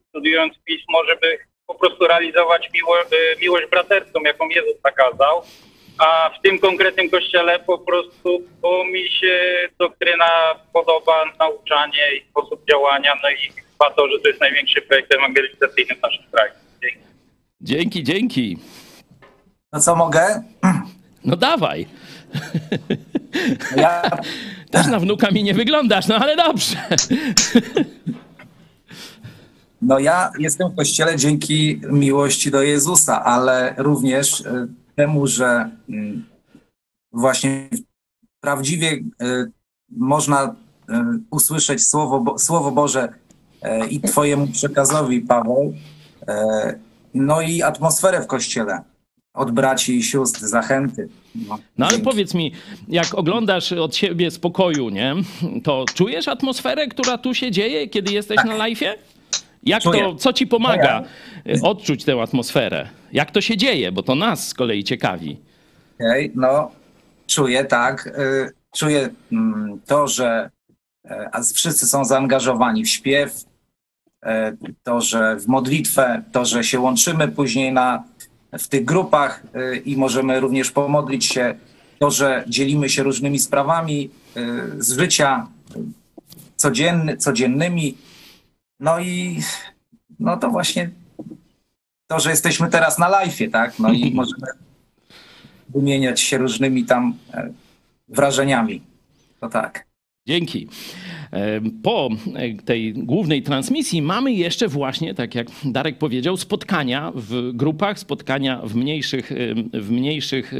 studiując 0.09 0.53
pismo, 0.65 0.97
żeby 1.09 1.37
po 1.73 1.79
prostu 1.79 2.07
realizować 2.07 2.69
miło, 2.73 3.01
e, 3.01 3.05
miłość 3.41 3.69
braterską, 3.69 4.21
jaką 4.21 4.49
Jezus 4.49 4.83
nakazał. 4.83 5.41
A 5.97 6.29
w 6.29 6.41
tym 6.41 6.59
konkretnym 6.59 7.09
kościele 7.09 7.59
po 7.59 7.77
prostu, 7.77 8.41
bo 8.61 8.85
mi 8.85 9.09
się 9.09 9.67
doktryna 9.79 10.29
podoba, 10.73 11.25
nauczanie 11.39 12.15
i 12.17 12.29
sposób 12.29 12.61
działania, 12.69 13.13
no 13.23 13.29
i 13.29 13.35
chyba 13.35 13.91
to, 13.95 14.07
że 14.09 14.19
to 14.19 14.27
jest 14.27 14.41
największy 14.41 14.81
projekt 14.81 15.15
ewangelizacyjny 15.15 15.95
w 15.95 16.01
naszym 16.01 16.23
kraju. 16.31 16.51
Dzięki, 17.61 18.03
dzięki. 18.03 18.57
No 19.73 19.79
co 19.79 19.95
mogę? 19.95 20.43
No 21.25 21.35
dawaj. 21.35 21.87
Ja, 23.75 24.01
Też 24.71 24.87
na 24.87 24.99
wnuka 24.99 25.31
mi 25.31 25.43
nie 25.43 25.53
wyglądasz, 25.53 26.07
no 26.07 26.15
ale 26.15 26.35
dobrze. 26.35 26.75
No 29.81 29.99
ja 29.99 30.31
jestem 30.39 30.69
w 30.69 30.75
kościele 30.75 31.15
dzięki 31.15 31.81
miłości 31.91 32.51
do 32.51 32.61
Jezusa, 32.61 33.23
ale 33.23 33.75
również 33.77 34.41
e, 34.41 34.67
temu, 34.95 35.27
że 35.27 35.69
mm, 35.89 36.25
właśnie 37.11 37.69
prawdziwie 38.41 38.91
e, 39.21 39.45
można 39.89 40.55
e, 40.89 41.19
usłyszeć 41.31 41.87
Słowo, 41.87 42.39
Słowo 42.39 42.71
Boże 42.71 43.13
i 43.89 43.99
Twojemu 43.99 44.47
przekazowi, 44.47 45.21
Paweł, 45.21 45.73
no 47.13 47.41
i 47.41 47.61
atmosferę 47.61 48.21
w 48.21 48.27
kościele 48.27 48.81
od 49.33 49.51
braci 49.51 49.97
i 49.97 50.03
sióstr, 50.03 50.39
zachęty. 50.39 51.09
No. 51.35 51.59
No 51.77 51.87
ale 51.87 51.99
powiedz 51.99 52.33
mi, 52.33 52.51
jak 52.87 53.13
oglądasz 53.13 53.71
od 53.71 53.95
siebie 53.95 54.31
z 54.31 54.39
pokoju, 54.39 54.89
nie? 54.89 55.15
To 55.63 55.85
czujesz 55.93 56.27
atmosferę, 56.27 56.87
która 56.87 57.17
tu 57.17 57.33
się 57.33 57.51
dzieje, 57.51 57.87
kiedy 57.87 58.13
jesteś 58.13 58.37
na 58.37 58.57
live'ie? 58.57 58.93
Jak 59.63 59.83
to, 59.83 60.15
co 60.15 60.33
ci 60.33 60.47
pomaga 60.47 61.03
y, 61.47 61.61
odczuć 61.63 62.03
tę 62.03 62.21
atmosferę? 62.21 62.89
Jak 63.13 63.31
to 63.31 63.41
się 63.41 63.57
dzieje? 63.57 63.91
Bo 63.91 64.03
to 64.03 64.15
nas 64.15 64.47
z 64.47 64.53
kolei 64.53 64.83
ciekawi. 64.83 65.37
Okej, 65.95 66.31
no 66.35 66.71
czuję 67.27 67.65
tak. 67.65 68.07
y, 68.07 68.61
Czuję 68.75 69.09
mm, 69.31 69.79
to, 69.85 70.07
że 70.07 70.49
e, 71.05 71.43
wszyscy 71.55 71.87
są 71.87 72.05
zaangażowani 72.05 72.83
w 72.83 72.89
śpiew, 72.89 73.43
e, 74.25 74.57
to, 74.83 75.01
że 75.01 75.35
w 75.35 75.47
modlitwę, 75.47 76.23
to, 76.31 76.45
że 76.45 76.63
się 76.63 76.79
łączymy 76.79 77.27
później 77.27 77.73
na, 77.73 78.03
w 78.59 78.67
tych 78.67 78.85
grupach 78.85 79.43
y, 79.55 79.77
i 79.85 79.97
możemy 79.97 80.39
również 80.39 80.71
pomodlić 80.71 81.25
się, 81.25 81.55
to, 81.99 82.11
że 82.11 82.43
dzielimy 82.47 82.89
się 82.89 83.03
różnymi 83.03 83.39
sprawami 83.39 84.09
z 84.77 84.91
życia 84.99 85.47
codzienny, 86.55 87.17
codziennymi. 87.17 87.97
No 88.81 88.99
i 88.99 89.39
no 90.19 90.37
to 90.37 90.49
właśnie 90.49 90.89
to, 92.07 92.19
że 92.19 92.29
jesteśmy 92.29 92.69
teraz 92.69 92.99
na 92.99 93.09
live'ie, 93.09 93.51
tak? 93.51 93.79
No 93.79 93.91
i 93.91 94.11
możemy 94.15 94.47
wymieniać 95.69 96.21
się 96.21 96.37
różnymi 96.37 96.85
tam 96.85 97.13
e, 97.33 97.49
wrażeniami. 98.07 98.81
To 99.39 99.49
tak. 99.49 99.85
Dzięki. 100.27 100.67
E, 101.31 101.61
Po 101.83 102.09
e, 102.35 102.53
tej 102.55 102.93
głównej 102.93 103.43
transmisji 103.43 104.01
mamy 104.01 104.33
jeszcze 104.33 104.67
właśnie, 104.67 105.13
tak 105.13 105.35
jak 105.35 105.47
Darek 105.65 105.97
powiedział, 105.97 106.37
spotkania 106.37 107.11
w 107.15 107.51
grupach, 107.53 107.99
spotkania 107.99 108.61
w 108.63 108.75
mniejszych, 108.75 109.31
w 109.73 109.91
mniejszych 109.91 110.53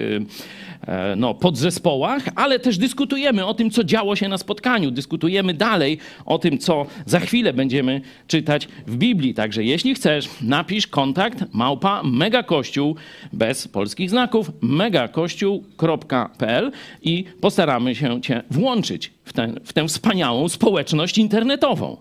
no, 1.18 1.34
podzespołach, 1.34 2.24
ale 2.36 2.60
też 2.60 2.78
dyskutujemy 2.78 3.46
o 3.46 3.54
tym, 3.54 3.72
co 3.72 3.84
działo 3.84 4.16
się 4.16 4.30
na 4.30 4.38
spotkaniu. 4.38 4.92
Dyskutujemy 4.92 5.54
dalej 5.54 5.98
o 6.26 6.40
tym, 6.40 6.58
co 6.58 6.86
za 7.06 7.20
chwilę 7.20 7.54
będziemy 7.54 8.02
czytać 8.28 8.68
w 8.88 8.98
Biblii. 8.98 9.34
Także 9.34 9.64
jeśli 9.64 9.96
chcesz, 9.96 10.30
napisz 10.42 10.88
kontakt 10.88 11.44
małpa 11.54 12.02
megakościół 12.04 12.96
bez 13.34 13.68
polskich 13.68 14.10
znaków 14.10 14.52
megakościół.pl 14.62 16.72
i 17.02 17.26
postaramy 17.42 17.96
się 17.96 18.22
cię 18.22 18.44
włączyć 18.52 19.12
w, 19.26 19.34
ten, 19.34 19.60
w 19.64 19.74
tę 19.74 19.88
wspaniałą 19.88 20.50
społeczność 20.50 21.18
internetową. 21.18 21.98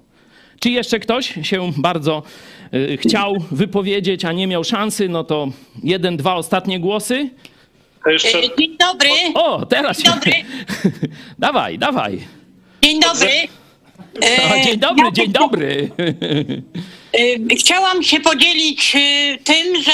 Czy 0.61 0.71
jeszcze 0.71 1.01
ktoś 1.01 1.39
się 1.43 1.73
bardzo 1.77 2.23
y, 2.75 2.97
chciał 2.97 3.37
wypowiedzieć, 3.51 4.25
a 4.25 4.33
nie 4.33 4.47
miał 4.47 4.65
szansy? 4.65 5.09
No 5.09 5.25
to 5.25 5.49
jeden, 5.83 6.17
dwa 6.17 6.35
ostatnie 6.35 6.81
głosy. 6.81 7.31
E, 8.07 8.17
Dzień 8.59 8.77
dobry. 8.79 9.11
O, 9.35 9.67
teraz 9.67 9.99
Dzień 9.99 10.13
dobry. 10.15 10.33
dawaj, 11.39 11.79
dawaj. 11.79 12.27
Dzień 12.83 13.01
dobry. 13.01 13.31
O, 14.23 14.55
E, 14.57 14.63
dzień 14.65 14.79
dobry, 14.79 15.05
ja 15.05 15.11
dzień 15.13 15.33
dobry. 15.33 15.91
e, 17.13 17.57
Chciałam 17.57 18.03
się 18.03 18.21
podzielić 18.21 18.97
tym, 19.45 19.83
że 19.83 19.93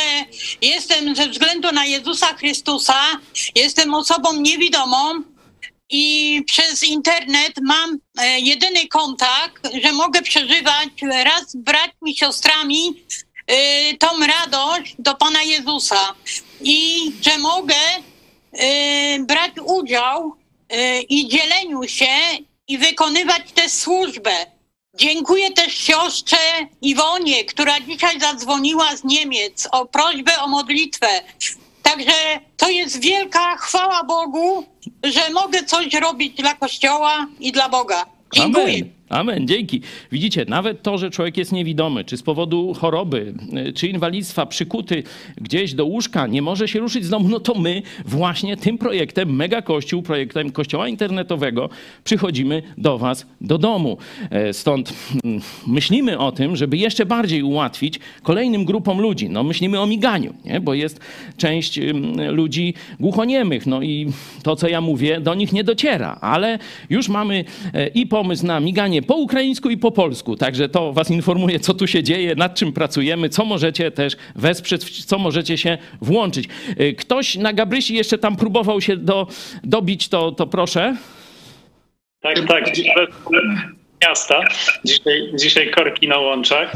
jestem 0.62 1.16
ze 1.16 1.28
względu 1.28 1.72
na 1.72 1.84
Jezusa 1.84 2.26
Chrystusa, 2.26 3.00
jestem 3.54 3.94
osobą 3.94 4.32
niewidomą 4.40 4.96
i 5.90 6.42
przez 6.46 6.82
internet 6.82 7.52
mam 7.62 7.98
jedyny 8.38 8.88
kontakt, 8.88 9.68
że 9.84 9.92
mogę 9.92 10.22
przeżywać 10.22 10.88
raz 11.24 11.50
z 11.50 11.56
braćmi, 11.56 12.16
siostrami 12.16 12.94
tą 13.98 14.06
radość 14.26 14.94
do 14.98 15.14
Pana 15.14 15.42
Jezusa 15.42 16.14
i 16.60 17.12
że 17.22 17.38
mogę 17.38 17.74
e, 18.52 19.18
brać 19.18 19.52
udział 19.64 20.36
e, 20.68 21.00
i 21.00 21.28
dzieleniu 21.28 21.82
się 21.82 22.06
i 22.68 22.78
wykonywać 22.78 23.42
tę 23.54 23.68
służbę. 23.68 24.30
Dziękuję 24.94 25.52
też 25.52 25.74
siostrze 25.74 26.36
Iwonie, 26.82 27.44
która 27.44 27.80
dzisiaj 27.80 28.20
zadzwoniła 28.20 28.96
z 28.96 29.04
Niemiec 29.04 29.68
o 29.72 29.86
prośbę 29.86 30.38
o 30.38 30.48
modlitwę. 30.48 31.08
Także 31.82 32.40
to 32.56 32.68
jest 32.68 33.00
wielka 33.00 33.56
chwała 33.56 34.04
Bogu, 34.04 34.66
że 35.02 35.30
mogę 35.30 35.64
coś 35.64 35.94
robić 35.94 36.34
dla 36.34 36.54
Kościoła 36.54 37.26
i 37.40 37.52
dla 37.52 37.68
Boga. 37.68 38.06
Dziękuję. 38.34 38.64
Amen. 38.64 38.95
Amen, 39.08 39.48
dzięki. 39.48 39.80
Widzicie, 40.12 40.44
nawet 40.48 40.82
to, 40.82 40.98
że 40.98 41.10
człowiek 41.10 41.36
jest 41.36 41.52
niewidomy, 41.52 42.04
czy 42.04 42.16
z 42.16 42.22
powodu 42.22 42.74
choroby, 42.74 43.34
y, 43.68 43.72
czy 43.72 43.88
inwalidztwa 43.88 44.46
przykuty 44.46 45.02
gdzieś 45.40 45.74
do 45.74 45.84
łóżka, 45.84 46.26
nie 46.26 46.42
może 46.42 46.68
się 46.68 46.78
ruszyć 46.78 47.04
z 47.04 47.10
domu, 47.10 47.28
no 47.28 47.40
to 47.40 47.54
my 47.54 47.82
właśnie 48.04 48.56
tym 48.56 48.78
projektem 48.78 49.36
Mega 49.36 49.62
Kościół, 49.62 50.02
projektem 50.02 50.52
Kościoła 50.52 50.88
Internetowego 50.88 51.68
przychodzimy 52.04 52.62
do 52.78 52.98
was 52.98 53.26
do 53.40 53.58
domu. 53.58 53.98
E, 54.30 54.52
Stąd 54.52 54.92
mm, 55.24 55.40
myślimy 55.66 56.18
o 56.18 56.32
tym, 56.32 56.56
żeby 56.56 56.76
jeszcze 56.76 57.06
bardziej 57.06 57.42
ułatwić 57.42 58.00
kolejnym 58.22 58.64
grupom 58.64 59.00
ludzi. 59.00 59.28
No 59.30 59.42
myślimy 59.42 59.80
o 59.80 59.86
miganiu, 59.86 60.34
nie? 60.44 60.60
bo 60.60 60.74
jest 60.74 61.00
część 61.36 61.80
ludzi 62.30 62.74
głuchoniemych, 63.00 63.66
no 63.66 63.82
i 63.82 64.12
to, 64.42 64.56
co 64.56 64.68
ja 64.68 64.80
mówię, 64.80 65.20
do 65.20 65.34
nich 65.34 65.52
nie 65.52 65.64
dociera, 65.64 66.18
ale 66.20 66.58
już 66.90 67.08
mamy 67.08 67.44
e, 67.74 67.88
i 67.88 68.06
pomysł 68.06 68.46
na 68.46 68.60
miganie 68.60 68.95
po 69.02 69.14
ukraińsku 69.14 69.70
i 69.70 69.76
po 69.76 69.92
polsku, 69.92 70.36
także 70.36 70.68
to 70.68 70.92
was 70.92 71.10
informuje, 71.10 71.60
co 71.60 71.74
tu 71.74 71.86
się 71.86 72.02
dzieje, 72.02 72.34
nad 72.34 72.54
czym 72.54 72.72
pracujemy, 72.72 73.28
co 73.28 73.44
możecie 73.44 73.90
też 73.90 74.16
wesprzeć, 74.34 75.04
co 75.04 75.18
możecie 75.18 75.58
się 75.58 75.78
włączyć. 76.00 76.48
E, 76.76 76.92
Ktoś 76.92 77.34
na 77.34 77.52
Gabrysi 77.52 77.94
jeszcze 77.94 78.18
tam 78.18 78.36
próbował 78.36 78.80
się 78.80 78.96
do, 78.96 79.26
dobić, 79.64 80.08
to, 80.08 80.32
to 80.32 80.46
proszę. 80.46 80.96
Tak, 82.20 82.46
tak. 82.48 82.64
Miasta. 84.08 84.40
Dzisiaj, 84.84 85.30
dzisiaj 85.34 85.70
korki 85.70 86.08
na 86.08 86.18
łączach. 86.18 86.72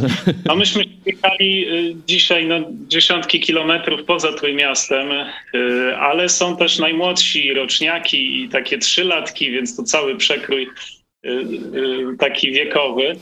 A 0.49 0.55
myśmy 0.55 0.85
jechali 1.07 1.69
y, 1.69 1.97
dzisiaj 2.07 2.47
no, 2.47 2.57
dziesiątki 2.89 3.41
kilometrów 3.41 4.05
poza 4.05 4.33
Trójmiastem, 4.33 5.11
y, 5.13 5.97
ale 5.97 6.29
są 6.29 6.57
też 6.57 6.79
najmłodsi 6.79 7.55
roczniaki 7.55 8.43
i 8.43 8.49
takie 8.49 8.79
trzylatki, 8.79 9.51
więc 9.51 9.77
to 9.77 9.83
cały 9.83 10.17
przekrój 10.17 10.63
y, 10.63 10.67
y, 10.67 11.00
taki 12.19 12.53
wiekowy. 12.53 13.17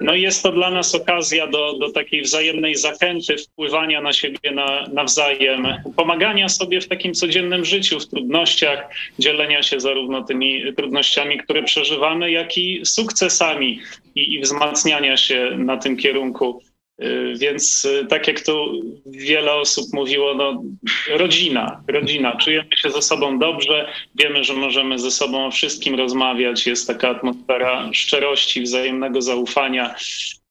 No 0.00 0.14
i 0.14 0.22
jest 0.22 0.42
to 0.42 0.52
dla 0.52 0.70
nas 0.70 0.94
okazja 0.94 1.46
do, 1.46 1.78
do 1.78 1.92
takiej 1.92 2.22
wzajemnej 2.22 2.74
zachęty, 2.74 3.38
wpływania 3.38 4.00
na 4.00 4.12
siebie 4.12 4.50
na, 4.54 4.86
nawzajem, 4.92 5.66
pomagania 5.96 6.48
sobie 6.48 6.80
w 6.80 6.88
takim 6.88 7.14
codziennym 7.14 7.64
życiu, 7.64 8.00
w 8.00 8.06
trudnościach, 8.06 8.88
dzielenia 9.18 9.62
się 9.62 9.80
zarówno 9.80 10.24
tymi 10.24 10.74
trudnościami, 10.76 11.38
które 11.38 11.62
przeżywamy, 11.62 12.30
jak 12.30 12.58
i 12.58 12.80
sukcesami 12.84 13.80
i, 14.14 14.34
i 14.34 14.40
wzmacniania 14.40 15.16
się 15.16 15.50
na 15.56 15.76
tym 15.76 15.96
kierunku. 15.96 16.62
Y, 17.02 17.34
Więc 17.38 17.84
y, 17.84 18.06
tak 18.06 18.28
jak 18.28 18.40
tu 18.40 18.82
wiele 19.06 19.52
osób 19.54 19.84
mówiło, 19.92 20.34
no, 20.34 20.62
rodzina, 21.08 21.82
rodzina. 21.88 22.36
Czujemy 22.36 22.76
się 22.76 22.90
ze 22.90 23.02
sobą 23.02 23.38
dobrze, 23.38 23.88
wiemy, 24.14 24.44
że 24.44 24.54
możemy 24.54 24.98
ze 24.98 25.10
sobą 25.10 25.46
o 25.46 25.50
wszystkim 25.50 25.94
rozmawiać. 25.94 26.66
Jest 26.66 26.86
taka 26.86 27.08
atmosfera 27.08 27.90
szczerości, 27.92 28.62
wzajemnego 28.62 29.22
zaufania. 29.22 29.94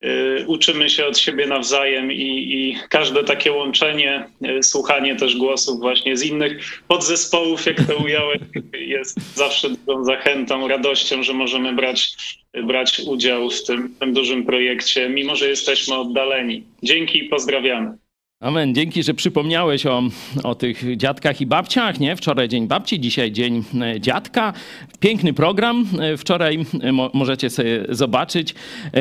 Y, 0.05 0.45
uczymy 0.47 0.89
się 0.89 1.05
od 1.05 1.17
siebie 1.17 1.47
nawzajem 1.47 2.11
i, 2.11 2.53
i 2.53 2.77
każde 2.89 3.23
takie 3.23 3.51
łączenie, 3.51 4.29
y, 4.59 4.63
słuchanie 4.63 5.15
też 5.15 5.35
głosów 5.37 5.79
właśnie 5.79 6.17
z 6.17 6.23
innych 6.23 6.81
podzespołów, 6.87 7.65
jak 7.65 7.87
to 7.87 7.97
ująłeś, 7.97 8.39
jest 8.73 9.35
zawsze 9.35 9.69
dużą 9.69 10.03
zachętą, 10.03 10.67
radością, 10.67 11.23
że 11.23 11.33
możemy 11.33 11.73
brać, 11.73 12.15
brać 12.63 13.01
udział 13.07 13.49
w 13.49 13.63
tym, 13.63 13.87
w 13.87 13.99
tym 13.99 14.13
dużym 14.13 14.45
projekcie, 14.45 15.09
mimo 15.09 15.35
że 15.35 15.49
jesteśmy 15.49 15.95
oddaleni. 15.95 16.63
Dzięki 16.83 17.25
i 17.25 17.29
pozdrawiamy. 17.29 17.97
Amen. 18.41 18.75
Dzięki, 18.75 19.03
że 19.03 19.13
przypomniałeś 19.13 19.85
o, 19.85 20.03
o 20.43 20.55
tych 20.55 20.97
dziadkach 20.97 21.41
i 21.41 21.45
babciach, 21.45 21.99
nie? 21.99 22.15
Wczoraj 22.15 22.47
dzień 22.49 22.67
babci, 22.67 22.99
dzisiaj 22.99 23.31
dzień 23.31 23.63
e, 23.81 23.99
dziadka. 24.01 24.53
Piękny 24.99 25.33
program. 25.33 25.85
e, 26.01 26.17
Wczoraj 26.17 26.65
e, 26.81 26.91
mo, 26.91 27.09
możecie 27.13 27.49
sobie 27.49 27.85
zobaczyć. 27.89 28.55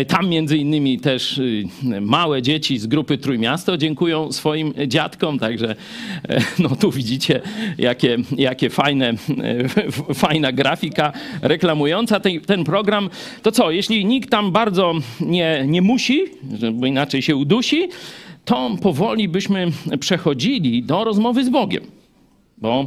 Tam 0.08 0.28
między 0.28 0.56
innymi 0.56 1.00
też 1.00 1.40
małe 2.00 2.42
dzieci 2.42 2.78
z 2.78 2.86
grupy 2.86 3.18
Trójmiasto 3.18 3.76
dziękują 3.76 4.32
swoim 4.32 4.74
dziadkom, 4.86 5.38
także 5.38 5.74
no 6.58 6.76
tu 6.76 6.90
widzicie, 6.90 7.40
jakie, 7.78 8.16
jakie 8.36 8.70
fajne, 8.70 9.14
fajna 10.14 10.52
grafika 10.52 11.12
reklamująca 11.42 12.20
ten, 12.20 12.40
ten 12.40 12.64
program. 12.64 13.10
To 13.42 13.52
co, 13.52 13.70
jeśli 13.70 14.04
nikt 14.04 14.30
tam 14.30 14.52
bardzo 14.52 14.94
nie, 15.20 15.64
nie 15.66 15.82
musi, 15.82 16.24
bo 16.72 16.86
inaczej 16.86 17.22
się 17.22 17.36
udusi, 17.36 17.88
to 18.48 18.70
powoli 18.82 19.28
byśmy 19.28 19.66
przechodzili 20.00 20.82
do 20.82 21.04
rozmowy 21.04 21.44
z 21.44 21.48
Bogiem. 21.48 21.84
Bo 22.58 22.86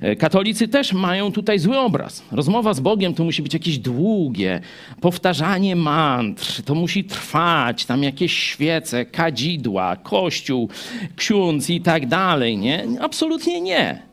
e, 0.00 0.16
katolicy 0.16 0.68
też 0.68 0.92
mają 0.92 1.32
tutaj 1.32 1.58
zły 1.58 1.78
obraz. 1.78 2.22
Rozmowa 2.32 2.74
z 2.74 2.80
Bogiem 2.80 3.14
to 3.14 3.24
musi 3.24 3.42
być 3.42 3.54
jakieś 3.54 3.78
długie, 3.78 4.60
powtarzanie 5.00 5.76
mantr, 5.76 6.62
to 6.62 6.74
musi 6.74 7.04
trwać, 7.04 7.84
tam 7.86 8.02
jakieś 8.02 8.32
świece, 8.38 9.04
kadzidła, 9.04 9.96
kościół, 9.96 10.68
ksiądz 11.16 11.70
i 11.70 11.80
tak 11.80 12.06
dalej, 12.06 12.58
nie? 12.58 12.86
Absolutnie 13.00 13.60
nie. 13.60 14.07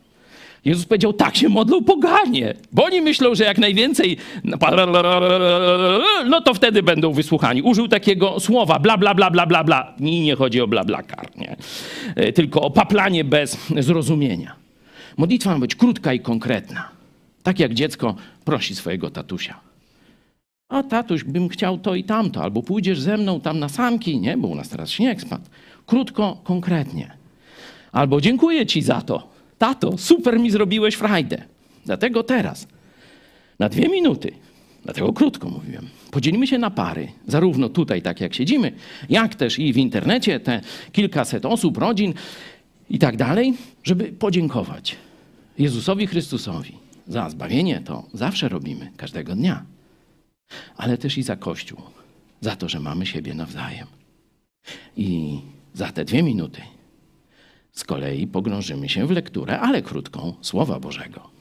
Jezus 0.65 0.85
powiedział, 0.85 1.13
tak 1.13 1.35
się 1.35 1.49
modlą 1.49 1.83
poganie, 1.83 2.53
bo 2.71 2.85
oni 2.85 3.01
myślą, 3.01 3.35
że 3.35 3.43
jak 3.43 3.57
najwięcej, 3.57 4.17
no 6.29 6.41
to 6.41 6.53
wtedy 6.53 6.83
będą 6.83 7.13
wysłuchani. 7.13 7.61
Użył 7.61 7.87
takiego 7.87 8.39
słowa, 8.39 8.79
bla, 8.79 8.97
bla, 8.97 9.13
bla, 9.13 9.31
bla, 9.31 9.45
bla, 9.45 9.63
bla. 9.63 9.93
I 9.99 10.21
nie 10.21 10.35
chodzi 10.35 10.61
o 10.61 10.67
bla, 10.67 10.83
bla, 10.83 11.03
kar, 11.03 11.29
nie? 11.37 11.55
E, 12.15 12.33
Tylko 12.33 12.61
o 12.61 12.71
paplanie 12.71 13.23
bez 13.23 13.57
zrozumienia. 13.79 14.55
Modlitwa 15.17 15.53
ma 15.53 15.59
być 15.59 15.75
krótka 15.75 16.13
i 16.13 16.19
konkretna. 16.19 16.89
Tak 17.43 17.59
jak 17.59 17.73
dziecko 17.73 18.15
prosi 18.45 18.75
swojego 18.75 19.09
tatusia. 19.09 19.59
A 20.69 20.83
tatuś, 20.83 21.23
bym 21.23 21.49
chciał 21.49 21.77
to 21.77 21.95
i 21.95 22.03
tamto, 22.03 22.43
albo 22.43 22.63
pójdziesz 22.63 22.99
ze 23.01 23.17
mną 23.17 23.41
tam 23.41 23.59
na 23.59 23.69
samki, 23.69 24.19
nie? 24.19 24.37
Bo 24.37 24.47
u 24.47 24.55
nas 24.55 24.69
teraz 24.69 24.89
śnieg 24.89 25.21
spadł. 25.21 25.43
Krótko, 25.85 26.37
konkretnie. 26.43 27.11
Albo 27.91 28.21
dziękuję 28.21 28.65
ci 28.65 28.81
za 28.81 29.01
to. 29.01 29.34
Tato, 29.57 29.97
super 29.97 30.39
mi 30.39 30.51
zrobiłeś 30.51 30.95
frajdę. 30.95 31.43
Dlatego 31.85 32.23
teraz, 32.23 32.67
na 33.59 33.69
dwie 33.69 33.89
minuty, 33.89 34.31
dlatego 34.83 35.13
krótko 35.13 35.49
mówiłem, 35.49 35.87
podzielimy 36.11 36.47
się 36.47 36.57
na 36.57 36.71
pary, 36.71 37.07
zarówno 37.27 37.69
tutaj, 37.69 38.01
tak 38.01 38.21
jak 38.21 38.33
siedzimy, 38.33 38.71
jak 39.09 39.35
też 39.35 39.59
i 39.59 39.73
w 39.73 39.77
internecie, 39.77 40.39
te 40.39 40.61
kilkaset 40.91 41.45
osób, 41.45 41.77
rodzin 41.77 42.13
i 42.89 42.99
tak 42.99 43.17
dalej, 43.17 43.53
żeby 43.83 44.03
podziękować 44.03 44.95
Jezusowi 45.57 46.07
Chrystusowi 46.07 46.77
za 47.07 47.29
zbawienie. 47.29 47.81
To 47.85 48.03
zawsze 48.13 48.49
robimy, 48.49 48.91
każdego 48.97 49.35
dnia, 49.35 49.65
ale 50.77 50.97
też 50.97 51.17
i 51.17 51.23
za 51.23 51.35
Kościół, 51.35 51.81
za 52.41 52.55
to, 52.55 52.69
że 52.69 52.79
mamy 52.79 53.05
siebie 53.05 53.33
nawzajem. 53.33 53.87
I 54.97 55.39
za 55.73 55.91
te 55.91 56.05
dwie 56.05 56.23
minuty 56.23 56.61
z 57.75 57.83
kolei 57.83 58.27
pogrążymy 58.27 58.89
się 58.89 59.07
w 59.07 59.11
lekturę, 59.11 59.59
ale 59.59 59.81
krótką, 59.81 60.33
Słowa 60.41 60.79
Bożego. 60.79 61.34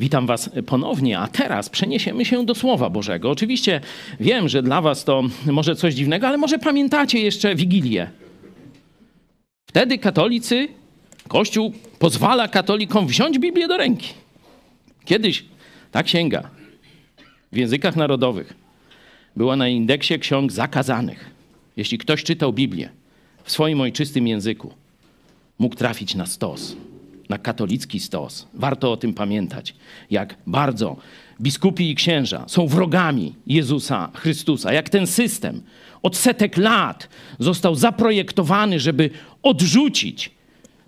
Witam 0.00 0.26
Was 0.26 0.50
ponownie, 0.66 1.18
a 1.18 1.28
teraz 1.28 1.70
przeniesiemy 1.70 2.24
się 2.24 2.46
do 2.46 2.54
Słowa 2.54 2.90
Bożego. 2.90 3.30
Oczywiście 3.30 3.80
wiem, 4.20 4.48
że 4.48 4.62
dla 4.62 4.80
Was 4.80 5.04
to 5.04 5.22
może 5.46 5.76
coś 5.76 5.94
dziwnego, 5.94 6.28
ale 6.28 6.36
może 6.36 6.58
pamiętacie 6.58 7.18
jeszcze 7.18 7.54
Wigilię. 7.54 8.10
Wtedy 9.66 9.98
katolicy, 9.98 10.68
Kościół 11.28 11.72
pozwala 11.98 12.48
katolikom 12.48 13.06
wziąć 13.06 13.38
Biblię 13.38 13.68
do 13.68 13.76
ręki. 13.76 14.08
Kiedyś 15.04 15.44
ta 15.92 16.02
księga 16.02 16.50
w 17.52 17.56
językach 17.56 17.96
narodowych 17.96 18.54
była 19.36 19.56
na 19.56 19.68
indeksie 19.68 20.18
ksiąg 20.18 20.52
zakazanych. 20.52 21.30
Jeśli 21.76 21.98
ktoś 21.98 22.24
czytał 22.24 22.52
Biblię 22.52 22.88
w 23.44 23.52
swoim 23.52 23.80
ojczystym 23.80 24.26
języku, 24.26 24.74
mógł 25.58 25.76
trafić 25.76 26.14
na 26.14 26.26
stos, 26.26 26.76
na 27.28 27.38
katolicki 27.38 28.00
stos. 28.00 28.46
Warto 28.54 28.92
o 28.92 28.96
tym 28.96 29.14
pamiętać, 29.14 29.74
jak 30.10 30.36
bardzo 30.46 30.96
biskupi 31.40 31.90
i 31.90 31.94
księża 31.94 32.44
są 32.48 32.66
wrogami 32.66 33.34
Jezusa 33.46 34.10
Chrystusa, 34.14 34.72
jak 34.72 34.88
ten 34.88 35.06
system 35.06 35.62
od 36.02 36.16
setek 36.16 36.56
lat 36.56 37.08
został 37.38 37.74
zaprojektowany, 37.74 38.80
żeby 38.80 39.10
odrzucić 39.42 40.30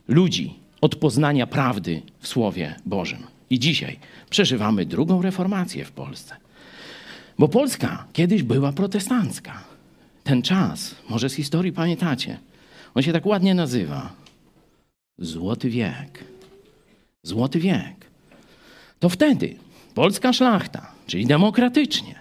ludzi 0.09 0.55
od 0.80 0.97
poznania 0.97 1.47
prawdy 1.47 2.03
w 2.20 2.28
Słowie 2.28 2.74
Bożym. 2.86 3.26
I 3.51 3.59
dzisiaj 3.59 3.99
przeżywamy 4.30 4.86
drugą 4.86 5.22
reformację 5.22 5.84
w 5.84 5.93
Polsce. 5.93 6.36
Bo 7.39 7.49
Polska 7.49 8.07
kiedyś 8.12 8.43
była 8.43 8.72
protestancka. 8.72 9.64
Ten 10.24 10.43
czas, 10.43 10.95
może 11.09 11.28
z 11.28 11.34
historii 11.34 11.72
pamiętacie, 11.72 12.39
on 12.95 13.03
się 13.03 13.12
tak 13.12 13.26
ładnie 13.26 13.55
nazywa. 13.55 14.12
Złoty 15.18 15.70
wiek. 15.70 16.24
Złoty 17.23 17.59
wiek. 17.61 18.11
To 18.99 19.09
wtedy 19.09 19.57
polska 19.95 20.33
szlachta, 20.33 20.93
czyli 21.07 21.27
demokratycznie, 21.27 22.14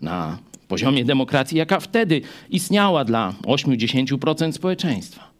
na 0.00 0.38
poziomie 0.68 1.04
demokracji, 1.04 1.58
jaka 1.58 1.80
wtedy 1.80 2.20
istniała 2.50 3.04
dla 3.04 3.34
8-10% 3.42 4.52
społeczeństwa, 4.52 5.30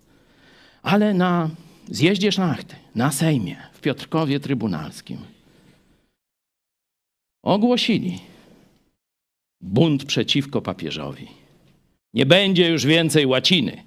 ale 0.83 1.15
na 1.15 1.51
zjeździe 1.89 2.33
szlachty, 2.33 2.77
na 2.95 3.13
Sejmie, 3.13 3.57
w 3.73 3.81
Piotrkowie 3.81 4.41
Trybunalskim, 4.41 5.19
ogłosili 7.43 8.19
bunt 9.61 10.05
przeciwko 10.05 10.63
papieżowi. 10.63 11.29
Nie 12.15 12.27
będzie 12.27 12.69
już 12.69 12.87
więcej 12.87 13.27
łaciny. 13.27 13.83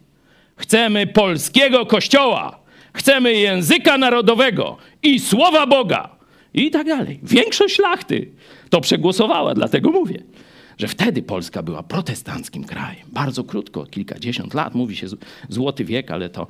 Chcemy 0.56 1.08
polskiego 1.08 1.86
kościoła, 1.86 2.60
chcemy 2.94 3.34
języka 3.34 3.98
narodowego 3.98 4.78
i 5.06 5.20
słowa 5.20 5.68
Boga 5.68 6.10
i 6.54 6.72
tak 6.72 6.88
dalej. 6.88 7.20
Większość 7.24 7.76
szlachty 7.76 8.32
to 8.70 8.82
przegłosowała, 8.82 9.54
dlatego 9.54 9.92
mówię, 9.92 10.24
że 10.78 10.88
wtedy 10.88 11.22
Polska 11.24 11.64
była 11.64 11.84
protestanckim 11.84 12.64
krajem. 12.64 13.08
Bardzo 13.12 13.44
krótko, 13.44 13.86
kilkadziesiąt 13.86 14.54
lat, 14.54 14.76
mówi 14.76 14.96
się 14.96 15.08
złoty 15.50 15.86
wiek, 15.86 16.12
ale 16.12 16.30
to 16.30 16.48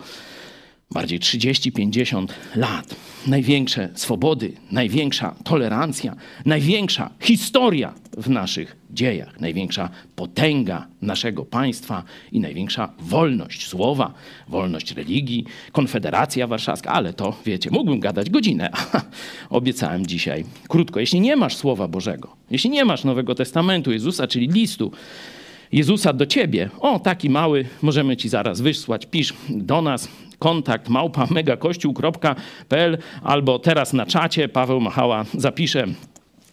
bardziej 0.91 1.19
30-50 1.19 2.27
lat. 2.55 2.95
Największe 3.27 3.89
swobody, 3.95 4.53
największa 4.71 5.35
tolerancja, 5.43 6.15
największa 6.45 7.09
historia 7.19 7.93
w 8.17 8.29
naszych 8.29 8.77
dziejach, 8.91 9.39
największa 9.39 9.89
potęga 10.15 10.87
naszego 11.01 11.45
państwa 11.45 12.03
i 12.31 12.39
największa 12.39 12.93
wolność 12.99 13.67
słowa, 13.67 14.13
wolność 14.47 14.91
religii, 14.91 15.45
Konfederacja 15.71 16.47
Warszawska, 16.47 16.91
ale 16.91 17.13
to 17.13 17.37
wiecie, 17.45 17.71
mógłbym 17.71 17.99
gadać 17.99 18.29
godzinę. 18.29 18.69
Obiecałem 19.49 20.05
dzisiaj 20.05 20.45
krótko. 20.67 20.99
Jeśli 20.99 21.21
nie 21.21 21.35
masz 21.35 21.55
Słowa 21.55 21.87
Bożego, 21.87 22.35
jeśli 22.51 22.69
nie 22.69 22.85
masz 22.85 23.03
Nowego 23.03 23.35
Testamentu 23.35 23.91
Jezusa, 23.91 24.27
czyli 24.27 24.47
listu, 24.47 24.91
Jezusa 25.71 26.13
do 26.13 26.25
ciebie. 26.25 26.69
O, 26.79 26.99
taki 26.99 27.29
mały, 27.29 27.65
możemy 27.81 28.17
ci 28.17 28.29
zaraz 28.29 28.61
wysłać. 28.61 29.05
Pisz 29.05 29.33
do 29.49 29.81
nas 29.81 30.07
kontakt 30.39 30.89
małpa 30.89 31.27
megakościół.pl 31.31 32.97
albo 33.23 33.59
teraz 33.59 33.93
na 33.93 34.05
czacie 34.05 34.49
Paweł 34.49 34.81
Machała 34.81 35.25
zapisze 35.33 35.87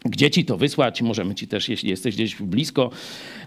gdzie 0.05 0.30
ci 0.30 0.45
to 0.45 0.57
wysłać? 0.57 1.03
Możemy 1.03 1.35
ci 1.35 1.49
też, 1.49 1.68
jeśli 1.68 1.91
jesteś 1.91 2.14
gdzieś 2.14 2.37
blisko, 2.37 2.91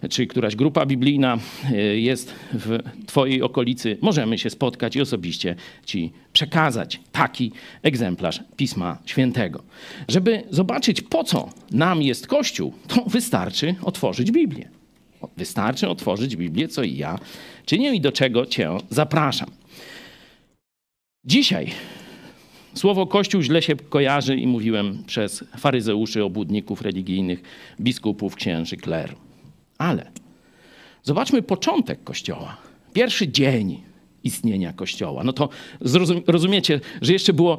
czy 0.10 0.28
któraś 0.28 0.56
grupa 0.56 0.86
biblijna 0.86 1.38
y, 1.72 2.00
jest 2.00 2.34
w 2.54 2.80
twojej 3.06 3.42
okolicy, 3.42 3.98
możemy 4.02 4.38
się 4.38 4.50
spotkać 4.50 4.96
i 4.96 5.02
osobiście 5.02 5.56
ci 5.86 6.12
przekazać 6.34 7.00
taki 7.12 7.52
egzemplarz 7.84 8.44
Pisma 8.58 8.98
Świętego. 9.06 9.64
Żeby 10.08 10.44
zobaczyć, 10.50 11.02
po 11.02 11.24
co 11.24 11.50
nam 11.72 12.02
jest 12.02 12.28
Kościół, 12.28 12.74
to 12.88 13.04
wystarczy 13.08 13.76
otworzyć 13.82 14.32
Biblię. 14.32 14.70
Wystarczy 15.38 15.90
otworzyć 15.90 16.36
Biblię, 16.36 16.68
co 16.68 16.84
i 16.84 16.98
ja 16.98 17.20
czynię 17.66 17.96
i 17.96 18.02
do 18.02 18.12
czego 18.12 18.46
cię 18.46 18.78
zapraszam. 18.90 19.52
Dzisiaj 21.26 21.72
słowo 22.74 23.08
Kościół 23.08 23.42
źle 23.42 23.62
się 23.62 23.76
kojarzy 23.76 24.36
i 24.36 24.48
mówiłem 24.48 25.04
przez 25.08 25.44
faryzeuszy, 25.58 26.24
obłudników 26.24 26.82
religijnych, 26.82 27.42
biskupów, 27.82 28.36
księży, 28.36 28.78
kler. 28.78 29.16
Ale 29.78 30.12
zobaczmy 31.04 31.42
początek 31.42 32.04
Kościoła. 32.04 32.58
Pierwszy 32.94 33.28
dzień 33.28 33.82
istnienia 34.26 34.74
Kościoła. 34.74 35.24
No 35.24 35.34
to 35.34 35.50
zrozum 35.82 36.22
rozumiecie, 36.28 36.80
że 37.02 37.14
jeszcze 37.14 37.34
było 37.34 37.58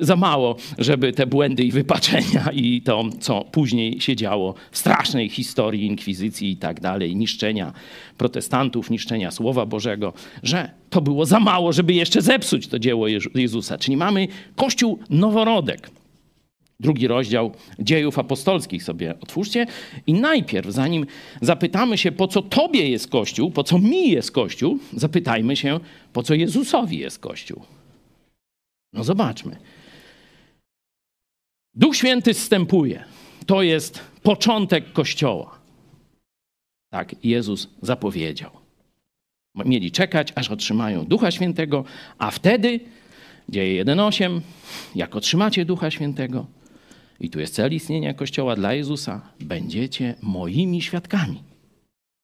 za 0.00 0.16
mało, 0.16 0.56
żeby 0.78 1.12
te 1.12 1.26
błędy 1.26 1.64
i 1.64 1.72
wypaczenia 1.72 2.50
i 2.52 2.82
to, 2.82 3.04
co 3.20 3.44
później 3.44 4.00
się 4.00 4.16
działo 4.16 4.54
w 4.70 4.78
strasznej 4.78 5.28
historii 5.28 5.86
inkwizycji 5.86 6.50
i 6.50 6.56
tak 6.56 6.80
dalej, 6.80 7.16
niszczenia 7.16 7.72
protestantów, 8.18 8.90
niszczenia 8.90 9.30
Słowa 9.30 9.66
Bożego, 9.66 10.12
że 10.42 10.70
to 10.90 11.00
było 11.00 11.26
za 11.26 11.40
mało, 11.40 11.72
żeby 11.72 11.92
jeszcze 11.92 12.22
zepsuć 12.22 12.66
to 12.66 12.78
dzieło 12.78 13.06
Jezusa. 13.34 13.78
Czyli 13.78 13.96
mamy 13.96 14.28
Kościół 14.56 14.98
noworodek 15.10 15.90
drugi 16.80 17.08
rozdział 17.08 17.52
dziejów 17.78 18.18
apostolskich 18.18 18.82
sobie 18.82 19.14
otwórzcie. 19.20 19.66
I 20.06 20.14
najpierw, 20.14 20.70
zanim 20.70 21.06
zapytamy 21.40 21.98
się, 21.98 22.12
po 22.12 22.28
co 22.28 22.42
Tobie 22.42 22.88
jest 22.88 23.08
Kościół, 23.10 23.50
po 23.50 23.64
co 23.64 23.78
mi 23.78 24.10
jest 24.10 24.30
Kościół, 24.32 24.78
zapytajmy 24.92 25.56
się, 25.56 25.80
po 26.12 26.22
co 26.22 26.34
Jezusowi 26.34 26.98
jest 26.98 27.18
Kościół. 27.18 27.62
No 28.92 29.04
zobaczmy. 29.04 29.56
Duch 31.74 31.96
Święty 31.96 32.34
zstępuje. 32.34 33.04
To 33.46 33.62
jest 33.62 34.00
początek 34.22 34.92
Kościoła. 34.92 35.58
Tak 36.90 37.14
Jezus 37.24 37.68
zapowiedział. 37.82 38.50
Mieli 39.54 39.90
czekać, 39.90 40.32
aż 40.34 40.50
otrzymają 40.50 41.04
Ducha 41.04 41.30
Świętego, 41.30 41.84
a 42.18 42.30
wtedy, 42.30 42.80
dzieje 43.48 43.84
1.8, 43.84 44.40
jak 44.94 45.16
otrzymacie 45.16 45.64
Ducha 45.64 45.90
Świętego, 45.90 46.46
i 47.20 47.30
tu 47.30 47.40
jest 47.40 47.54
cel 47.54 47.72
istnienia 47.72 48.14
Kościoła 48.14 48.56
dla 48.56 48.74
Jezusa, 48.74 49.20
będziecie 49.40 50.14
moimi 50.22 50.82
świadkami. 50.82 51.42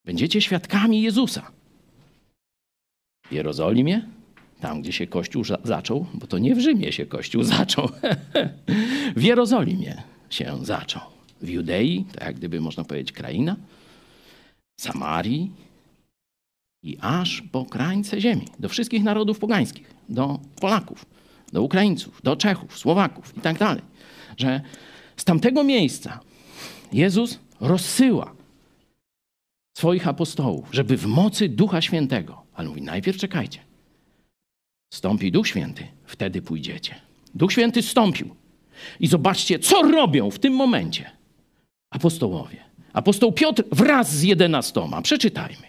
Będziecie 0.05 0.41
świadkami 0.41 1.03
Jezusa. 1.03 1.51
W 3.31 3.33
Jerozolimie, 3.33 4.03
tam 4.61 4.83
gdzie 4.83 4.93
się 4.93 5.07
Kościół 5.07 5.45
zaczął, 5.65 6.07
bo 6.15 6.27
to 6.27 6.39
nie 6.39 6.55
w 6.55 6.61
Rzymie 6.61 6.93
się 6.93 7.07
Kościół 7.07 7.43
zaczął, 7.57 7.89
w 9.17 9.23
Jerozolimie 9.23 10.03
się 10.31 10.59
zaczął. 10.63 11.03
W 11.43 11.49
Judei, 11.49 12.05
to 12.13 12.25
jak 12.25 12.37
gdyby 12.37 12.61
można 12.61 12.85
powiedzieć 12.85 13.13
kraina, 13.13 13.57
Samarii 14.81 15.51
i 16.83 16.99
aż 17.01 17.43
po 17.53 17.65
krańce 17.65 18.21
ziemi, 18.21 18.47
do 18.59 18.69
wszystkich 18.69 19.03
narodów 19.03 19.39
pogańskich, 19.39 19.95
do 20.09 20.41
Polaków, 20.61 21.07
do 21.53 21.63
Ukraińców, 21.63 22.23
do 22.23 22.37
Czechów, 22.37 22.79
Słowaków 22.79 23.37
i 23.39 23.41
tak 23.41 23.59
dalej 23.59 23.90
że 24.37 24.61
z 25.17 25.25
tamtego 25.25 25.65
miejsca 25.65 26.21
Jezus 26.93 27.39
rozsyła 27.61 28.35
swoich 29.79 30.09
apostołów, 30.09 30.69
żeby 30.73 30.97
w 30.97 31.07
mocy 31.07 31.49
Ducha 31.49 31.83
Świętego, 31.83 32.43
ale 32.55 32.69
mówi, 32.69 32.83
najpierw 32.83 33.19
czekajcie, 33.19 33.61
stąpi 34.95 35.33
Duch 35.33 35.49
Święty, 35.49 35.89
wtedy 36.05 36.43
pójdziecie. 36.43 36.95
Duch 37.35 37.53
Święty 37.53 37.83
stąpił. 37.83 38.37
I 39.01 39.07
zobaczcie, 39.07 39.59
co 39.59 39.83
robią 39.83 40.31
w 40.31 40.39
tym 40.39 40.53
momencie 40.53 41.11
apostołowie. 41.91 42.65
Apostoł 42.93 43.33
Piotr 43.33 43.65
wraz 43.73 44.15
z 44.15 44.23
jedenastoma. 44.23 45.03
Przeczytajmy. 45.03 45.67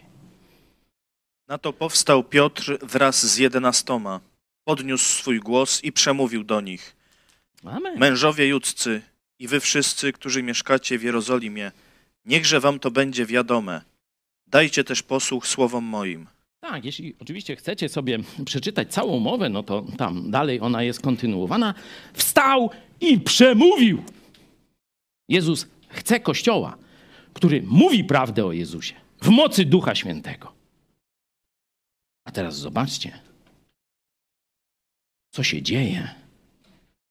Na 1.47 1.57
to 1.57 1.73
powstał 1.73 2.23
Piotr 2.23 2.77
wraz 2.81 3.25
z 3.25 3.37
jedenastoma. 3.37 4.19
Podniósł 4.63 5.05
swój 5.05 5.39
głos 5.39 5.83
i 5.83 5.91
przemówił 5.91 6.43
do 6.43 6.61
nich– 6.61 6.95
Amen. 7.65 7.99
Mężowie 7.99 8.47
judzcy 8.47 9.01
i 9.39 9.47
wy 9.47 9.59
wszyscy, 9.59 10.13
którzy 10.13 10.43
mieszkacie 10.43 10.97
w 10.99 11.03
Jerozolimie, 11.03 11.71
niechże 12.25 12.59
wam 12.59 12.79
to 12.79 12.91
będzie 12.91 13.25
wiadome. 13.25 13.81
Dajcie 14.47 14.83
też 14.83 15.03
posłuch 15.03 15.47
słowom 15.47 15.83
moim. 15.83 16.27
Tak, 16.59 16.85
jeśli 16.85 17.15
oczywiście 17.19 17.55
chcecie 17.55 17.89
sobie 17.89 18.19
przeczytać 18.45 18.93
całą 18.93 19.19
mowę, 19.19 19.49
no 19.49 19.63
to 19.63 19.85
tam 19.97 20.31
dalej 20.31 20.59
ona 20.59 20.83
jest 20.83 21.01
kontynuowana. 21.01 21.73
Wstał 22.13 22.69
i 23.01 23.19
przemówił. 23.19 24.03
Jezus 25.29 25.67
chce 25.89 26.19
kościoła, 26.19 26.77
który 27.33 27.63
mówi 27.63 28.03
prawdę 28.03 28.45
o 28.45 28.51
Jezusie 28.51 28.95
w 29.21 29.29
mocy 29.29 29.65
Ducha 29.65 29.95
Świętego. 29.95 30.53
A 32.25 32.31
teraz 32.31 32.57
zobaczcie, 32.57 33.19
co 35.31 35.43
się 35.43 35.61
dzieje, 35.61 36.20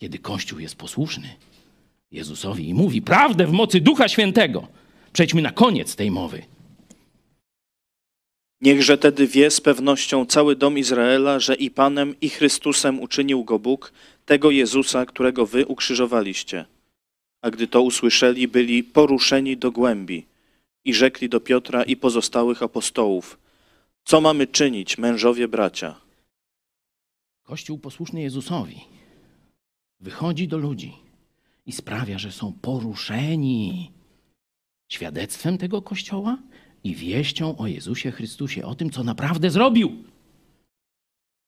kiedy 0.01 0.19
Kościół 0.19 0.59
jest 0.59 0.77
posłuszny 0.77 1.37
Jezusowi 2.11 2.69
i 2.69 2.75
mówi 2.75 3.03
prawdę 3.03 3.47
w 3.47 3.53
mocy 3.53 3.81
Ducha 3.81 4.09
Świętego. 4.09 4.69
Przejdźmy 5.13 5.43
na 5.43 5.53
koniec 5.53 5.97
tej 5.97 6.11
mowy. 6.11 6.43
Niechże 8.61 8.99
tedy 8.99 9.27
wie 9.27 9.51
z 9.51 9.61
pewnością 9.61 10.27
cały 10.27 10.57
dom 10.57 10.79
Izraela, 10.79 11.41
że 11.41 11.55
i 11.55 11.71
Panem, 11.71 12.15
i 12.21 12.29
Chrystusem 12.29 13.01
uczynił 13.01 13.45
go 13.45 13.59
Bóg, 13.59 13.93
tego 14.27 14.51
Jezusa, 14.51 15.07
którego 15.07 15.47
wy 15.47 15.67
ukrzyżowaliście. 15.67 16.65
A 17.43 17.51
gdy 17.51 17.67
to 17.67 17.83
usłyszeli, 17.83 18.49
byli 18.49 18.85
poruszeni 18.85 19.57
do 19.57 19.71
głębi 19.73 20.27
i 20.85 20.95
rzekli 20.95 21.29
do 21.29 21.41
Piotra 21.41 21.83
i 21.83 21.97
pozostałych 21.97 22.63
apostołów: 22.63 23.39
Co 24.05 24.21
mamy 24.21 24.47
czynić, 24.47 24.99
mężowie 24.99 25.49
bracia? 25.49 26.01
Kościół 27.43 27.79
posłuszny 27.79 28.23
Jezusowi 28.23 29.00
wychodzi 30.01 30.49
do 30.49 30.59
ludzi 30.59 30.93
i 31.67 31.73
sprawia, 31.73 32.19
że 32.19 32.33
są 32.33 32.53
poruszeni 32.53 33.93
świadectwem 34.89 35.59
tego 35.59 35.83
Kościoła 35.83 36.39
i 36.85 36.95
wieścią 36.95 37.57
o 37.57 37.67
Jezusie 37.67 38.11
Chrystusie, 38.11 38.65
o 38.65 38.75
tym, 38.75 38.91
co 38.91 39.05
naprawdę 39.05 39.51
zrobił. 39.51 40.05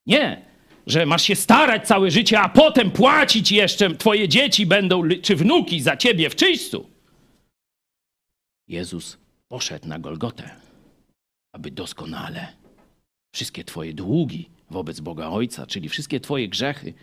Nie, 0.07 0.45
że 0.87 1.07
masz 1.07 1.23
się 1.23 1.37
starać 1.37 1.87
całe 1.87 2.11
życie, 2.11 2.41
a 2.41 2.49
potem 2.49 2.91
płacić 2.91 3.53
jeszcze, 3.53 3.95
twoje 3.95 4.29
dzieci 4.29 4.67
będą, 4.67 5.03
czy 5.23 5.37
wnuki 5.37 5.81
za 5.81 5.97
ciebie 5.97 6.31
w 6.31 6.37
czyśćcu. 6.37 6.91
Jezus 8.69 9.19
poszedł 9.49 9.89
na 9.89 9.99
Golgotę, 9.99 10.51
aby 11.53 11.71
doskonale 11.71 12.49
wszystkie 13.35 13.65
twoje 13.65 13.95
długi 13.95 14.49
wobec 14.71 15.01
Boga 15.01 15.29
Ojca, 15.29 15.67
czyli 15.67 15.89
wszystkie 15.89 16.21
twoje 16.21 16.49
grzechy, 16.49 16.95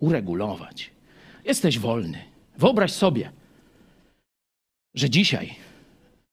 uregulować. 0.00 0.90
Jesteś 1.44 1.78
wolny. 1.78 2.24
Wyobraź 2.58 2.92
sobie, 2.92 3.32
że 4.94 5.10
dzisiaj 5.10 5.54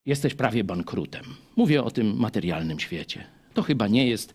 jesteś 0.05 0.34
prawie 0.34 0.64
bankrutem. 0.64 1.26
Mówię 1.55 1.84
o 1.84 1.91
tym 1.91 2.18
materialnym 2.18 2.80
świecie. 2.80 3.26
To 3.53 3.61
chyba 3.61 3.88
nie 3.88 4.07
jest 4.07 4.34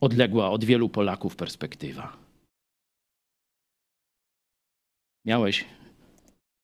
odległa 0.00 0.50
od 0.50 0.64
wielu 0.64 0.88
Polaków 0.88 1.36
perspektywa. 1.36 2.16
Miałeś 5.24 5.64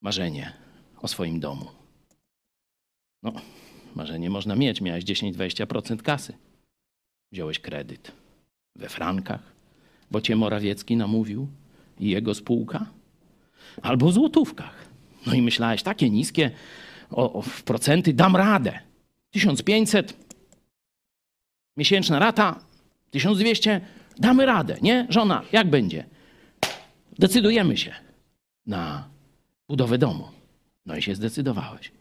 marzenie 0.03 0.53
o 1.03 1.09
swoim 1.09 1.41
domu. 1.41 1.67
No, 3.23 3.33
marzenie 3.95 4.31
można 4.31 4.57
mieć. 4.57 4.81
Miałeś 4.81 5.05
10-20% 5.05 6.03
kasy. 6.03 6.33
Wziąłeś 7.33 7.59
kredyt 7.59 8.13
we 8.77 8.89
frankach, 8.89 9.53
bo 10.11 10.21
cię 10.21 10.37
Morawiecki 10.37 10.97
namówił 10.97 11.49
i 12.01 12.11
jego 12.11 12.35
spółka, 12.35 12.87
albo 13.83 14.09
w 14.09 14.13
złotówkach. 14.13 14.87
No 15.27 15.35
i 15.35 15.43
myślałeś, 15.43 15.83
takie 15.83 16.11
niskie 16.11 16.51
o, 17.11 17.33
o, 17.33 17.43
w 17.43 17.63
procenty 17.63 18.13
dam 18.13 18.37
radę. 18.37 18.79
1500, 19.31 20.17
miesięczna 21.77 22.19
rata, 22.19 22.61
1200, 23.11 23.81
damy 24.19 24.47
radę, 24.47 24.77
nie? 24.83 25.07
Żona, 25.11 25.43
jak 25.53 25.71
będzie? 25.71 26.05
Decydujemy 27.19 27.77
się 27.77 27.95
na 28.67 29.09
budowę 29.69 29.99
domu. 29.99 30.29
No 30.87 30.97
i 30.97 31.03
się 31.03 31.15
zdecydowałeś. 31.15 31.93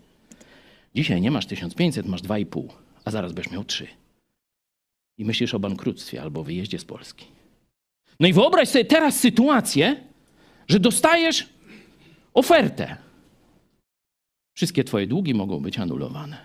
Dzisiaj 0.96 1.22
nie 1.22 1.32
masz 1.32 1.46
1500, 1.46 2.06
masz 2.06 2.22
2,5, 2.22 2.68
a 3.06 3.12
zaraz 3.12 3.34
będziesz 3.34 3.54
miał 3.54 3.64
3. 3.64 3.88
I 5.18 5.26
myślisz 5.26 5.54
o 5.54 5.60
bankructwie 5.60 6.22
albo 6.22 6.44
wyjeździe 6.44 6.80
z 6.80 6.86
Polski. 6.86 7.26
No 8.20 8.28
i 8.28 8.34
wyobraź 8.34 8.70
sobie 8.70 8.86
teraz 8.86 9.20
sytuację, 9.20 10.04
że 10.68 10.80
dostajesz 10.80 11.50
ofertę. 12.34 12.98
Wszystkie 14.56 14.84
twoje 14.84 15.08
długi 15.08 15.34
mogą 15.34 15.60
być 15.60 15.80
anulowane. 15.80 16.38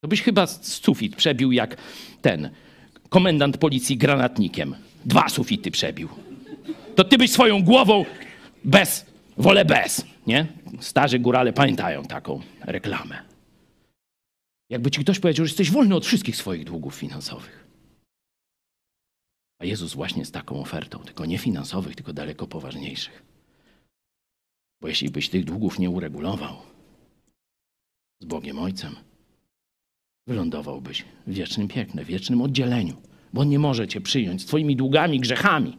To 0.00 0.08
byś 0.08 0.22
chyba 0.22 0.46
sufit 0.46 1.16
przebił 1.16 1.52
jak 1.52 1.76
ten 2.22 2.50
komendant 3.08 3.58
policji 3.58 3.96
granatnikiem. 3.96 4.74
Dwa 5.04 5.28
sufity 5.28 5.70
przebił. 5.70 6.08
To 6.96 7.04
ty 7.04 7.18
byś 7.18 7.30
swoją 7.30 7.62
głową 7.62 8.04
bez, 8.64 9.06
wolę 9.36 9.64
bez, 9.64 10.06
nie? 10.26 10.46
Starzy 10.80 11.18
górale 11.18 11.52
pamiętają 11.52 12.02
taką 12.02 12.40
reklamę. 12.60 13.18
Jakby 14.70 14.90
ci 14.90 15.00
ktoś 15.00 15.18
powiedział, 15.18 15.46
że 15.46 15.50
jesteś 15.50 15.70
wolny 15.70 15.94
od 15.94 16.06
wszystkich 16.06 16.36
swoich 16.36 16.64
długów 16.64 16.94
finansowych. 16.94 17.59
A 19.60 19.64
Jezus 19.64 19.94
właśnie 19.94 20.24
z 20.24 20.30
taką 20.30 20.60
ofertą, 20.60 20.98
tylko 20.98 21.26
nie 21.26 21.38
finansowych, 21.38 21.96
tylko 21.96 22.12
daleko 22.12 22.46
poważniejszych. 22.46 23.22
Bo 24.80 24.88
jeśli 24.88 25.10
byś 25.10 25.28
tych 25.28 25.44
długów 25.44 25.78
nie 25.78 25.90
uregulował 25.90 26.56
z 28.20 28.24
Bogiem 28.24 28.58
Ojcem, 28.58 28.96
wylądowałbyś 30.26 31.04
w 31.26 31.32
wiecznym 31.32 31.68
piekle, 31.68 32.04
w 32.04 32.06
wiecznym 32.06 32.42
oddzieleniu, 32.42 32.96
bo 33.32 33.40
On 33.40 33.48
nie 33.48 33.58
może 33.58 33.88
cię 33.88 34.00
przyjąć 34.00 34.42
z 34.42 34.46
twoimi 34.46 34.76
długami, 34.76 35.20
grzechami. 35.20 35.76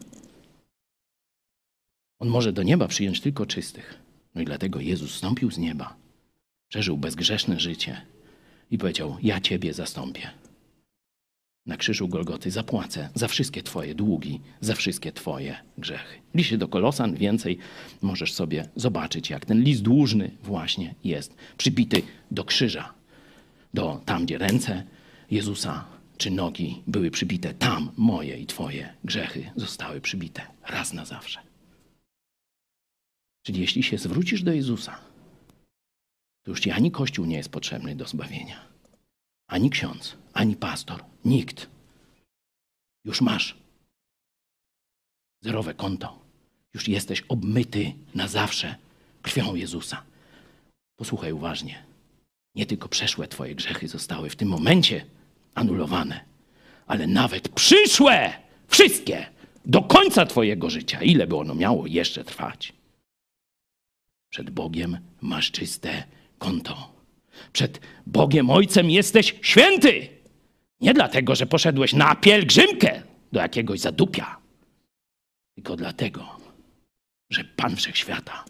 On 2.20 2.28
może 2.28 2.54
do 2.54 2.64
nieba 2.64 2.88
przyjąć 2.88 3.22
tylko 3.22 3.46
czystych. 3.46 4.00
No 4.36 4.42
i 4.42 4.46
dlatego 4.46 4.80
Jezus 4.80 5.16
stąpił 5.16 5.52
z 5.52 5.58
nieba, 5.58 5.96
przeżył 6.68 6.98
bezgrzeszne 6.98 7.60
życie 7.60 8.02
i 8.72 8.78
powiedział: 8.78 9.18
Ja 9.22 9.42
ciebie 9.42 9.74
zastąpię. 9.74 10.41
Na 11.66 11.78
krzyżu 11.78 12.08
Golgoty 12.08 12.52
zapłacę 12.52 13.10
za 13.16 13.28
wszystkie 13.28 13.64
Twoje 13.64 13.96
długi, 13.96 14.42
za 14.62 14.76
wszystkie 14.76 15.12
Twoje 15.12 15.56
grzechy. 15.78 16.20
Liście 16.36 16.58
do 16.58 16.68
Kolosan 16.68 17.16
więcej 17.16 17.58
możesz 18.02 18.34
sobie 18.34 18.70
zobaczyć, 18.76 19.30
jak 19.30 19.46
ten 19.46 19.64
list 19.64 19.82
dłużny 19.82 20.32
właśnie 20.44 20.96
jest 21.04 21.36
przybity 21.58 22.02
do 22.32 22.44
krzyża. 22.44 22.94
Do 23.74 24.02
tam, 24.06 24.26
gdzie 24.26 24.38
ręce 24.38 24.84
Jezusa 25.32 25.86
czy 26.18 26.32
nogi 26.32 26.84
były 26.88 27.12
przybite, 27.12 27.54
tam 27.54 27.92
moje 27.98 28.38
i 28.38 28.46
Twoje 28.46 28.94
grzechy 29.04 29.52
zostały 29.56 30.02
przybite 30.02 30.42
raz 30.68 30.94
na 30.94 31.06
zawsze. 31.06 31.40
Czyli 33.46 33.62
jeśli 33.62 33.84
się 33.84 33.98
zwrócisz 33.98 34.44
do 34.44 34.54
Jezusa, 34.54 34.98
to 36.44 36.52
już 36.52 36.60
ci 36.60 36.72
ani 36.72 36.92
Kościół 36.92 37.26
nie 37.26 37.38
jest 37.38 37.50
potrzebny 37.50 37.96
do 37.96 38.06
zbawienia, 38.08 38.71
ani 39.52 39.70
ksiądz, 39.70 40.18
ani 40.34 40.56
pastor, 40.56 41.04
nikt. 41.26 41.70
Już 43.06 43.22
masz 43.22 43.58
zerowe 45.42 45.74
konto. 45.74 46.20
Już 46.74 46.88
jesteś 46.88 47.22
obmyty 47.22 47.94
na 48.16 48.28
zawsze 48.28 48.76
krwią 49.22 49.56
Jezusa. 49.56 50.04
Posłuchaj 50.96 51.32
uważnie. 51.34 51.84
Nie 52.56 52.66
tylko 52.66 52.90
przeszłe 52.90 53.28
Twoje 53.28 53.56
grzechy 53.56 53.88
zostały 53.88 54.30
w 54.30 54.36
tym 54.36 54.48
momencie 54.48 55.06
anulowane, 55.56 56.26
ale 56.88 57.08
nawet 57.08 57.50
przyszłe, 57.50 58.34
wszystkie, 58.68 59.26
do 59.66 59.82
końca 59.82 60.26
Twojego 60.26 60.70
życia, 60.70 61.02
ile 61.02 61.28
by 61.28 61.36
ono 61.36 61.56
miało 61.56 61.88
jeszcze 61.88 62.24
trwać. 62.24 62.74
Przed 64.30 64.50
Bogiem 64.50 64.98
masz 65.22 65.52
czyste 65.52 66.04
konto. 66.40 67.01
Przed 67.54 67.80
Bogiem 68.06 68.50
Ojcem 68.50 68.90
jesteś 68.90 69.36
święty. 69.42 70.08
Nie 70.82 70.94
dlatego, 70.94 71.36
że 71.36 71.46
poszedłeś 71.46 71.94
na 71.94 72.16
pielgrzymkę 72.16 73.04
do 73.32 73.40
jakiegoś 73.40 73.80
zadupia, 73.80 74.38
tylko 75.56 75.76
dlatego, 75.76 76.38
że 77.30 77.44
Pan 77.44 77.76
Wszechświata 77.76 78.46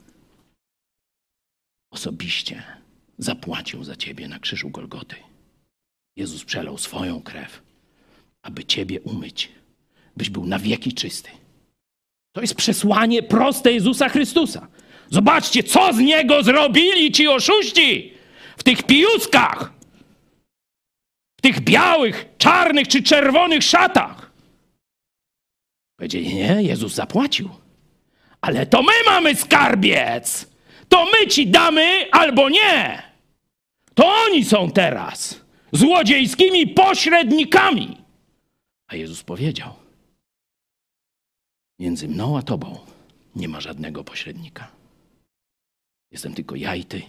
osobiście 1.91 2.63
zapłacił 3.17 3.83
za 3.83 3.95
ciebie 3.95 4.27
na 4.27 4.39
krzyżu 4.39 4.69
Golgoty. 4.69 5.15
Jezus 6.15 6.43
przelał 6.45 6.77
swoją 6.77 7.21
krew, 7.21 7.61
aby 8.41 8.65
ciebie 8.65 9.01
umyć, 9.01 9.49
byś 10.17 10.29
był 10.29 10.45
na 10.45 10.59
wieki 10.59 10.93
czysty. 10.93 11.29
To 12.31 12.41
jest 12.41 12.55
przesłanie 12.55 13.23
proste 13.23 13.73
Jezusa 13.73 14.09
Chrystusa. 14.09 14.67
Zobaczcie, 15.09 15.63
co 15.63 15.93
z 15.93 15.97
niego 15.97 16.43
zrobili 16.43 17.11
ci 17.11 17.27
oszuści 17.27 18.13
w 18.57 18.63
tych 18.63 18.83
pijuskach, 18.83 19.73
w 21.37 21.41
tych 21.41 21.59
białych, 21.59 22.25
czarnych 22.37 22.87
czy 22.87 23.03
czerwonych 23.03 23.63
szatach. 23.63 24.31
Powiedzieli, 25.95 26.35
nie, 26.35 26.63
Jezus 26.63 26.93
zapłacił. 26.93 27.49
Ale 28.41 28.65
to 28.65 28.83
my 28.83 28.93
mamy 29.05 29.35
skarbiec. 29.35 30.51
To 30.89 31.05
my 31.05 31.27
ci 31.27 31.47
damy 31.47 32.11
albo 32.11 32.49
nie. 32.49 33.03
To 33.93 34.07
oni 34.07 34.45
są 34.45 34.71
teraz 34.71 35.41
złodziejskimi 35.71 36.67
pośrednikami. 36.67 37.97
A 38.87 38.95
Jezus 38.95 39.23
powiedział: 39.23 39.73
Między 41.79 42.07
mną 42.07 42.37
a 42.37 42.41
tobą 42.41 42.79
nie 43.35 43.47
ma 43.47 43.61
żadnego 43.61 44.03
pośrednika. 44.03 44.71
Jestem 46.11 46.33
tylko 46.33 46.55
ja 46.55 46.75
i 46.75 46.85
ty. 46.85 47.01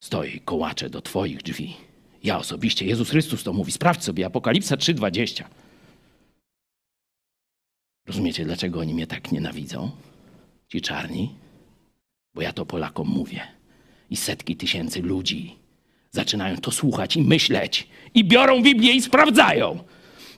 Stoi, 0.00 0.40
kołacze 0.40 0.90
do 0.90 1.02
twoich 1.02 1.42
drzwi. 1.42 1.76
Ja 2.24 2.38
osobiście, 2.38 2.86
Jezus 2.86 3.10
Chrystus 3.10 3.42
to 3.42 3.52
mówi. 3.52 3.72
Sprawdź 3.72 4.04
sobie, 4.04 4.26
Apokalipsa 4.26 4.76
3,20. 4.76 5.44
Rozumiecie, 8.06 8.44
dlaczego 8.44 8.80
oni 8.80 8.94
mnie 8.94 9.06
tak 9.06 9.32
nienawidzą? 9.32 9.90
Ci 10.68 10.80
czarni? 10.80 11.34
Bo 12.34 12.42
ja 12.42 12.52
to 12.52 12.66
Polakom 12.66 13.08
mówię. 13.08 13.40
I 14.10 14.16
setki 14.16 14.56
tysięcy 14.56 15.02
ludzi 15.02 15.56
zaczynają 16.10 16.56
to 16.56 16.70
słuchać 16.70 17.16
i 17.16 17.22
myśleć. 17.22 17.88
I 18.14 18.24
biorą 18.24 18.62
Biblię 18.62 18.92
i 18.92 19.02
sprawdzają, 19.02 19.84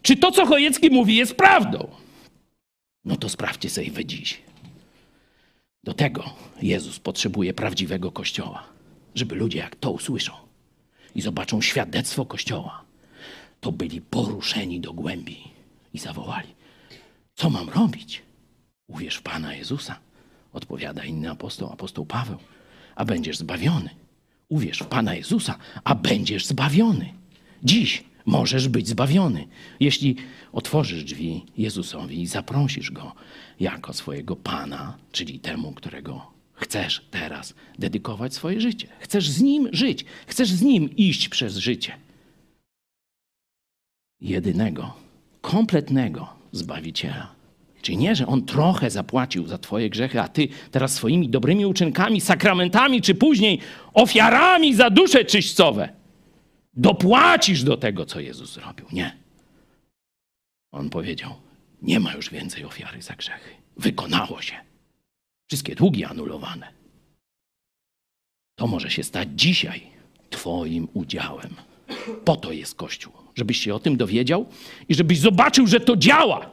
czy 0.02 0.16
to, 0.16 0.32
co 0.32 0.46
Chojecki 0.46 0.90
mówi, 0.90 1.16
jest 1.16 1.34
prawdą. 1.34 1.88
No 3.04 3.16
to 3.16 3.28
sprawdźcie 3.28 3.70
sobie 3.70 3.90
wy 3.90 4.04
dziś. 4.04 4.40
Do 5.84 5.94
tego 5.94 6.24
Jezus 6.62 6.98
potrzebuje 6.98 7.54
prawdziwego 7.54 8.12
Kościoła, 8.12 8.64
żeby 9.14 9.34
ludzie 9.34 9.58
jak 9.58 9.76
to 9.76 9.90
usłyszą 9.90 10.32
i 11.14 11.20
zobaczą 11.20 11.60
świadectwo 11.60 12.26
Kościoła, 12.26 12.84
to 13.60 13.72
byli 13.72 14.00
poruszeni 14.00 14.80
do 14.80 14.92
głębi 14.92 15.38
i 15.94 15.98
zawołali: 15.98 16.48
Co 17.34 17.50
mam 17.50 17.68
robić? 17.68 18.22
Uwierz 18.88 19.16
w 19.16 19.22
Pana 19.22 19.54
Jezusa, 19.54 19.98
odpowiada 20.52 21.04
inny 21.04 21.30
apostoł, 21.30 21.72
apostoł 21.72 22.06
Paweł, 22.06 22.38
a 22.96 23.04
będziesz 23.04 23.38
zbawiony. 23.38 23.90
Uwierz 24.48 24.78
w 24.78 24.86
Pana 24.86 25.14
Jezusa, 25.14 25.58
a 25.84 25.94
będziesz 25.94 26.46
zbawiony. 26.46 27.12
Dziś 27.62 28.04
możesz 28.26 28.68
być 28.68 28.88
zbawiony, 28.88 29.48
jeśli 29.80 30.16
otworzysz 30.52 31.04
drzwi 31.04 31.44
Jezusowi 31.56 32.22
i 32.22 32.26
zaprosisz 32.26 32.90
Go 32.90 33.12
jako 33.60 33.92
swojego 33.92 34.36
Pana, 34.36 34.98
czyli 35.12 35.40
temu, 35.40 35.72
którego 35.72 36.37
chcesz 36.58 37.06
teraz 37.10 37.54
dedykować 37.78 38.34
swoje 38.34 38.60
życie. 38.60 38.88
Chcesz 39.00 39.30
z 39.30 39.42
Nim 39.42 39.68
żyć, 39.72 40.04
chcesz 40.26 40.48
z 40.48 40.62
Nim 40.62 40.96
iść 40.96 41.28
przez 41.28 41.56
życie. 41.56 41.92
Jedynego, 44.20 44.94
kompletnego 45.40 46.28
Zbawiciela. 46.52 47.34
Czyli 47.82 47.98
nie, 47.98 48.14
że 48.14 48.26
On 48.26 48.44
trochę 48.44 48.90
zapłacił 48.90 49.46
za 49.46 49.58
Twoje 49.58 49.90
grzechy, 49.90 50.20
a 50.20 50.28
Ty 50.28 50.48
teraz 50.70 50.94
swoimi 50.94 51.28
dobrymi 51.28 51.66
uczynkami, 51.66 52.20
sakramentami, 52.20 53.02
czy 53.02 53.14
później 53.14 53.58
ofiarami 53.94 54.74
za 54.74 54.90
dusze 54.90 55.24
czyśćcowe 55.24 55.88
dopłacisz 56.78 57.62
do 57.62 57.76
tego, 57.76 58.06
co 58.06 58.20
Jezus 58.20 58.52
zrobił. 58.52 58.86
Nie. 58.92 59.16
On 60.72 60.90
powiedział, 60.90 61.34
nie 61.82 62.00
ma 62.00 62.14
już 62.14 62.30
więcej 62.30 62.64
ofiary 62.64 63.02
za 63.02 63.14
grzechy. 63.14 63.50
Wykonało 63.76 64.42
się. 64.42 64.67
Wszystkie 65.48 65.74
długi 65.74 66.04
anulowane. 66.04 66.72
To 68.58 68.66
może 68.66 68.90
się 68.90 69.02
stać 69.02 69.28
dzisiaj 69.34 69.82
Twoim 70.30 70.88
udziałem. 70.94 71.54
Po 72.24 72.36
to 72.36 72.52
jest 72.52 72.74
Kościół, 72.74 73.12
żebyś 73.34 73.58
się 73.58 73.74
o 73.74 73.78
tym 73.78 73.96
dowiedział 73.96 74.46
i 74.88 74.94
żebyś 74.94 75.18
zobaczył, 75.18 75.66
że 75.66 75.80
to 75.80 75.96
działa. 75.96 76.50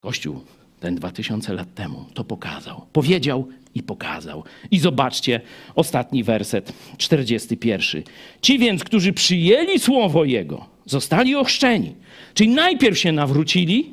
Kościół 0.00 0.44
ten 0.80 0.94
dwa 0.94 1.12
tysiące 1.12 1.54
lat 1.54 1.74
temu 1.74 2.04
to 2.14 2.24
pokazał. 2.24 2.86
Powiedział 2.92 3.48
i 3.74 3.82
pokazał. 3.82 4.44
I 4.70 4.78
zobaczcie 4.78 5.40
ostatni 5.74 6.24
werset, 6.24 6.72
41. 6.98 8.02
Ci 8.42 8.58
więc, 8.58 8.84
którzy 8.84 9.12
przyjęli 9.12 9.78
słowo 9.78 10.24
Jego, 10.24 10.68
zostali 10.84 11.34
ochrzczeni. 11.34 11.94
Czyli 12.34 12.50
najpierw 12.50 12.98
się 12.98 13.12
nawrócili. 13.12 13.92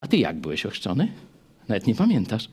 A 0.00 0.08
ty 0.08 0.16
jak 0.16 0.36
byłeś 0.40 0.66
ochrzczony? 0.66 1.08
Nawet 1.68 1.86
nie 1.86 1.94
pamiętasz, 1.94 2.48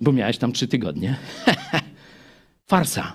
bo 0.00 0.12
miałeś 0.12 0.38
tam 0.38 0.52
trzy 0.52 0.68
tygodnie. 0.68 1.16
Farsa. 2.70 3.12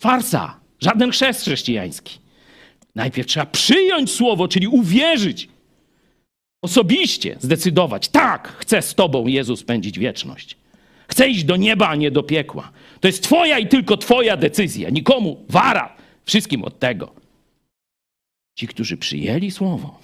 Farsa. 0.00 0.60
Żaden 0.80 1.10
chrzest 1.10 1.40
chrześcijański. 1.40 2.18
Najpierw 2.94 3.28
trzeba 3.28 3.46
przyjąć 3.46 4.10
słowo, 4.10 4.48
czyli 4.48 4.68
uwierzyć. 4.68 5.48
Osobiście 6.62 7.36
zdecydować, 7.40 8.08
tak, 8.08 8.48
chcę 8.58 8.82
z 8.82 8.94
Tobą, 8.94 9.26
Jezus, 9.26 9.60
spędzić 9.60 9.98
wieczność. 9.98 10.56
Chcę 11.08 11.28
iść 11.28 11.44
do 11.44 11.56
nieba, 11.56 11.88
a 11.88 11.96
nie 11.96 12.10
do 12.10 12.22
piekła. 12.22 12.72
To 13.00 13.08
jest 13.08 13.22
Twoja 13.22 13.58
i 13.58 13.66
tylko 13.66 13.96
Twoja 13.96 14.36
decyzja. 14.36 14.90
Nikomu 14.90 15.44
wara, 15.48 15.96
wszystkim 16.24 16.64
od 16.64 16.78
tego. 16.78 17.14
Ci, 18.54 18.66
którzy 18.66 18.96
przyjęli 18.96 19.50
słowo, 19.50 19.98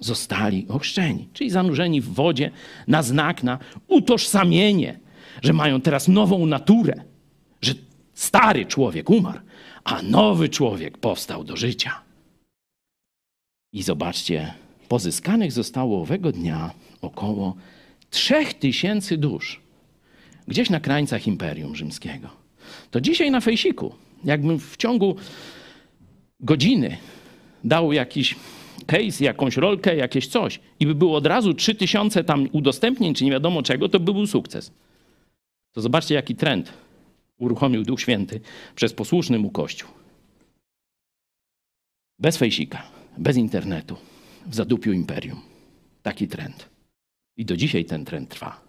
zostali 0.00 0.66
ochrzczeni, 0.68 1.28
czyli 1.32 1.50
zanurzeni 1.50 2.00
w 2.00 2.14
wodzie 2.14 2.50
na 2.88 3.02
znak, 3.02 3.42
na 3.42 3.58
utożsamienie, 3.88 4.98
że 5.42 5.52
mają 5.52 5.80
teraz 5.80 6.08
nową 6.08 6.46
naturę, 6.46 7.04
że 7.62 7.74
stary 8.14 8.66
człowiek 8.66 9.10
umarł, 9.10 9.40
a 9.84 10.02
nowy 10.02 10.48
człowiek 10.48 10.98
powstał 10.98 11.44
do 11.44 11.56
życia. 11.56 12.02
I 13.72 13.82
zobaczcie, 13.82 14.54
pozyskanych 14.88 15.52
zostało 15.52 16.02
owego 16.02 16.32
dnia 16.32 16.70
około 17.00 17.56
trzech 18.10 18.54
tysięcy 18.54 19.16
dusz 19.16 19.60
gdzieś 20.48 20.70
na 20.70 20.80
krańcach 20.80 21.26
Imperium 21.26 21.76
Rzymskiego. 21.76 22.28
To 22.90 23.00
dzisiaj 23.00 23.30
na 23.30 23.40
fejsiku, 23.40 23.94
jakbym 24.24 24.58
w 24.58 24.76
ciągu 24.76 25.16
godziny 26.40 26.96
dał 27.64 27.92
jakiś 27.92 28.34
case, 28.86 29.24
jakąś 29.24 29.56
rolkę, 29.56 29.96
jakieś 29.96 30.26
coś 30.26 30.60
i 30.80 30.86
by 30.86 30.94
było 30.94 31.16
od 31.16 31.26
razu 31.26 31.54
trzy 31.54 31.74
tysiące 31.74 32.24
tam 32.24 32.48
udostępnień, 32.52 33.14
czy 33.14 33.24
nie 33.24 33.30
wiadomo 33.30 33.62
czego, 33.62 33.88
to 33.88 34.00
by 34.00 34.12
był 34.12 34.26
sukces. 34.26 34.72
To 35.72 35.80
zobaczcie, 35.80 36.14
jaki 36.14 36.34
trend 36.34 36.72
uruchomił 37.38 37.82
Duch 37.82 38.00
Święty 38.00 38.40
przez 38.74 38.92
posłuszny 38.92 39.38
mu 39.38 39.50
Kościół. 39.50 39.90
Bez 42.18 42.36
fejsika, 42.36 42.82
bez 43.18 43.36
internetu, 43.36 43.96
w 44.46 44.54
zadupiu 44.54 44.92
imperium. 44.92 45.40
Taki 46.02 46.28
trend. 46.28 46.68
I 47.36 47.44
do 47.44 47.56
dzisiaj 47.56 47.84
ten 47.84 48.04
trend 48.04 48.28
trwa. 48.28 48.60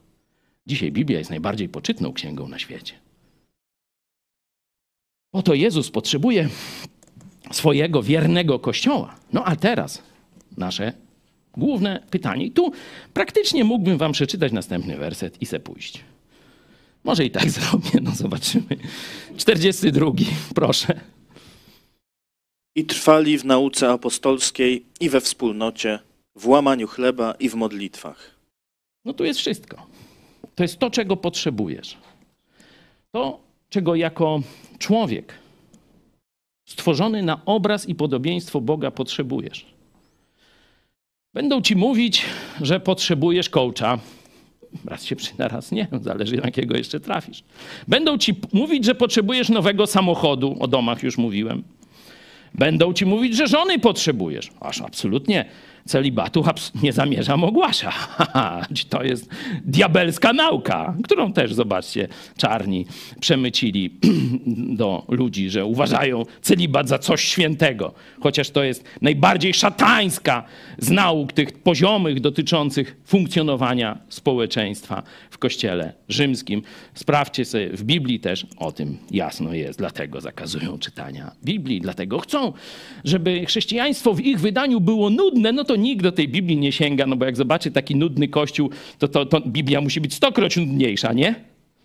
Dzisiaj 0.68 0.92
Biblia 0.92 1.18
jest 1.18 1.30
najbardziej 1.30 1.70
poczytną 1.70 2.14
księgą 2.14 2.48
na 2.48 2.60
świecie. 2.60 2.94
Oto 5.32 5.54
Jezus 5.54 5.92
potrzebuje 5.92 6.50
swojego 7.52 8.04
wiernego 8.04 8.60
kościoła. 8.60 9.16
No 9.34 9.44
a 9.46 9.56
teraz 9.56 10.04
nasze 10.58 10.94
główne 11.58 12.04
pytanie. 12.10 12.46
I 12.46 12.52
tu 12.52 12.72
praktycznie 13.14 13.64
mógłbym 13.64 13.98
wam 13.98 14.12
przeczytać 14.12 14.52
następny 14.52 14.98
werset 14.98 15.42
i 15.42 15.46
se 15.46 15.60
pójść. 15.60 16.04
Może 17.04 17.26
i 17.26 17.32
tak 17.32 17.50
zrobię, 17.58 18.00
no 18.02 18.12
zobaczymy. 18.12 18.78
42, 19.38 20.12
proszę. 20.56 21.00
I 22.76 22.86
trwali 22.86 23.38
w 23.38 23.46
nauce 23.46 23.90
apostolskiej 23.90 24.86
i 25.00 25.10
we 25.10 25.22
wspólnocie, 25.22 26.00
w 26.36 26.48
łamaniu 26.48 26.88
chleba 26.88 27.34
i 27.40 27.50
w 27.50 27.56
modlitwach. 27.56 28.36
No 29.06 29.14
tu 29.14 29.26
jest 29.26 29.40
wszystko. 29.40 29.88
To 30.56 30.64
jest 30.64 30.80
to, 30.80 30.90
czego 30.90 31.18
potrzebujesz. 31.18 31.98
To, 33.12 33.40
czego 33.70 33.96
jako 33.96 34.42
człowiek 34.80 35.34
stworzony 36.68 37.24
na 37.24 37.46
obraz 37.46 37.90
i 37.90 37.96
podobieństwo 37.96 38.62
Boga 38.62 38.92
potrzebujesz. 38.92 39.66
Będą 41.34 41.62
ci 41.62 41.76
mówić, 41.76 42.26
że 42.62 42.80
potrzebujesz 42.80 43.50
coacha. 43.50 44.00
Raz 44.86 45.06
się 45.06 45.16
przyda, 45.16 45.48
raz 45.48 45.72
nie. 45.72 45.88
Zależy, 46.02 46.36
jakiego 46.36 46.78
jeszcze 46.78 47.00
trafisz. 47.00 47.44
Będą 47.88 48.18
ci 48.18 48.34
mówić, 48.54 48.86
że 48.86 48.96
potrzebujesz 48.96 49.50
nowego 49.50 49.88
samochodu. 49.88 50.56
O 50.60 50.68
domach 50.68 51.04
już 51.04 51.18
mówiłem. 51.18 51.64
Będą 52.54 52.94
ci 52.94 53.06
mówić, 53.06 53.36
że 53.36 53.48
żony 53.48 53.80
potrzebujesz. 53.80 54.50
Aż 54.60 54.82
absolutnie 54.82 55.46
celibatu 55.88 56.44
nie 56.84 56.94
zamierzam 56.94 57.44
ogłaszać. 57.44 58.86
To 58.90 59.04
jest 59.04 59.30
diabelska 59.66 60.34
nauka, 60.34 60.96
którą 61.04 61.34
też, 61.34 61.54
zobaczcie, 61.54 62.08
czarni 62.38 62.86
przemycili 63.20 63.92
do 64.82 65.06
ludzi, 65.08 65.50
że 65.50 65.66
uważają 65.66 66.24
celibat 66.42 66.90
za 66.90 67.00
coś 67.00 67.24
świętego. 67.24 67.94
Chociaż 68.20 68.50
to 68.50 68.64
jest 68.64 68.84
najbardziej 69.02 69.54
szatańska 69.54 70.44
z 70.78 70.90
nauk 70.90 71.34
tych 71.34 71.54
poziomych 71.60 72.20
dotyczących 72.20 72.98
funkcjonowania 73.06 73.98
społeczeństwa 74.10 75.04
w 75.30 75.38
kościele 75.38 75.94
rzymskim. 76.10 76.62
Sprawdźcie 76.94 77.46
sobie, 77.46 77.70
w 77.70 77.84
Biblii 77.84 78.20
też 78.20 78.46
o 78.58 78.72
tym 78.72 78.98
jasno 79.12 79.54
jest. 79.54 79.80
Dlatego 79.80 80.22
zakazują 80.22 80.80
czytania 80.80 81.32
Biblii, 81.44 81.82
dlatego 81.82 82.20
chcą, 82.20 82.54
żeby 83.04 83.46
chrześcijaństwo 83.46 84.14
w 84.14 84.22
ich 84.22 84.40
wydaniu 84.40 84.82
było 84.82 85.10
nudne, 85.10 85.52
no 85.52 85.64
to 85.64 85.76
nikt 85.78 86.04
do 86.04 86.12
tej 86.12 86.28
Biblii 86.28 86.58
nie 86.58 86.72
sięga, 86.72 87.06
no 87.06 87.16
bo 87.16 87.26
jak 87.26 87.36
zobaczy 87.36 87.72
taki 87.72 87.96
nudny 87.96 88.28
kościół, 88.28 88.70
to, 89.00 89.08
to, 89.08 89.26
to 89.26 89.42
Biblia 89.42 89.82
musi 89.82 90.02
być 90.02 90.14
stokroć 90.14 90.58
nudniejsza, 90.58 91.14
nie? 91.14 91.36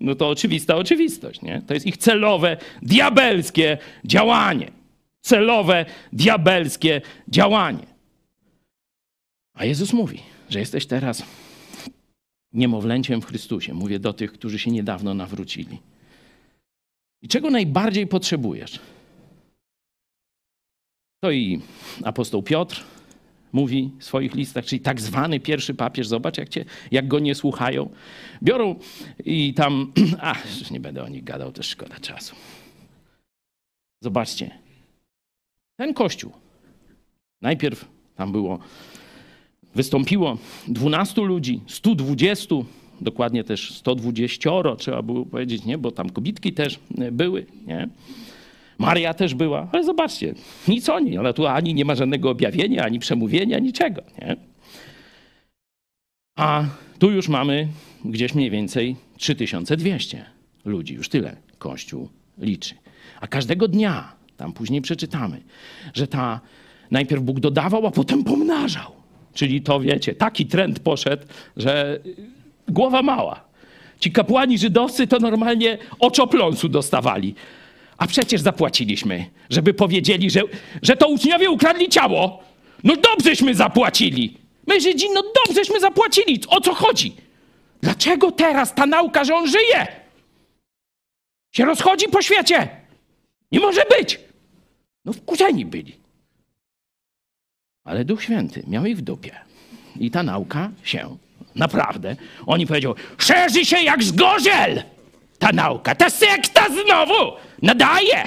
No 0.01 0.15
to 0.15 0.29
oczywista 0.29 0.77
oczywistość, 0.77 1.43
nie? 1.43 1.63
To 1.67 1.75
jest 1.75 1.87
ich 1.87 1.97
celowe, 1.97 2.57
diabelskie 2.83 3.79
działanie. 4.05 4.71
Celowe, 5.21 5.87
diabelskie 6.13 7.01
działanie. 7.29 7.87
A 9.55 9.65
Jezus 9.65 9.93
mówi, 9.93 10.19
że 10.51 10.59
jesteś 10.59 10.87
teraz 10.87 11.23
niemowlęciem 12.53 13.21
w 13.23 13.27
Chrystusie. 13.27 13.75
Mówię 13.75 13.99
do 13.99 14.13
tych, 14.13 14.33
którzy 14.33 14.59
się 14.59 14.71
niedawno 14.71 15.15
nawrócili. 15.15 15.79
I 17.23 17.29
czego 17.29 17.51
najbardziej 17.51 18.07
potrzebujesz? 18.07 18.81
To 21.21 21.31
i 21.31 21.61
apostoł 22.05 22.43
Piotr 22.43 22.85
mówi 23.53 23.91
w 23.99 24.05
swoich 24.05 24.35
listach, 24.35 24.65
czyli 24.65 24.81
tak 24.81 25.01
zwany 25.01 25.41
pierwszy 25.41 25.75
papież, 25.75 26.07
zobacz 26.07 26.39
jak, 26.39 26.49
cię, 26.49 26.65
jak 26.91 27.09
go 27.09 27.19
nie 27.19 27.35
słuchają. 27.35 27.91
Biorą 28.43 28.75
i 29.25 29.55
tam, 29.55 29.93
a 30.21 30.35
już 30.61 30.71
nie 30.71 30.81
będę 30.81 31.05
o 31.05 31.09
nich 31.09 31.25
gadał, 31.25 31.53
też 31.53 31.67
szkoda 31.67 31.99
czasu. 32.01 32.37
Zobaczcie, 34.01 34.51
ten 35.77 35.95
kościół, 35.95 36.33
najpierw 37.41 37.89
tam 38.17 38.33
było, 38.33 38.59
wystąpiło 39.75 40.39
12 40.69 41.23
ludzi, 41.23 41.61
120, 41.67 42.55
dokładnie 43.01 43.45
też 43.45 43.75
120, 43.75 44.51
trzeba 44.79 45.03
było 45.03 45.27
powiedzieć, 45.27 45.65
nie? 45.65 45.79
bo 45.79 45.91
tam 45.91 46.11
kobitki 46.11 46.53
też 46.53 46.81
były, 47.13 47.47
nie? 47.67 47.89
Maria 48.83 49.15
też 49.15 49.35
była, 49.35 49.69
ale 49.73 49.85
zobaczcie, 49.85 50.35
nic 50.69 50.89
oni, 50.89 51.19
ale 51.19 51.35
tu 51.35 51.47
ani 51.47 51.75
nie 51.75 51.85
ma 51.85 51.95
żadnego 51.95 52.31
objawienia, 52.31 52.85
ani 52.85 52.99
przemówienia, 52.99 53.59
niczego. 53.59 54.03
Nie? 54.19 54.37
A 56.37 56.65
tu 56.99 57.11
już 57.11 57.29
mamy 57.29 57.69
gdzieś 58.05 58.35
mniej 58.35 58.51
więcej 58.51 58.97
3200 59.19 60.25
ludzi, 60.65 60.95
już 60.95 61.09
tyle 61.09 61.37
Kościół 61.59 62.09
liczy. 62.39 62.75
A 63.21 63.27
każdego 63.27 63.69
dnia, 63.69 64.13
tam 64.37 64.53
później 64.53 64.83
przeczytamy, 64.83 65.43
że 65.95 66.07
ta 66.07 66.41
najpierw 66.91 67.23
Bóg 67.23 67.41
dodawał, 67.41 67.87
a 67.87 67.91
potem 67.91 68.25
pomnażał. 68.25 68.93
Czyli 69.35 69.63
to 69.63 69.81
wiecie, 69.81 70.15
taki 70.15 70.47
trend 70.47 70.81
poszedł, 70.81 71.27
że 71.57 72.01
głowa 72.69 73.03
mała. 73.03 73.45
Ci 74.01 74.13
kapłani 74.13 74.59
żydowscy 74.59 75.07
to 75.07 75.19
normalnie 75.19 75.79
oczopląsu 75.99 76.69
dostawali. 76.69 77.35
A 78.03 78.07
przecież 78.07 78.41
zapłaciliśmy, 78.41 79.31
żeby 79.51 79.75
powiedzieli, 79.75 80.31
że, 80.31 80.41
że 80.83 80.97
to 80.97 81.09
uczniowie 81.09 81.51
ukradli 81.51 81.89
ciało. 81.89 82.43
No 82.85 82.97
dobrześmy 82.97 83.55
zapłacili. 83.55 84.39
My 84.67 84.81
Żydzi, 84.81 85.07
no 85.15 85.23
dobrześmy 85.47 85.81
zapłacili. 85.81 86.41
O 86.49 86.61
co 86.61 86.75
chodzi? 86.75 87.15
Dlaczego 87.83 88.33
teraz 88.33 88.75
ta 88.75 88.87
nauka, 88.87 89.25
że 89.25 89.35
on 89.35 89.49
żyje, 89.49 89.87
się 91.53 91.65
rozchodzi 91.65 92.09
po 92.09 92.23
świecie? 92.23 92.69
Nie 93.53 93.61
może 93.61 93.83
być. 93.99 94.21
No 95.05 95.13
wkurzeni 95.13 95.65
byli. 95.65 95.97
Ale 97.85 98.05
Duch 98.05 98.23
Święty 98.23 98.63
miał 98.67 98.87
ich 98.87 98.97
w 98.97 99.01
dupie. 99.01 99.33
I 100.01 100.11
ta 100.11 100.23
nauka 100.23 100.71
się 100.85 101.17
naprawdę, 101.55 102.17
oni 102.47 102.67
powiedział, 102.67 102.95
szerzy 103.19 103.65
się 103.65 103.83
jak 103.83 104.03
zgorzel 104.03 104.83
ta 105.43 105.53
nauka, 105.53 105.95
ta 105.95 106.11
sekta 106.11 106.69
znowu 106.71 107.37
nadaje. 107.63 108.25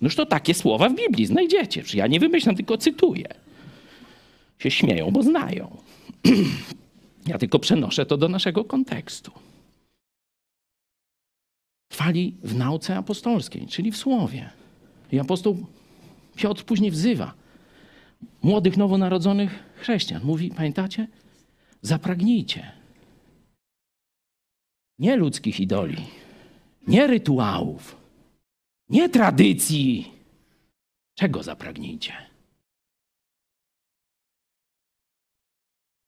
Noż 0.00 0.16
to 0.16 0.26
takie 0.26 0.54
słowa 0.54 0.88
w 0.88 0.94
Biblii 0.94 1.26
znajdziecie. 1.26 1.82
Ja 1.94 2.06
nie 2.06 2.20
wymyślam, 2.20 2.56
tylko 2.56 2.78
cytuję. 2.78 3.28
Się 4.58 4.70
śmieją, 4.70 5.10
bo 5.10 5.22
znają. 5.22 5.76
ja 7.30 7.38
tylko 7.38 7.58
przenoszę 7.58 8.06
to 8.06 8.16
do 8.16 8.28
naszego 8.28 8.64
kontekstu. 8.64 9.32
Trwali 11.88 12.34
w 12.42 12.54
nauce 12.54 12.96
apostolskiej, 12.96 13.66
czyli 13.66 13.92
w 13.92 13.96
słowie. 13.96 14.50
I 15.12 15.20
apostoł 15.20 15.66
Piotr 16.36 16.64
później 16.64 16.90
wzywa 16.90 17.34
młodych, 18.42 18.76
nowonarodzonych 18.76 19.64
chrześcijan. 19.76 20.22
Mówi, 20.24 20.50
pamiętacie? 20.50 21.06
Zapragnijcie 21.82 22.72
nie 24.98 25.16
ludzkich 25.16 25.60
idoli, 25.60 25.96
nie 26.86 27.06
rytuałów, 27.06 27.96
nie 28.88 29.08
tradycji. 29.08 30.12
Czego 31.14 31.42
zapragnijcie? 31.42 32.12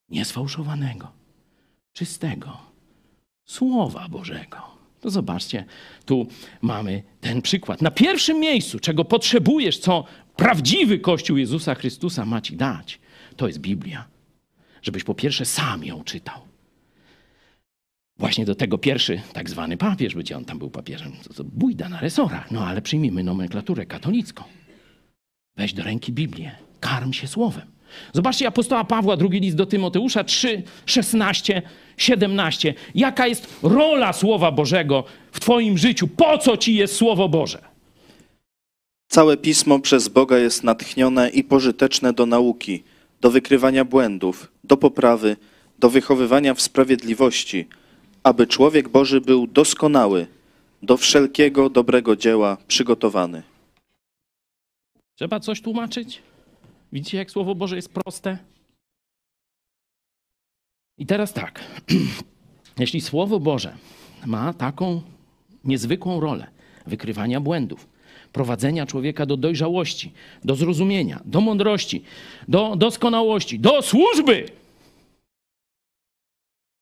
Niesfałszowanego, 0.08 1.12
czystego 1.92 2.58
Słowa 3.44 4.08
Bożego. 4.08 4.58
To 5.00 5.10
zobaczcie, 5.10 5.64
tu 6.04 6.26
mamy 6.62 7.02
ten 7.20 7.42
przykład. 7.42 7.82
Na 7.82 7.90
pierwszym 7.90 8.40
miejscu, 8.40 8.78
czego 8.78 9.04
potrzebujesz, 9.04 9.78
co 9.78 10.04
prawdziwy 10.36 10.98
Kościół 10.98 11.36
Jezusa 11.36 11.74
Chrystusa 11.74 12.24
ma 12.24 12.40
ci 12.40 12.56
dać, 12.56 13.00
to 13.36 13.46
jest 13.46 13.58
Biblia. 13.58 14.08
Żebyś 14.82 15.04
po 15.04 15.14
pierwsze 15.14 15.44
sam 15.44 15.84
ją 15.84 16.04
czytał. 16.04 16.53
Właśnie 18.18 18.44
do 18.44 18.54
tego 18.54 18.78
pierwszy 18.78 19.20
tak 19.32 19.50
zwany 19.50 19.76
papież, 19.76 20.14
będzie 20.14 20.36
on 20.36 20.44
tam 20.44 20.58
był 20.58 20.70
papieżem, 20.70 21.12
to, 21.28 21.34
to 21.34 21.44
bójda 21.44 21.88
na 21.88 22.00
resorach. 22.00 22.50
No 22.50 22.66
ale 22.66 22.82
przyjmijmy 22.82 23.24
nomenklaturę 23.24 23.86
katolicką. 23.86 24.44
Weź 25.56 25.72
do 25.72 25.82
ręki 25.82 26.12
Biblię, 26.12 26.50
karm 26.80 27.12
się 27.12 27.26
słowem. 27.26 27.74
Zobaczcie 28.12 28.46
apostoła 28.48 28.84
Pawła, 28.84 29.16
drugi 29.16 29.40
list 29.40 29.56
do 29.56 29.66
Tymoteusza 29.66 30.24
3, 30.24 30.62
16, 30.86 31.62
17. 31.96 32.74
Jaka 32.94 33.26
jest 33.26 33.58
rola 33.62 34.12
Słowa 34.12 34.52
Bożego 34.52 35.04
w 35.32 35.40
twoim 35.40 35.78
życiu? 35.78 36.08
Po 36.08 36.38
co 36.38 36.56
ci 36.56 36.74
jest 36.74 36.96
Słowo 36.96 37.28
Boże? 37.28 37.58
Całe 39.08 39.36
pismo 39.36 39.78
przez 39.78 40.08
Boga 40.08 40.38
jest 40.38 40.64
natchnione 40.64 41.28
i 41.28 41.44
pożyteczne 41.44 42.12
do 42.12 42.26
nauki, 42.26 42.82
do 43.20 43.30
wykrywania 43.30 43.84
błędów, 43.84 44.52
do 44.64 44.76
poprawy, 44.76 45.36
do 45.78 45.90
wychowywania 45.90 46.54
w 46.54 46.62
sprawiedliwości, 46.62 47.68
aby 48.24 48.46
człowiek 48.46 48.88
Boży 48.88 49.20
był 49.20 49.46
doskonały, 49.46 50.26
do 50.82 50.96
wszelkiego 50.96 51.70
dobrego 51.70 52.16
dzieła 52.16 52.56
przygotowany. 52.68 53.42
Trzeba 55.14 55.40
coś 55.40 55.60
tłumaczyć? 55.62 56.22
Widzicie, 56.92 57.18
jak 57.18 57.30
Słowo 57.30 57.54
Boże 57.54 57.76
jest 57.76 57.92
proste? 57.92 58.38
I 60.98 61.06
teraz 61.06 61.32
tak. 61.32 61.64
Jeśli 62.78 63.00
Słowo 63.00 63.40
Boże 63.40 63.76
ma 64.26 64.52
taką 64.54 65.02
niezwykłą 65.64 66.20
rolę 66.20 66.46
wykrywania 66.86 67.40
błędów, 67.40 67.88
prowadzenia 68.32 68.86
człowieka 68.86 69.26
do 69.26 69.36
dojrzałości, 69.36 70.12
do 70.44 70.54
zrozumienia, 70.54 71.20
do 71.24 71.40
mądrości, 71.40 72.02
do 72.48 72.76
doskonałości, 72.76 73.58
do 73.58 73.82
służby, 73.82 74.48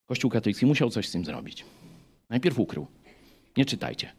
Kościół 0.05 0.31
katolicki 0.31 0.65
musiał 0.65 0.89
coś 0.89 1.07
z 1.07 1.11
tym 1.11 1.25
zrobić. 1.25 1.65
Najpierw 2.29 2.59
ukrył. 2.59 2.87
Nie 3.57 3.65
czytajcie. 3.65 4.11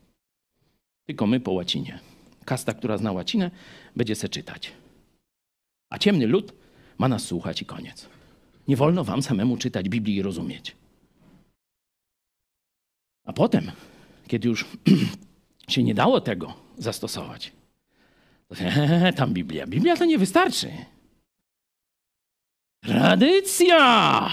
Tylko 1.07 1.27
my 1.27 1.41
po 1.41 1.53
łacinie. 1.53 1.99
Kasta, 2.45 2.75
która 2.75 2.99
zna 2.99 3.13
łacinę, 3.13 3.51
będzie 3.97 4.15
se 4.15 4.29
czytać. 4.29 4.73
A 5.91 5.99
ciemny 5.99 6.27
lud 6.27 6.53
ma 6.99 7.09
nas 7.09 7.25
słuchać 7.25 7.63
i 7.63 7.67
koniec. 7.67 8.09
Nie 8.69 8.77
wolno 8.77 9.05
wam 9.05 9.23
samemu 9.23 9.57
czytać 9.57 9.89
Biblii 9.89 10.17
i 10.17 10.23
rozumieć. 10.23 10.77
A 13.25 13.33
potem, 13.33 13.73
kiedy 14.27 14.49
już 14.49 14.65
się 15.69 15.83
nie 15.83 15.95
dało 15.95 16.21
tego 16.21 16.55
zastosować, 16.79 17.53
to 18.49 18.55
he, 18.55 19.13
tam 19.17 19.35
Biblia. 19.35 19.67
Biblia 19.67 19.97
to 19.97 20.05
nie 20.05 20.19
wystarczy. 20.19 20.73
Tradycja! 22.83 24.31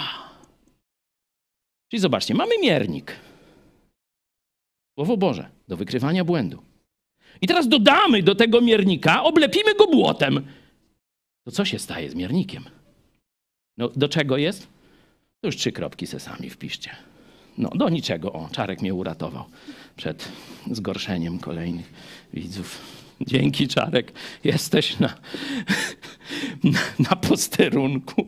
Czyli 1.92 2.02
zobaczcie, 2.02 2.34
mamy 2.34 2.58
miernik. 2.62 3.16
Słowo 4.96 5.18
Boże 5.18 5.50
do 5.68 5.78
wykrywania 5.78 6.24
błędu. 6.24 6.64
I 7.42 7.48
teraz 7.48 7.68
dodamy 7.68 8.24
do 8.24 8.36
tego 8.36 8.62
miernika, 8.62 9.24
oblepimy 9.24 9.76
go 9.76 9.88
błotem. 9.88 10.48
To 11.46 11.52
co 11.52 11.66
się 11.66 11.80
staje 11.80 12.10
z 12.10 12.16
miernikiem? 12.16 12.64
No, 13.78 13.89
do 13.89 14.10
czego 14.10 14.38
jest? 14.38 14.68
To 15.42 15.48
już 15.48 15.58
trzy 15.58 15.72
kropki 15.72 16.08
se 16.08 16.20
sami 16.20 16.50
wpiszcie. 16.50 16.96
No, 17.58 17.70
do 17.70 17.89
niczego. 17.89 18.34
O, 18.34 18.50
Czarek 18.52 18.82
mnie 18.82 18.94
uratował 18.94 19.46
przed 19.96 20.28
zgorszeniem 20.72 21.39
kolejnych 21.39 21.94
widzów. 22.34 22.82
Dzięki, 23.22 23.68
Czarek. 23.68 24.12
Jesteś 24.44 25.00
na, 25.00 25.18
na, 26.64 26.80
na 27.10 27.16
posterunku. 27.16 28.28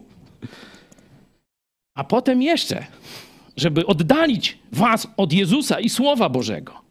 A 1.95 2.03
potem 2.03 2.41
jeszcze 2.41 2.87
żeby 3.57 3.85
oddalić 3.85 4.57
was 4.71 5.07
od 5.17 5.33
Jezusa 5.33 5.79
i 5.79 5.89
Słowa 5.89 6.29
Bożego, 6.29 6.81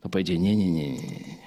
to 0.00 0.08
powiedzie: 0.08 0.38
nie, 0.38 0.56
nie, 0.56 0.70
nie, 0.70 0.92
nie. 0.92 1.40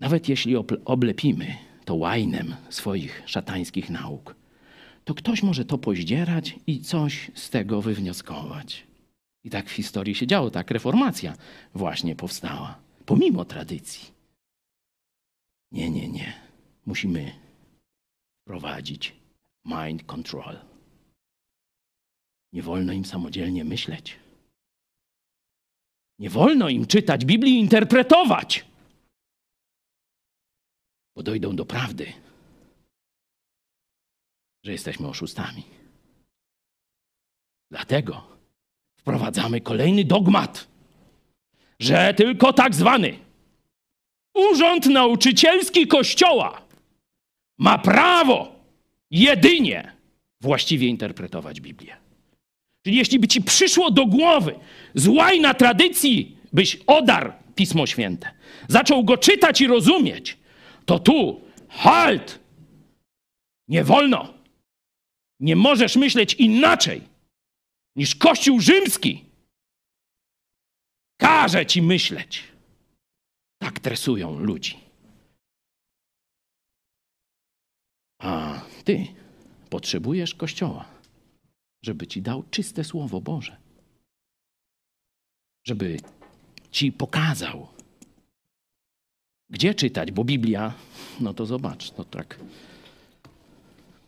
Nawet 0.00 0.28
jeśli 0.28 0.56
oblepimy 0.84 1.56
to 1.84 1.94
łajnem 1.94 2.56
swoich 2.70 3.22
szatańskich 3.26 3.90
nauk, 3.90 4.34
to 5.04 5.14
ktoś 5.14 5.42
może 5.42 5.64
to 5.64 5.78
poździerać 5.78 6.56
i 6.66 6.80
coś 6.80 7.30
z 7.34 7.50
tego 7.50 7.82
wywnioskować. 7.82 8.86
I 9.44 9.50
tak 9.50 9.68
w 9.68 9.72
historii 9.72 10.14
się 10.14 10.26
działo, 10.26 10.50
tak 10.50 10.70
reformacja 10.70 11.36
właśnie 11.74 12.16
powstała, 12.16 12.78
pomimo 13.06 13.44
tradycji. 13.44 14.10
Nie, 15.72 15.90
nie, 15.90 16.08
nie. 16.08 16.32
Musimy 16.86 17.32
wprowadzić 18.42 19.16
mind 19.64 20.02
control. 20.02 20.67
Nie 22.52 22.62
wolno 22.62 22.92
im 22.92 23.04
samodzielnie 23.04 23.64
myśleć. 23.64 24.16
Nie 26.18 26.30
wolno 26.30 26.68
im 26.68 26.86
czytać 26.86 27.24
Biblii 27.24 27.54
i 27.54 27.60
interpretować, 27.60 28.64
bo 31.16 31.22
dojdą 31.22 31.56
do 31.56 31.66
prawdy, 31.66 32.12
że 34.64 34.72
jesteśmy 34.72 35.08
oszustami. 35.08 35.62
Dlatego 37.70 38.38
wprowadzamy 38.96 39.60
kolejny 39.60 40.04
dogmat, 40.04 40.68
że 41.80 42.14
tylko 42.14 42.52
tak 42.52 42.74
zwany 42.74 43.18
Urząd 44.34 44.86
Nauczycielski 44.86 45.86
Kościoła 45.86 46.62
ma 47.58 47.78
prawo 47.78 48.54
jedynie 49.10 49.92
właściwie 50.40 50.86
interpretować 50.86 51.60
Biblię. 51.60 52.07
Czyli 52.88 52.98
jeśli 52.98 53.18
by 53.18 53.28
ci 53.28 53.42
przyszło 53.42 53.90
do 53.90 54.06
głowy 54.06 54.54
złaj 54.94 55.40
na 55.40 55.54
tradycji, 55.54 56.36
byś 56.52 56.78
odarł 56.86 57.32
Pismo 57.54 57.86
Święte, 57.86 58.30
zaczął 58.68 59.04
go 59.04 59.16
czytać 59.16 59.60
i 59.60 59.66
rozumieć, 59.66 60.38
to 60.86 60.98
tu 60.98 61.40
halt! 61.68 62.38
Nie 63.68 63.84
wolno! 63.84 64.34
Nie 65.40 65.56
możesz 65.56 65.96
myśleć 65.96 66.34
inaczej 66.34 67.02
niż 67.96 68.14
Kościół 68.14 68.60
rzymski 68.60 69.24
każe 71.20 71.66
ci 71.66 71.82
myśleć. 71.82 72.44
Tak 73.58 73.80
tresują 73.80 74.38
ludzi. 74.38 74.76
A 78.22 78.60
ty 78.84 79.06
potrzebujesz 79.70 80.34
Kościoła, 80.34 80.97
żeby 81.82 82.06
ci 82.06 82.22
dał 82.22 82.44
czyste 82.50 82.84
Słowo 82.84 83.20
Boże. 83.20 83.56
Żeby 85.66 85.96
ci 86.70 86.92
pokazał, 86.92 87.66
gdzie 89.50 89.74
czytać, 89.74 90.12
bo 90.12 90.24
Biblia, 90.24 90.74
no 91.20 91.34
to 91.34 91.46
zobacz, 91.46 91.90
to 91.90 92.04
tak 92.04 92.38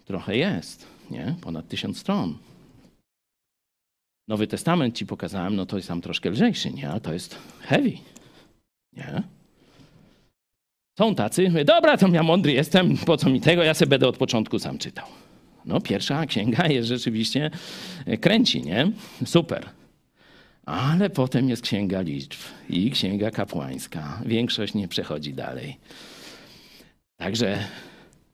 trochę 0.05 0.37
jest, 0.37 0.87
nie? 1.11 1.37
Ponad 1.41 1.69
tysiąc 1.69 1.99
stron. 1.99 2.39
Nowy 4.29 4.47
Testament 4.47 4.97
ci 4.97 5.07
pokazałem, 5.07 5.57
no 5.57 5.67
to 5.67 5.77
jest 5.77 5.89
tam 5.89 6.01
troszkę 6.01 6.31
lżejszy, 6.31 6.71
nie? 6.71 6.91
Ale 6.91 7.01
to 7.01 7.13
jest 7.13 7.39
heavy, 7.61 7.93
nie? 8.93 9.23
Są 10.99 11.15
tacy, 11.15 11.65
dobra, 11.65 11.97
to 11.97 12.09
ja 12.09 12.23
mądry 12.23 12.53
jestem, 12.53 12.97
po 12.97 13.17
co 13.17 13.31
mi 13.31 13.41
tego, 13.41 13.63
ja 13.63 13.75
sobie 13.75 13.91
będę 13.91 14.09
od 14.09 14.17
początku 14.17 14.59
sam 14.59 14.79
czytał. 14.79 15.07
No 15.65 15.81
pierwsza 15.81 16.27
księga 16.27 16.67
jest 16.67 16.89
rzeczywiście, 16.89 17.51
kręci, 18.21 18.63
nie? 18.63 18.93
Super. 19.25 19.71
Ale 20.67 21.11
potem 21.11 21.49
jest 21.49 21.63
księga 21.63 22.01
liczb 22.01 22.41
i 22.69 22.91
księga 22.91 23.31
kapłańska. 23.31 24.23
Większość 24.27 24.75
nie 24.75 24.89
przechodzi 24.89 25.35
dalej. 25.35 25.77
Także 27.17 27.59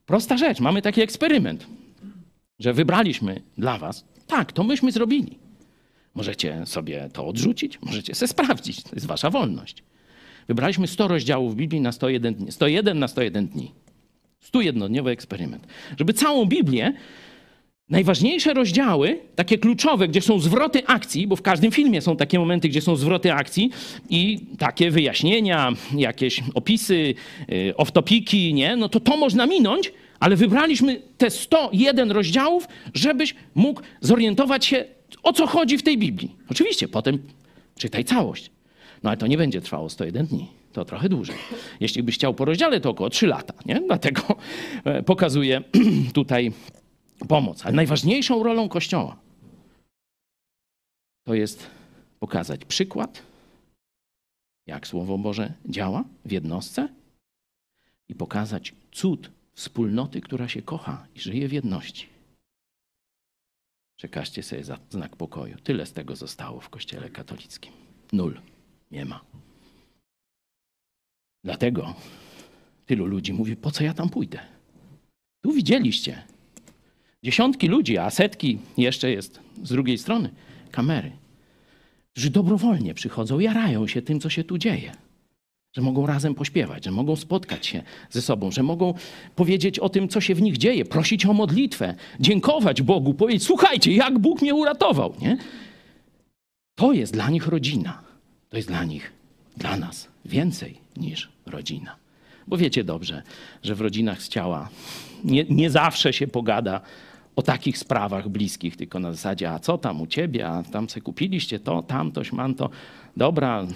prosta 0.07 0.37
rzecz, 0.37 0.61
mamy 0.61 0.83
taki 0.83 1.01
eksperyment, 1.01 1.67
że 2.59 2.73
wybraliśmy 2.73 3.41
dla 3.59 3.79
was, 3.79 4.05
tak, 4.27 4.53
to 4.53 4.65
myśmy 4.65 4.93
zrobili. 4.93 5.39
Możecie 6.15 6.67
sobie 6.67 7.09
to 7.13 7.27
odrzucić, 7.27 7.79
możecie 7.83 8.15
sobie 8.15 8.29
sprawdzić, 8.29 8.83
to 8.83 8.91
jest 8.95 9.07
wasza 9.07 9.31
wolność. 9.31 9.83
Wybraliśmy 10.49 10.87
100 10.87 11.09
rozdziałów 11.09 11.57
Biblii 11.57 11.81
na 11.81 11.93
101 11.93 12.35
dni. 12.35 12.53
101 12.53 12.99
na 12.99 13.09
101 13.09 13.49
dni. 13.49 13.73
101-dniowy 14.53 15.11
eksperyment. 15.11 15.67
Żeby 15.99 16.13
całą 16.13 16.47
Biblię, 16.47 16.93
najważniejsze 17.89 18.55
rozdziały, 18.55 19.19
takie 19.35 19.59
kluczowe, 19.59 20.09
gdzie 20.09 20.21
są 20.21 20.39
zwroty 20.39 20.87
akcji, 20.87 21.27
bo 21.27 21.37
w 21.37 21.43
każdym 21.43 21.71
filmie 21.71 22.01
są 22.03 22.17
takie 22.17 22.39
momenty, 22.39 22.69
gdzie 22.69 22.81
są 22.81 22.97
zwroty 22.97 23.33
akcji 23.33 23.71
i 24.11 24.39
takie 24.59 24.91
wyjaśnienia, 24.91 25.73
jakieś 25.97 26.43
opisy, 26.55 27.15
yy, 27.49 27.75
off-topiki, 27.77 28.55
nie? 28.55 28.77
No 28.77 28.89
to 28.89 29.01
to 29.01 29.17
można 29.17 29.47
minąć, 29.47 29.93
ale 30.21 30.37
wybraliśmy 30.37 31.03
te 31.19 31.31
101 31.31 32.11
rozdziałów, 32.11 32.69
żebyś 32.95 33.35
mógł 33.55 33.81
zorientować 34.01 34.67
się, 34.67 34.85
o 35.23 35.33
co 35.33 35.47
chodzi 35.47 35.79
w 35.79 35.83
tej 35.83 35.99
Biblii. 35.99 36.37
Oczywiście, 36.51 36.89
potem 36.89 37.19
czytaj 37.79 38.05
całość. 38.05 38.51
No 39.03 39.11
ale 39.11 39.17
to 39.17 39.27
nie 39.27 39.39
będzie 39.39 39.61
trwało 39.61 39.91
101 39.91 40.27
dni. 40.27 40.47
To 40.73 40.85
trochę 40.85 41.09
dłużej. 41.09 41.37
Jeśli 41.81 42.03
byś 42.03 42.15
chciał 42.15 42.35
po 42.35 42.45
rozdziale, 42.45 42.81
to 42.81 42.91
około 42.91 43.11
3 43.11 43.27
lata. 43.27 43.55
Nie? 43.67 43.81
Dlatego 43.87 44.23
e, 44.85 45.03
pokazuję 45.03 45.63
tutaj 46.13 46.53
pomoc. 47.29 47.67
Ale 47.67 47.75
najważniejszą 47.75 48.43
rolą 48.43 48.69
Kościoła 48.69 49.17
to 51.27 51.35
jest 51.35 51.71
pokazać 52.21 52.65
przykład, 52.65 53.23
jak 54.67 54.87
Słowo 54.87 55.19
Boże 55.19 55.53
działa 55.69 56.05
w 56.25 56.33
jednostce 56.33 56.89
i 58.09 58.15
pokazać 58.15 58.75
cud 58.93 59.31
wspólnoty, 59.55 60.21
która 60.21 60.49
się 60.49 60.63
kocha 60.63 61.07
i 61.15 61.21
żyje 61.21 61.49
w 61.49 61.53
jedności. 61.53 62.07
Przekażcie 63.97 64.43
sobie 64.43 64.65
za 64.65 64.79
znak 64.91 65.17
pokoju. 65.17 65.59
Tyle 65.59 65.87
z 65.87 65.93
tego 65.93 66.17
zostało 66.17 66.61
w 66.61 66.69
Kościele 66.69 67.11
katolickim. 67.11 67.73
Nul. 68.13 68.41
Nie 68.91 69.05
ma. 69.05 69.25
Dlatego 71.45 71.95
tylu 72.87 73.07
ludzi 73.07 73.33
mówi, 73.33 73.57
po 73.57 73.71
co 73.71 73.85
ja 73.85 73.95
tam 73.95 74.09
pójdę? 74.09 74.41
Tu 75.45 75.53
widzieliście 75.53 76.25
dziesiątki 77.27 77.69
ludzi, 77.69 77.99
a 77.99 78.11
setki 78.11 78.59
jeszcze 78.77 79.11
jest 79.11 79.41
z 79.63 79.69
drugiej 79.69 79.99
strony 79.99 80.31
kamery, 80.71 81.13
którzy 82.13 82.31
dobrowolnie 82.31 82.95
przychodzą, 82.95 83.39
jarają 83.39 83.87
się 83.87 84.03
tym, 84.03 84.21
co 84.21 84.31
się 84.31 84.45
tu 84.45 84.59
dzieje. 84.59 84.93
Że 85.77 85.83
mogą 85.83 86.07
razem 86.07 86.35
pośpiewać, 86.35 86.85
że 86.85 86.91
mogą 86.91 87.17
spotkać 87.17 87.67
się 87.67 87.83
ze 88.11 88.23
sobą, 88.23 88.51
że 88.51 88.63
mogą 88.63 88.95
powiedzieć 89.37 89.79
o 89.79 89.89
tym, 89.89 90.09
co 90.09 90.21
się 90.21 90.35
w 90.35 90.43
nich 90.43 90.57
dzieje, 90.57 90.85
prosić 90.85 91.27
o 91.27 91.33
modlitwę, 91.33 91.95
dziękować 92.21 92.83
Bogu, 92.83 93.15
powiedzieć: 93.15 93.43
Słuchajcie, 93.43 93.93
jak 93.93 94.19
Bóg 94.19 94.43
mnie 94.43 94.55
uratował. 94.55 95.15
Nie? 95.21 95.37
To 96.75 96.93
jest 96.93 97.13
dla 97.13 97.31
nich 97.31 97.47
rodzina. 97.47 98.03
To 98.49 98.57
jest 98.57 98.69
dla 98.69 98.85
nich, 98.85 99.13
dla 99.57 99.77
nas 99.77 100.09
więcej 100.25 100.79
niż 100.97 101.29
rodzina. 101.47 101.97
Bo 102.47 102.57
wiecie 102.57 102.85
dobrze, 102.85 103.23
że 103.63 103.75
w 103.75 103.81
rodzinach 103.81 104.23
z 104.23 104.29
ciała 104.29 104.69
nie, 105.25 105.45
nie 105.45 105.71
zawsze 105.71 106.13
się 106.13 106.27
pogada 106.27 106.81
o 107.37 107.43
takich 107.43 107.79
sprawach 107.79 108.29
bliskich, 108.29 108.77
tylko 108.77 109.01
na 109.01 109.13
zasadzie, 109.13 109.51
a 109.51 109.59
co 109.59 109.79
tam 109.79 110.01
u 110.01 110.07
ciebie, 110.07 110.49
a 110.49 110.63
tam 110.63 110.89
se 110.89 111.01
kupiliście 111.01 111.61
to, 111.61 111.83
tamtoś, 111.83 112.33
manto. 112.33 112.71
Dobra, 113.17 113.67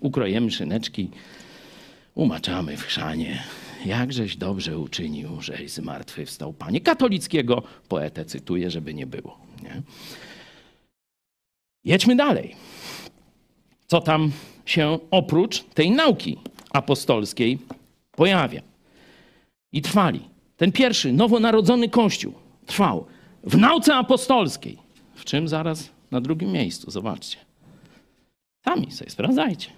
ukrojemy 0.00 0.50
szyneczki, 0.50 1.10
umaczamy 2.14 2.76
w 2.76 2.82
chrzanie. 2.82 3.42
Jakżeś 3.84 4.36
dobrze 4.36 4.78
uczynił, 4.78 5.40
żeś 5.40 5.70
zmartwychwstał, 5.70 6.52
Panie. 6.52 6.80
Katolickiego 6.80 7.62
poetę 7.88 8.24
cytuję, 8.24 8.70
żeby 8.70 8.94
nie 8.94 9.06
było. 9.06 9.38
Nie? 9.62 9.82
Jedźmy 11.84 12.16
dalej 12.16 12.56
co 13.88 14.00
tam 14.00 14.32
się 14.66 14.98
oprócz 15.10 15.62
tej 15.64 15.90
nauki 15.90 16.38
apostolskiej 16.70 17.58
pojawia. 18.12 18.62
I 19.72 19.82
trwali. 19.82 20.20
Ten 20.56 20.72
pierwszy, 20.72 21.12
nowonarodzony 21.12 21.88
Kościół 21.88 22.34
trwał 22.68 23.06
w 23.42 23.56
nauce 23.56 23.94
apostolskiej. 23.94 24.78
W 25.14 25.24
czym 25.24 25.48
zaraz 25.48 25.90
na 26.10 26.20
drugim 26.20 26.52
miejscu, 26.52 26.90
zobaczcie. 26.90 27.38
Sami 28.64 28.92
sobie 28.92 29.10
sprawdzajcie. 29.10 29.70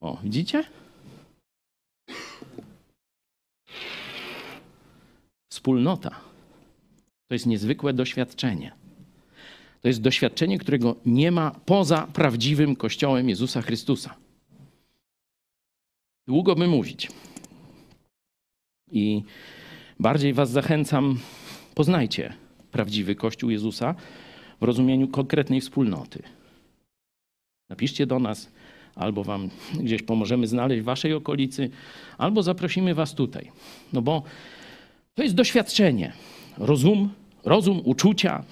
O, 0.00 0.18
widzicie? 0.22 0.64
Wspólnota 5.52 6.10
to 7.28 7.34
jest 7.34 7.46
niezwykłe 7.46 7.92
doświadczenie. 7.92 8.72
To 9.80 9.88
jest 9.88 10.00
doświadczenie, 10.00 10.58
którego 10.58 10.96
nie 11.06 11.30
ma 11.30 11.50
poza 11.50 12.06
prawdziwym 12.06 12.76
Kościołem 12.76 13.28
Jezusa 13.28 13.62
Chrystusa. 13.62 14.14
Długo 16.26 16.54
by 16.54 16.66
mówić. 16.66 17.08
I 18.90 19.22
bardziej 20.00 20.32
Was 20.32 20.50
zachęcam, 20.50 21.18
poznajcie 21.74 22.32
prawdziwy 22.72 23.14
Kościół 23.14 23.50
Jezusa 23.50 23.94
w 24.60 24.64
rozumieniu 24.64 25.08
konkretnej 25.08 25.60
wspólnoty. 25.60 26.22
Napiszcie 27.68 28.06
do 28.06 28.18
nas, 28.18 28.52
albo 28.94 29.24
Wam 29.24 29.50
gdzieś 29.74 30.02
pomożemy 30.02 30.46
znaleźć 30.46 30.82
w 30.82 30.84
Waszej 30.84 31.12
okolicy, 31.12 31.70
albo 32.18 32.42
zaprosimy 32.42 32.94
Was 32.94 33.14
tutaj. 33.14 33.50
No 33.92 34.02
bo 34.02 34.22
to 35.14 35.22
jest 35.22 35.34
doświadczenie. 35.34 36.12
Rozum 36.58 37.10
rozum, 37.46 37.80
uczucia, 37.84 38.44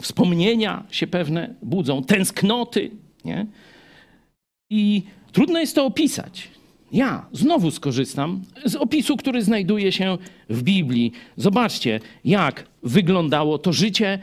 wspomnienia 0.00 0.84
się 0.90 1.06
pewne 1.06 1.54
budzą, 1.62 2.04
tęsknoty. 2.04 2.90
Nie? 3.24 3.46
I 4.70 5.02
trudno 5.32 5.58
jest 5.58 5.74
to 5.74 5.86
opisać. 5.86 6.48
Ja 6.92 7.26
znowu 7.32 7.70
skorzystam 7.70 8.42
z 8.64 8.76
opisu, 8.76 9.16
który 9.16 9.42
znajduje 9.42 9.92
się 9.92 10.18
w 10.50 10.62
Biblii. 10.62 11.12
Zobaczcie, 11.36 12.00
jak 12.24 12.66
wyglądało 12.82 13.58
to 13.58 13.72
życie 13.72 14.18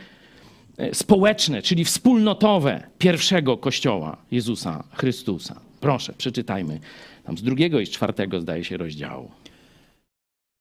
e, 0.78 0.96
społeczne, 0.96 1.62
czyli 1.62 1.86
wspólnotowe 1.86 2.84
pierwszego 2.98 3.58
kościoła 3.58 4.18
Jezusa 4.32 4.84
Chrystusa. 4.94 5.60
Proszę, 5.80 6.14
przeczytajmy 6.18 6.80
tam 7.26 7.38
z 7.38 7.44
drugiego 7.44 7.80
i 7.80 7.86
z 7.86 7.90
czwartego, 7.90 8.42
zdaje 8.42 8.64
się, 8.64 8.78
rozdziału. 8.78 9.32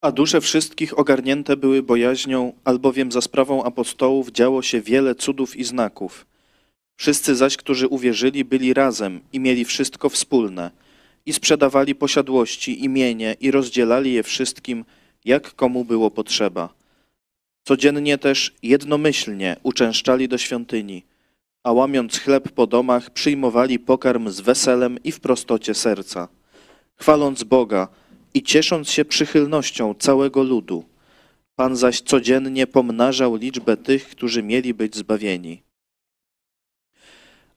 A 0.01 0.13
dusze 0.13 0.41
wszystkich 0.41 0.99
ogarnięte 0.99 1.57
były 1.57 1.83
bojaźnią, 1.83 2.53
albowiem 2.65 3.13
za 3.13 3.21
sprawą 3.21 3.65
apostołów 3.65 4.33
działo 4.33 4.63
się 4.63 4.81
wiele 4.81 5.15
cudów 5.15 5.57
i 5.57 5.65
znaków. 5.65 6.27
Wszyscy 6.97 7.35
zaś, 7.35 7.57
którzy 7.57 7.89
uwierzyli, 7.89 8.45
byli 8.45 8.75
razem 8.75 9.21
i 9.33 9.41
mieli 9.41 9.65
wszystko 9.65 10.09
wspólne 10.09 10.71
i 11.27 11.33
sprzedawali 11.33 11.95
posiadłości 11.95 12.85
i 12.85 12.89
mienie 12.89 13.37
i 13.41 13.51
rozdzielali 13.51 14.13
je 14.13 14.23
wszystkim, 14.23 14.85
jak 15.25 15.55
komu 15.55 15.85
było 15.85 16.11
potrzeba. 16.11 16.75
Codziennie 17.65 18.19
też 18.19 18.55
jednomyślnie 18.63 19.57
uczęszczali 19.63 20.29
do 20.29 20.39
świątyni, 20.39 21.05
a 21.65 21.73
łamiąc 21.73 22.19
chleb 22.19 22.49
po 22.53 22.67
domach, 22.67 23.11
przyjmowali 23.11 23.79
pokarm 23.79 24.31
z 24.31 24.41
weselem 24.41 24.99
i 25.05 25.13
w 25.13 25.21
prostocie 25.21 25.75
serca, 25.75 26.29
chwaląc 26.97 27.45
Boga 27.45 27.89
i 28.35 28.43
ciesząc 28.43 28.91
się 28.91 29.05
przychylnością 29.05 29.95
całego 29.95 30.43
ludu. 30.43 30.85
Pan 31.57 31.77
zaś 31.77 32.01
codziennie 32.01 32.67
pomnażał 32.67 33.37
liczbę 33.37 33.77
tych, 33.77 34.09
którzy 34.09 34.43
mieli 34.43 34.75
być 34.75 34.97
zbawieni. 34.97 35.63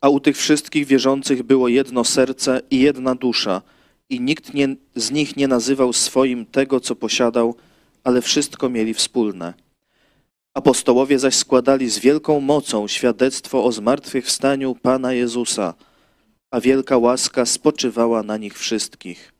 A 0.02 0.10
u 0.10 0.20
tych 0.20 0.38
wszystkich 0.38 0.86
wierzących 0.88 1.44
było 1.44 1.68
jedno 1.68 2.04
serce 2.04 2.62
i 2.72 2.80
jedna 2.80 3.16
dusza, 3.16 3.62
i 4.10 4.22
nikt 4.22 4.54
nie, 4.54 4.76
z 4.96 5.12
nich 5.12 5.36
nie 5.36 5.48
nazywał 5.48 5.94
swoim 5.94 6.46
tego, 6.46 6.80
co 6.80 6.96
posiadał, 6.96 7.56
ale 8.04 8.22
wszystko 8.22 8.70
mieli 8.70 8.94
wspólne. 8.94 9.54
Apostołowie 10.54 11.20
zaś 11.20 11.36
składali 11.36 11.90
z 11.90 12.00
wielką 12.00 12.40
mocą 12.40 12.88
świadectwo 12.88 13.64
o 13.64 13.72
zmartwychwstaniu 13.72 14.76
Pana 14.76 15.14
Jezusa, 15.14 15.74
a 16.52 16.62
wielka 16.62 16.98
łaska 16.98 17.46
spoczywała 17.46 18.24
na 18.24 18.38
nich 18.38 18.60
wszystkich. 18.60 19.34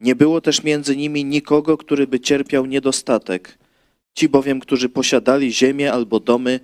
Nie 0.00 0.14
było 0.14 0.40
też 0.40 0.62
między 0.62 0.96
nimi 0.96 1.24
nikogo, 1.24 1.76
który 1.76 2.06
by 2.06 2.20
cierpiał 2.20 2.66
niedostatek. 2.66 3.58
Ci 4.14 4.28
bowiem, 4.28 4.60
którzy 4.60 4.88
posiadali 4.88 5.52
ziemię 5.52 5.92
albo 5.92 6.20
domy, 6.20 6.60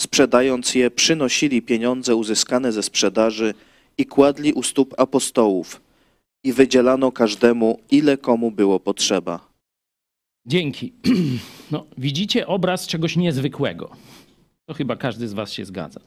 sprzedając 0.00 0.74
je, 0.74 0.90
przynosili 0.90 1.62
pieniądze 1.62 2.16
uzyskane 2.16 2.72
ze 2.72 2.82
sprzedaży 2.82 3.54
i 3.98 4.06
kładli 4.06 4.52
u 4.52 4.62
stóp 4.62 4.94
apostołów 4.98 5.80
i 6.44 6.52
wydzielano 6.52 7.12
każdemu, 7.12 7.78
ile 7.90 8.16
komu 8.16 8.50
było 8.50 8.80
potrzeba. 8.80 9.48
Dzięki. 10.46 10.92
No, 11.70 11.86
widzicie 11.98 12.46
obraz 12.46 12.86
czegoś 12.86 13.16
niezwykłego. 13.16 13.90
To 14.66 14.74
chyba 14.74 14.96
każdy 14.96 15.28
z 15.28 15.32
Was 15.32 15.52
się 15.52 15.64
zgadza. 15.64 16.00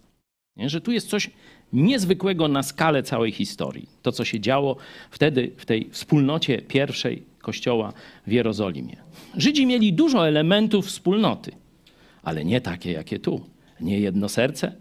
Nie? 0.56 0.70
Że 0.70 0.82
tu 0.82 0.92
jest 0.92 1.10
coś 1.10 1.30
niezwykłego 1.74 2.48
na 2.48 2.64
skalę 2.64 3.04
całej 3.04 3.32
historii. 3.32 3.90
To, 4.02 4.12
co 4.12 4.26
się 4.26 4.40
działo 4.40 4.78
wtedy 5.12 5.52
w 5.58 5.66
tej 5.66 5.90
wspólnocie 5.92 6.62
pierwszej 6.62 7.24
kościoła 7.40 7.94
w 8.28 8.32
Jerozolimie. 8.32 8.96
Żydzi 9.38 9.66
mieli 9.66 9.94
dużo 9.94 10.28
elementów 10.28 10.88
wspólnoty, 10.88 11.52
ale 12.24 12.46
nie 12.46 12.62
takie, 12.62 12.92
jakie 12.92 13.20
tu. 13.20 13.53
Nie 13.84 14.00
jedno 14.00 14.30
serce, 14.30 14.76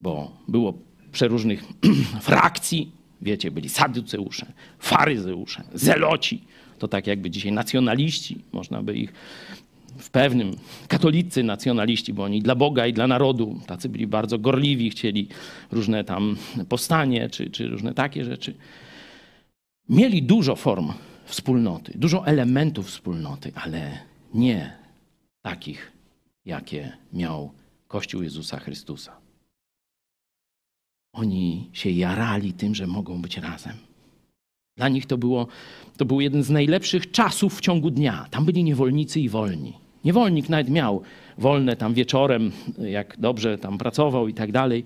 bo 0.00 0.36
było 0.48 0.74
przeróżnych 1.12 1.64
frakcji. 2.20 2.92
Wiecie, 3.22 3.50
byli 3.50 3.68
saduceusze, 3.68 4.52
faryzeusze, 4.78 5.64
zeloci. 5.74 6.44
To 6.78 6.88
tak 6.88 7.06
jakby 7.06 7.30
dzisiaj 7.30 7.52
nacjonaliści, 7.52 8.38
można 8.52 8.82
by 8.82 8.96
ich 8.96 9.12
w 9.98 10.10
pewnym, 10.10 10.56
katolicy 10.88 11.42
nacjonaliści, 11.42 12.12
bo 12.12 12.24
oni 12.24 12.42
dla 12.42 12.54
Boga 12.54 12.86
i 12.86 12.92
dla 12.92 13.06
narodu, 13.06 13.60
tacy 13.66 13.88
byli 13.88 14.06
bardzo 14.06 14.38
gorliwi, 14.38 14.90
chcieli 14.90 15.28
różne 15.72 16.04
tam 16.04 16.36
powstanie, 16.68 17.30
czy, 17.30 17.50
czy 17.50 17.68
różne 17.68 17.94
takie 17.94 18.24
rzeczy. 18.24 18.54
Mieli 19.88 20.22
dużo 20.22 20.56
form 20.56 20.92
wspólnoty, 21.24 21.92
dużo 21.94 22.26
elementów 22.26 22.86
wspólnoty, 22.86 23.52
ale 23.54 23.98
nie 24.34 24.72
takich, 25.42 25.92
jakie 26.44 26.92
miał 27.12 27.52
Kościół 27.90 28.22
Jezusa 28.22 28.58
Chrystusa. 28.58 29.16
Oni 31.12 31.70
się 31.72 31.90
jarali 31.90 32.52
tym, 32.52 32.74
że 32.74 32.86
mogą 32.86 33.22
być 33.22 33.36
razem. 33.36 33.72
Dla 34.76 34.88
nich 34.88 35.06
to, 35.06 35.18
było, 35.18 35.46
to 35.96 36.04
był 36.04 36.20
jeden 36.20 36.42
z 36.42 36.50
najlepszych 36.50 37.10
czasów 37.10 37.58
w 37.58 37.60
ciągu 37.60 37.90
dnia. 37.90 38.26
Tam 38.30 38.44
byli 38.44 38.64
niewolnicy 38.64 39.20
i 39.20 39.28
wolni. 39.28 39.72
Niewolnik 40.04 40.48
nawet 40.48 40.68
miał 40.68 41.02
wolne 41.38 41.76
tam 41.76 41.94
wieczorem, 41.94 42.52
jak 42.78 43.20
dobrze 43.20 43.58
tam 43.58 43.78
pracował 43.78 44.28
i 44.28 44.34
tak 44.34 44.52
dalej, 44.52 44.84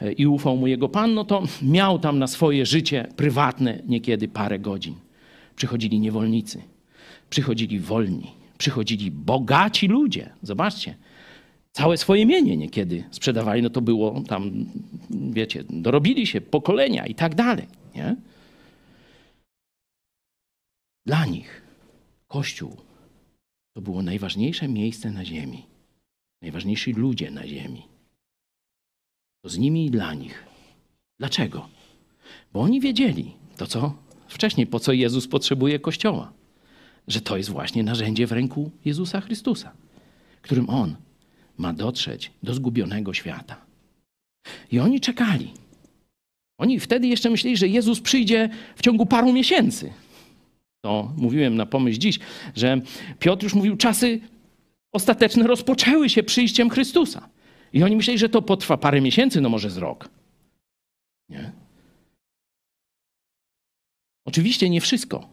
e, 0.00 0.12
i 0.12 0.26
ufał 0.26 0.56
mu 0.56 0.66
jego 0.66 0.88
pan, 0.88 1.14
no 1.14 1.24
to 1.24 1.42
miał 1.62 1.98
tam 1.98 2.18
na 2.18 2.26
swoje 2.26 2.66
życie 2.66 3.08
prywatne 3.16 3.82
niekiedy 3.86 4.28
parę 4.28 4.58
godzin. 4.58 4.94
Przychodzili 5.56 6.00
niewolnicy, 6.00 6.62
przychodzili 7.30 7.80
wolni, 7.80 8.30
przychodzili 8.58 9.10
bogaci 9.10 9.88
ludzie. 9.88 10.30
Zobaczcie, 10.42 10.94
całe 11.74 11.96
swoje 11.96 12.26
mienie 12.26 12.56
niekiedy 12.56 13.04
sprzedawali, 13.10 13.62
no 13.62 13.70
to 13.70 13.80
było 13.80 14.20
tam, 14.20 14.66
wiecie, 15.10 15.64
dorobili 15.70 16.26
się 16.26 16.40
pokolenia 16.40 17.06
i 17.06 17.14
tak 17.14 17.34
dalej, 17.34 17.66
nie? 17.94 18.16
Dla 21.06 21.26
nich 21.26 21.62
Kościół 22.28 22.76
to 23.74 23.80
było 23.80 24.02
najważniejsze 24.02 24.68
miejsce 24.68 25.10
na 25.10 25.24
ziemi, 25.24 25.66
najważniejsi 26.42 26.92
ludzie 26.92 27.30
na 27.30 27.46
ziemi. 27.46 27.82
To 29.42 29.48
z 29.48 29.58
nimi 29.58 29.86
i 29.86 29.90
dla 29.90 30.14
nich. 30.14 30.44
Dlaczego? 31.18 31.68
Bo 32.52 32.60
oni 32.60 32.80
wiedzieli 32.80 33.34
to, 33.56 33.66
co 33.66 33.94
wcześniej, 34.28 34.66
po 34.66 34.80
co 34.80 34.92
Jezus 34.92 35.28
potrzebuje 35.28 35.78
Kościoła. 35.78 36.32
Że 37.08 37.20
to 37.20 37.36
jest 37.36 37.50
właśnie 37.50 37.82
narzędzie 37.82 38.26
w 38.26 38.32
ręku 38.32 38.70
Jezusa 38.84 39.20
Chrystusa, 39.20 39.72
którym 40.42 40.70
On 40.70 40.96
ma 41.58 41.72
dotrzeć 41.72 42.30
do 42.42 42.54
zgubionego 42.54 43.14
świata. 43.14 43.56
I 44.72 44.78
oni 44.78 45.00
czekali. 45.00 45.52
Oni 46.58 46.80
wtedy 46.80 47.06
jeszcze 47.06 47.30
myśleli, 47.30 47.56
że 47.56 47.68
Jezus 47.68 48.00
przyjdzie 48.00 48.48
w 48.76 48.82
ciągu 48.82 49.06
paru 49.06 49.32
miesięcy. 49.32 49.92
To 50.84 51.12
mówiłem 51.16 51.56
na 51.56 51.66
pomyśl 51.66 51.98
dziś, 51.98 52.18
że 52.56 52.80
Piotr 53.18 53.44
już 53.44 53.54
mówił, 53.54 53.76
czasy 53.76 54.20
ostateczne 54.92 55.46
rozpoczęły 55.46 56.08
się 56.08 56.22
przyjściem 56.22 56.70
Chrystusa. 56.70 57.28
I 57.72 57.82
oni 57.82 57.96
myśleli, 57.96 58.18
że 58.18 58.28
to 58.28 58.42
potrwa 58.42 58.76
parę 58.76 59.00
miesięcy, 59.00 59.40
no 59.40 59.48
może 59.48 59.70
z 59.70 59.76
rok. 59.76 60.08
Nie? 61.28 61.52
Oczywiście 64.26 64.70
nie 64.70 64.80
wszystko, 64.80 65.28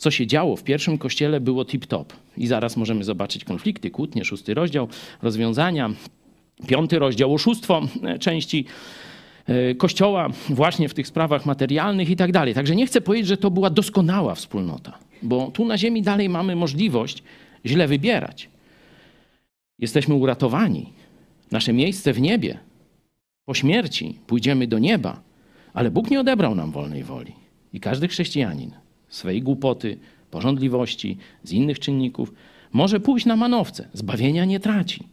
co 0.00 0.10
się 0.10 0.26
działo 0.26 0.56
w 0.56 0.64
pierwszym 0.64 0.98
kościele, 0.98 1.40
było 1.40 1.64
tip-top. 1.64 2.04
I 2.36 2.46
zaraz 2.46 2.76
możemy 2.76 3.04
zobaczyć 3.04 3.44
konflikty, 3.44 3.90
kłótnie, 3.90 4.24
szósty 4.24 4.54
rozdział, 4.54 4.88
rozwiązania, 5.22 5.90
piąty 6.66 6.98
rozdział, 6.98 7.34
oszustwo 7.34 7.82
e, 8.02 8.18
części 8.18 8.64
e, 9.46 9.74
Kościoła 9.74 10.28
właśnie 10.48 10.88
w 10.88 10.94
tych 10.94 11.06
sprawach 11.06 11.46
materialnych 11.46 12.10
i 12.10 12.16
tak 12.16 12.32
dalej. 12.32 12.54
Także 12.54 12.76
nie 12.76 12.86
chcę 12.86 13.00
powiedzieć, 13.00 13.26
że 13.26 13.36
to 13.36 13.50
była 13.50 13.70
doskonała 13.70 14.34
wspólnota, 14.34 14.98
bo 15.22 15.50
tu 15.50 15.64
na 15.64 15.78
ziemi 15.78 16.02
dalej 16.02 16.28
mamy 16.28 16.56
możliwość 16.56 17.22
źle 17.66 17.88
wybierać. 17.88 18.48
Jesteśmy 19.78 20.14
uratowani. 20.14 20.92
Nasze 21.50 21.72
miejsce 21.72 22.12
w 22.12 22.20
niebie. 22.20 22.58
Po 23.44 23.54
śmierci 23.54 24.18
pójdziemy 24.26 24.66
do 24.66 24.78
nieba, 24.78 25.20
ale 25.74 25.90
Bóg 25.90 26.10
nie 26.10 26.20
odebrał 26.20 26.54
nam 26.54 26.70
wolnej 26.70 27.04
woli. 27.04 27.32
I 27.72 27.80
każdy 27.80 28.08
chrześcijanin 28.08 28.70
swej 29.10 29.42
głupoty, 29.42 29.98
porządliwości, 30.30 31.18
z 31.44 31.52
innych 31.52 31.78
czynników 31.78 32.32
może 32.72 33.00
pójść 33.00 33.26
na 33.26 33.36
manowce. 33.36 33.88
Zbawienia 33.92 34.44
nie 34.44 34.60
traci, 34.60 35.04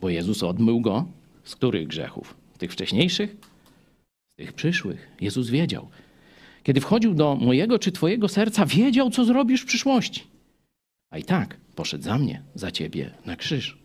bo 0.00 0.08
Jezus 0.08 0.42
odmył 0.42 0.80
go 0.80 1.06
z 1.44 1.56
których 1.56 1.86
grzechów? 1.88 2.36
Tych 2.58 2.72
wcześniejszych? 2.72 3.36
Z 4.32 4.36
tych 4.36 4.52
przyszłych. 4.52 5.10
Jezus 5.20 5.50
wiedział. 5.50 5.88
Kiedy 6.62 6.80
wchodził 6.80 7.14
do 7.14 7.36
mojego 7.36 7.78
czy 7.78 7.92
twojego 7.92 8.28
serca, 8.28 8.66
wiedział, 8.66 9.10
co 9.10 9.24
zrobisz 9.24 9.62
w 9.62 9.66
przyszłości. 9.66 10.22
A 11.10 11.18
i 11.18 11.24
tak 11.24 11.56
poszedł 11.74 12.04
za 12.04 12.18
mnie, 12.18 12.42
za 12.54 12.70
ciebie 12.70 13.10
na 13.26 13.36
krzyż. 13.36 13.78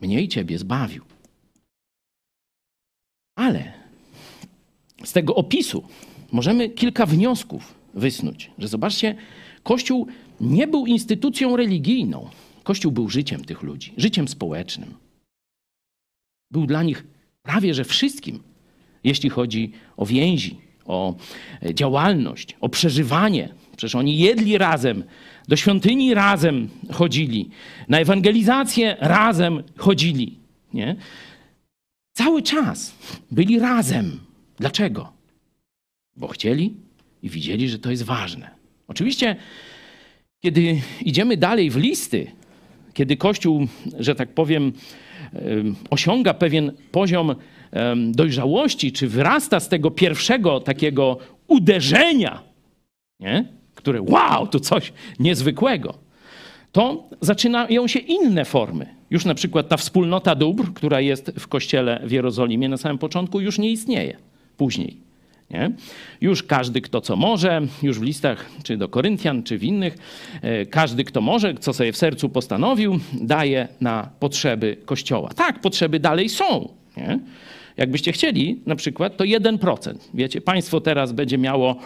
Mnie 0.00 0.22
i 0.22 0.28
ciebie 0.28 0.58
zbawił. 0.58 1.04
Ale 3.36 3.72
z 5.04 5.12
tego 5.12 5.34
opisu 5.34 5.84
możemy 6.32 6.68
kilka 6.68 7.06
wniosków 7.06 7.79
wysnuć. 7.94 8.50
Że 8.58 8.68
zobaczcie, 8.68 9.14
Kościół 9.62 10.06
nie 10.40 10.66
był 10.66 10.86
instytucją 10.86 11.56
religijną. 11.56 12.28
Kościół 12.62 12.92
był 12.92 13.08
życiem 13.08 13.44
tych 13.44 13.62
ludzi, 13.62 13.92
życiem 13.96 14.28
społecznym. 14.28 14.94
Był 16.50 16.66
dla 16.66 16.82
nich 16.82 17.06
prawie 17.42 17.74
że 17.74 17.84
wszystkim, 17.84 18.42
jeśli 19.04 19.30
chodzi 19.30 19.72
o 19.96 20.06
więzi, 20.06 20.58
o 20.86 21.14
działalność, 21.74 22.56
o 22.60 22.68
przeżywanie 22.68 23.48
Przecież 23.80 23.94
oni 23.94 24.18
jedli 24.18 24.58
razem, 24.58 25.04
do 25.48 25.56
świątyni 25.56 26.14
razem 26.14 26.68
chodzili, 26.92 27.50
na 27.88 27.98
ewangelizację 27.98 28.96
razem 29.00 29.62
chodzili. 29.76 30.38
Nie? 30.74 30.96
Cały 32.12 32.42
czas 32.42 32.94
byli 33.30 33.58
razem. 33.58 34.20
Dlaczego? 34.58 35.12
Bo 36.16 36.28
chcieli 36.28 36.74
i 37.22 37.28
widzieli, 37.28 37.68
że 37.68 37.78
to 37.78 37.90
jest 37.90 38.02
ważne. 38.02 38.50
Oczywiście, 38.88 39.36
kiedy 40.40 40.80
idziemy 41.04 41.36
dalej 41.36 41.70
w 41.70 41.76
listy, 41.76 42.26
kiedy 42.94 43.16
Kościół, 43.16 43.66
że 43.98 44.14
tak 44.14 44.34
powiem, 44.34 44.72
em, 45.32 45.76
osiąga 45.90 46.34
pewien 46.34 46.72
poziom 46.92 47.34
dojrzałości, 48.10 48.92
czy 48.92 49.08
wyrasta 49.08 49.60
z 49.60 49.68
tego 49.68 49.90
pierwszego 49.90 50.60
takiego 50.60 51.18
uderzenia, 51.48 52.42
nie? 53.20 53.44
które 53.74 54.02
wow, 54.02 54.46
to 54.46 54.60
coś 54.60 54.92
niezwykłego, 55.18 55.94
to 56.72 57.08
zaczynają 57.20 57.86
się 57.86 57.98
inne 57.98 58.44
formy. 58.44 58.86
Już 59.10 59.24
na 59.24 59.34
przykład 59.34 59.68
ta 59.68 59.76
wspólnota 59.76 60.34
dóbr, 60.34 60.72
która 60.74 61.00
jest 61.00 61.32
w 61.38 61.48
kościele 61.48 62.00
w 62.04 62.10
Jerozolimie 62.10 62.68
na 62.68 62.76
samym 62.76 62.98
początku, 62.98 63.40
już 63.40 63.58
nie 63.58 63.70
istnieje 63.70 64.16
później. 64.56 65.09
Nie? 65.50 65.70
Już 66.20 66.42
każdy, 66.42 66.80
kto 66.80 67.00
co 67.00 67.16
może, 67.16 67.62
już 67.82 67.98
w 67.98 68.02
listach, 68.02 68.46
czy 68.62 68.76
do 68.76 68.88
Koryntian, 68.88 69.42
czy 69.42 69.58
w 69.58 69.64
innych, 69.64 69.96
e, 70.42 70.66
każdy, 70.66 71.04
kto 71.04 71.20
może, 71.20 71.54
co 71.54 71.72
sobie 71.72 71.92
w 71.92 71.96
sercu 71.96 72.28
postanowił, 72.28 73.00
daje 73.12 73.68
na 73.80 74.10
potrzeby 74.20 74.76
Kościoła. 74.84 75.30
Tak, 75.36 75.60
potrzeby 75.60 76.00
dalej 76.00 76.28
są. 76.28 76.68
Nie? 76.96 77.18
Jakbyście 77.76 78.12
chcieli, 78.12 78.60
na 78.66 78.76
przykład, 78.76 79.16
to 79.16 79.24
1%. 79.24 79.94
Wiecie, 80.14 80.40
państwo 80.40 80.80
teraz 80.80 81.12
będzie 81.12 81.38
miało, 81.38 81.76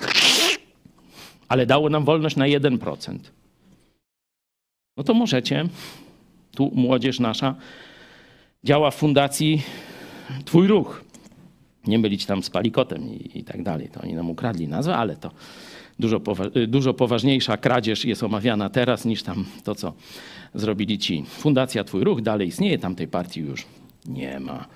ale 1.48 1.66
dało 1.66 1.90
nam 1.90 2.04
wolność 2.04 2.36
na 2.36 2.44
1%. 2.44 3.18
No 4.96 5.04
to 5.04 5.14
możecie, 5.14 5.64
tu 6.54 6.70
młodzież 6.74 7.20
nasza 7.20 7.54
działa 8.64 8.90
w 8.90 8.94
fundacji 8.94 9.62
Twój 10.44 10.66
Ruch 10.66 11.03
nie 11.86 11.98
mylić 11.98 12.26
tam 12.26 12.42
z 12.42 12.50
palikotem 12.50 13.08
i, 13.08 13.38
i 13.38 13.44
tak 13.44 13.62
dalej. 13.62 13.88
To 13.88 14.00
oni 14.00 14.14
nam 14.14 14.30
ukradli 14.30 14.68
nazwę, 14.68 14.96
ale 14.96 15.16
to 15.16 15.30
dużo, 15.98 16.18
powa- 16.18 16.56
y, 16.56 16.66
dużo 16.66 16.94
poważniejsza 16.94 17.56
kradzież 17.56 18.04
jest 18.04 18.22
omawiana 18.22 18.68
teraz 18.70 19.04
niż 19.04 19.22
tam 19.22 19.44
to, 19.64 19.74
co 19.74 19.92
zrobili 20.54 20.98
ci. 20.98 21.24
Fundacja 21.28 21.84
Twój 21.84 22.04
Ruch 22.04 22.22
dalej 22.22 22.48
istnieje, 22.48 22.78
tamtej 22.78 23.08
partii 23.08 23.40
już 23.40 23.66
nie 24.06 24.40
ma. 24.40 24.66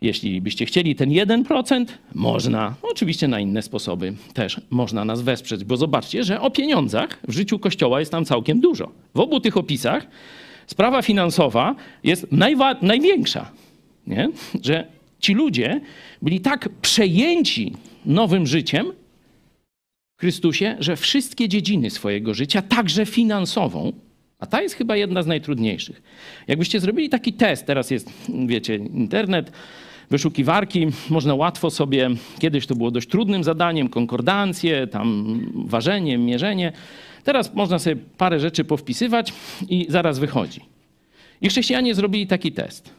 Jeśli 0.00 0.40
byście 0.40 0.66
chcieli 0.66 0.94
ten 0.94 1.10
1%, 1.10 1.84
można. 2.14 2.74
Oczywiście 2.82 3.28
na 3.28 3.40
inne 3.40 3.62
sposoby 3.62 4.14
też 4.34 4.60
można 4.70 5.04
nas 5.04 5.22
wesprzeć, 5.22 5.64
bo 5.64 5.76
zobaczcie, 5.76 6.24
że 6.24 6.40
o 6.40 6.50
pieniądzach 6.50 7.18
w 7.28 7.32
życiu 7.32 7.58
Kościoła 7.58 8.00
jest 8.00 8.12
tam 8.12 8.24
całkiem 8.24 8.60
dużo. 8.60 8.90
W 9.14 9.20
obu 9.20 9.40
tych 9.40 9.56
opisach 9.56 10.06
sprawa 10.66 11.02
finansowa 11.02 11.74
jest 12.04 12.26
największa. 12.82 13.50
Nie? 14.06 14.28
Że 14.62 14.86
ci 15.20 15.34
ludzie 15.34 15.80
byli 16.22 16.40
tak 16.40 16.68
przejęci 16.82 17.72
nowym 18.06 18.46
życiem 18.46 18.92
w 20.16 20.20
Chrystusie, 20.20 20.76
że 20.80 20.96
wszystkie 20.96 21.48
dziedziny 21.48 21.90
swojego 21.90 22.34
życia, 22.34 22.62
także 22.62 23.06
finansową, 23.06 23.92
a 24.38 24.46
ta 24.46 24.62
jest 24.62 24.74
chyba 24.74 24.96
jedna 24.96 25.22
z 25.22 25.26
najtrudniejszych. 25.26 26.02
Jakbyście 26.48 26.80
zrobili 26.80 27.08
taki 27.08 27.32
test, 27.32 27.66
teraz 27.66 27.90
jest, 27.90 28.10
wiecie, 28.46 28.76
internet, 28.76 29.52
wyszukiwarki, 30.10 30.86
można 31.10 31.34
łatwo 31.34 31.70
sobie, 31.70 32.10
kiedyś 32.38 32.66
to 32.66 32.74
było 32.74 32.90
dość 32.90 33.08
trudnym 33.08 33.44
zadaniem, 33.44 33.88
konkordancje, 33.88 34.86
tam 34.86 35.40
ważenie, 35.54 36.18
mierzenie. 36.18 36.72
Teraz 37.24 37.54
można 37.54 37.78
sobie 37.78 37.96
parę 38.18 38.40
rzeczy 38.40 38.64
powpisywać 38.64 39.32
i 39.68 39.86
zaraz 39.88 40.18
wychodzi. 40.18 40.60
I 41.40 41.48
chrześcijanie 41.48 41.94
zrobili 41.94 42.26
taki 42.26 42.52
test. 42.52 42.95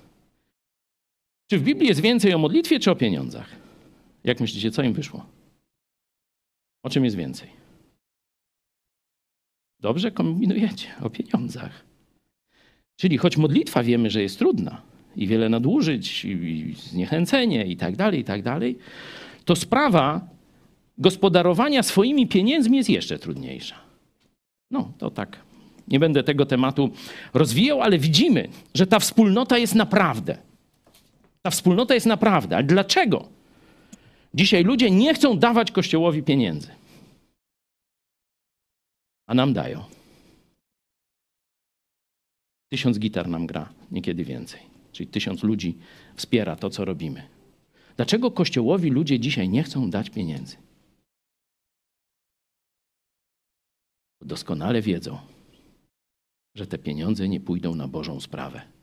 Czy 1.47 1.57
w 1.57 1.63
Biblii 1.63 1.87
jest 1.87 2.01
więcej 2.01 2.33
o 2.33 2.37
modlitwie, 2.37 2.79
czy 2.79 2.91
o 2.91 2.95
pieniądzach? 2.95 3.49
Jak 4.23 4.39
myślicie, 4.39 4.71
co 4.71 4.83
im 4.83 4.93
wyszło? 4.93 5.25
O 6.83 6.89
czym 6.89 7.05
jest 7.05 7.15
więcej? 7.15 7.49
Dobrze 9.79 10.11
kombinujecie 10.11 10.87
o 11.01 11.09
pieniądzach. 11.09 11.85
Czyli 12.95 13.17
choć 13.17 13.37
modlitwa 13.37 13.83
wiemy, 13.83 14.09
że 14.09 14.21
jest 14.21 14.39
trudna 14.39 14.81
i 15.15 15.27
wiele 15.27 15.49
nadużyć, 15.49 16.25
i 16.25 16.29
i 16.29 16.73
zniechęcenie 16.73 17.65
i 17.65 17.77
tak 17.77 17.95
dalej, 17.95 18.19
i 18.19 18.23
tak 18.23 18.43
dalej, 18.43 18.77
to 19.45 19.55
sprawa 19.55 20.29
gospodarowania 20.97 21.83
swoimi 21.83 22.27
pieniędzmi 22.27 22.77
jest 22.77 22.89
jeszcze 22.89 23.19
trudniejsza. 23.19 23.75
No, 24.71 24.91
to 24.97 25.11
tak. 25.11 25.39
Nie 25.87 25.99
będę 25.99 26.23
tego 26.23 26.45
tematu 26.45 26.89
rozwijał, 27.33 27.81
ale 27.81 27.97
widzimy, 27.97 28.49
że 28.73 28.87
ta 28.87 28.99
wspólnota 28.99 29.57
jest 29.57 29.75
naprawdę. 29.75 30.46
Ta 31.47 31.51
wspólnota 31.51 31.93
jest 31.93 32.05
naprawdę. 32.05 32.55
Ale 32.55 32.65
dlaczego? 32.65 33.29
Dzisiaj 34.33 34.63
ludzie 34.63 34.91
nie 34.91 35.13
chcą 35.13 35.39
dawać 35.39 35.71
Kościołowi 35.71 36.23
pieniędzy. 36.23 36.71
A 39.27 39.33
nam 39.33 39.53
dają. 39.53 39.83
Tysiąc 42.69 42.99
gitar 42.99 43.27
nam 43.27 43.47
gra, 43.47 43.73
niekiedy 43.91 44.23
więcej. 44.23 44.61
Czyli 44.91 45.07
tysiąc 45.07 45.43
ludzi 45.43 45.77
wspiera 46.15 46.55
to, 46.55 46.69
co 46.69 46.85
robimy. 46.85 47.27
Dlaczego 47.95 48.31
Kościołowi 48.31 48.89
ludzie 48.89 49.19
dzisiaj 49.19 49.49
nie 49.49 49.63
chcą 49.63 49.89
dać 49.89 50.09
pieniędzy? 50.09 50.55
Doskonale 54.21 54.81
wiedzą, 54.81 55.19
że 56.55 56.67
te 56.67 56.77
pieniądze 56.77 57.29
nie 57.29 57.39
pójdą 57.39 57.75
na 57.75 57.87
Bożą 57.87 58.21
sprawę. 58.21 58.76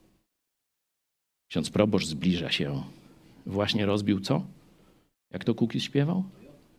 Ksiądz 1.54 1.70
proboszcz 1.70 2.06
zbliża 2.06 2.50
się. 2.50 2.82
Właśnie 3.46 3.86
rozbił 3.86 4.20
co? 4.20 4.44
Jak 5.30 5.44
to 5.44 5.54
Kukiz 5.54 5.82
śpiewał? 5.82 6.24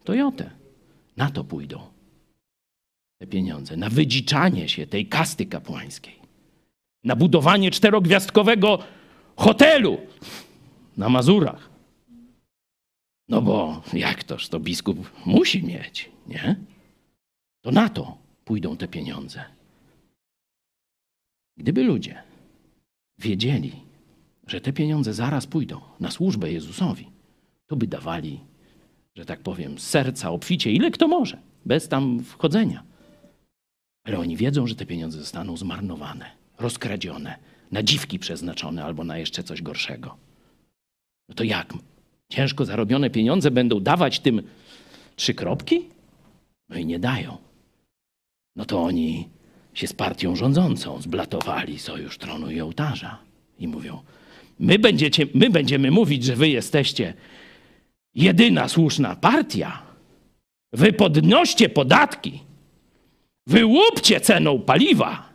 Toyotę. 0.03 0.51
Na 1.17 1.31
to 1.31 1.43
pójdą 1.43 1.79
te 3.17 3.27
pieniądze. 3.27 3.77
Na 3.77 3.89
wydziczanie 3.89 4.69
się 4.69 4.87
tej 4.87 5.07
kasty 5.07 5.45
kapłańskiej. 5.45 6.15
Na 7.03 7.15
budowanie 7.15 7.71
czterogwiazdkowego 7.71 8.79
hotelu 9.35 9.97
na 10.97 11.09
Mazurach. 11.09 11.69
No 13.29 13.41
bo 13.41 13.81
jak 13.93 14.23
toż 14.23 14.49
to 14.49 14.59
biskup 14.59 15.25
musi 15.25 15.63
mieć, 15.63 16.09
nie? 16.27 16.55
To 17.61 17.71
na 17.71 17.89
to 17.89 18.17
pójdą 18.45 18.77
te 18.77 18.87
pieniądze. 18.87 19.43
Gdyby 21.57 21.83
ludzie 21.83 22.23
wiedzieli, 23.17 23.84
że 24.47 24.61
te 24.61 24.73
pieniądze 24.73 25.13
zaraz 25.13 25.47
pójdą 25.47 25.81
na 25.99 26.11
służbę 26.11 26.51
Jezusowi, 26.51 27.11
to 27.67 27.75
by 27.75 27.87
dawali, 27.87 28.39
że 29.15 29.25
tak 29.25 29.39
powiem, 29.39 29.79
serca, 29.79 30.31
obficie, 30.31 30.71
ile 30.71 30.91
kto 30.91 31.07
może, 31.07 31.37
bez 31.65 31.87
tam 31.87 32.23
wchodzenia. 32.23 32.83
Ale 34.03 34.19
oni 34.19 34.37
wiedzą, 34.37 34.67
że 34.67 34.75
te 34.75 34.85
pieniądze 34.85 35.19
zostaną 35.19 35.57
zmarnowane, 35.57 36.25
rozkradzione, 36.59 37.35
na 37.71 37.83
dziwki 37.83 38.19
przeznaczone 38.19 38.85
albo 38.85 39.03
na 39.03 39.17
jeszcze 39.17 39.43
coś 39.43 39.61
gorszego. 39.61 40.17
No 41.29 41.35
to 41.35 41.43
jak? 41.43 41.73
Ciężko 42.29 42.65
zarobione 42.65 43.09
pieniądze 43.09 43.51
będą 43.51 43.79
dawać 43.79 44.19
tym 44.19 44.41
trzy 45.15 45.33
kropki? 45.33 45.89
No 46.69 46.77
i 46.77 46.85
nie 46.85 46.99
dają. 46.99 47.37
No 48.55 48.65
to 48.65 48.83
oni 48.83 49.29
się 49.73 49.87
z 49.87 49.93
partią 49.93 50.35
rządzącą 50.35 51.01
zblatowali 51.01 51.79
sojusz 51.79 52.17
tronu 52.17 52.51
i 52.51 52.61
ołtarza 52.61 53.17
i 53.59 53.67
mówią: 53.67 54.03
my, 54.59 54.79
będziecie, 54.79 55.25
my 55.33 55.49
będziemy 55.49 55.91
mówić, 55.91 56.23
że 56.23 56.35
wy 56.35 56.49
jesteście 56.49 57.13
jedyna 58.15 58.67
słuszna 58.67 59.15
partia. 59.15 59.81
Wy 60.73 60.93
podnoście 60.93 61.69
podatki. 61.69 62.39
Wy 63.47 63.65
łupcie 63.65 64.21
ceną 64.21 64.61
paliwa. 64.61 65.29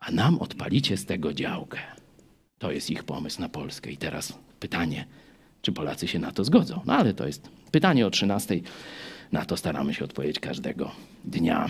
A 0.00 0.10
nam 0.10 0.38
odpalicie 0.38 0.96
z 0.96 1.06
tego 1.06 1.34
działkę. 1.34 1.78
To 2.58 2.72
jest 2.72 2.90
ich 2.90 3.04
pomysł 3.04 3.40
na 3.40 3.48
Polskę. 3.48 3.92
I 3.92 3.96
teraz 3.96 4.38
pytanie, 4.60 5.06
czy 5.62 5.72
Polacy 5.72 6.08
się 6.08 6.18
na 6.18 6.32
to 6.32 6.44
zgodzą? 6.44 6.80
No 6.86 6.92
ale 6.92 7.14
to 7.14 7.26
jest 7.26 7.48
pytanie 7.70 8.06
o 8.06 8.10
13. 8.10 8.60
Na 9.32 9.44
to 9.44 9.56
staramy 9.56 9.94
się 9.94 10.04
odpowiedzieć 10.04 10.40
każdego 10.40 10.90
dnia 11.24 11.68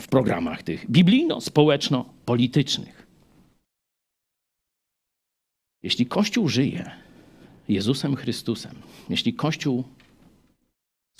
w 0.00 0.08
programach 0.08 0.62
tych 0.62 0.90
biblijno-społeczno-politycznych. 0.90 2.99
Jeśli 5.82 6.06
Kościół 6.06 6.48
żyje 6.48 6.90
Jezusem 7.68 8.16
Chrystusem, 8.16 8.74
jeśli 9.08 9.34
Kościół 9.34 9.84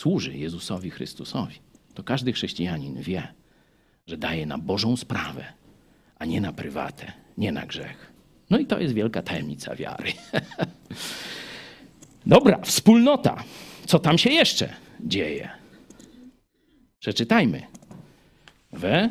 służy 0.00 0.36
Jezusowi 0.36 0.90
Chrystusowi, 0.90 1.54
to 1.94 2.02
każdy 2.02 2.32
chrześcijanin 2.32 3.02
wie, 3.02 3.28
że 4.06 4.16
daje 4.16 4.46
na 4.46 4.58
Bożą 4.58 4.96
sprawę, 4.96 5.44
a 6.18 6.24
nie 6.24 6.40
na 6.40 6.52
prywatę, 6.52 7.12
nie 7.38 7.52
na 7.52 7.66
grzech. 7.66 8.12
No 8.50 8.58
i 8.58 8.66
to 8.66 8.80
jest 8.80 8.94
wielka 8.94 9.22
tajemnica 9.22 9.74
wiary. 9.74 10.12
Dobra, 12.26 12.60
wspólnota. 12.62 13.44
Co 13.86 13.98
tam 13.98 14.18
się 14.18 14.30
jeszcze 14.30 14.74
dzieje? 15.00 15.50
Przeczytajmy. 16.98 17.62
We 18.72 19.10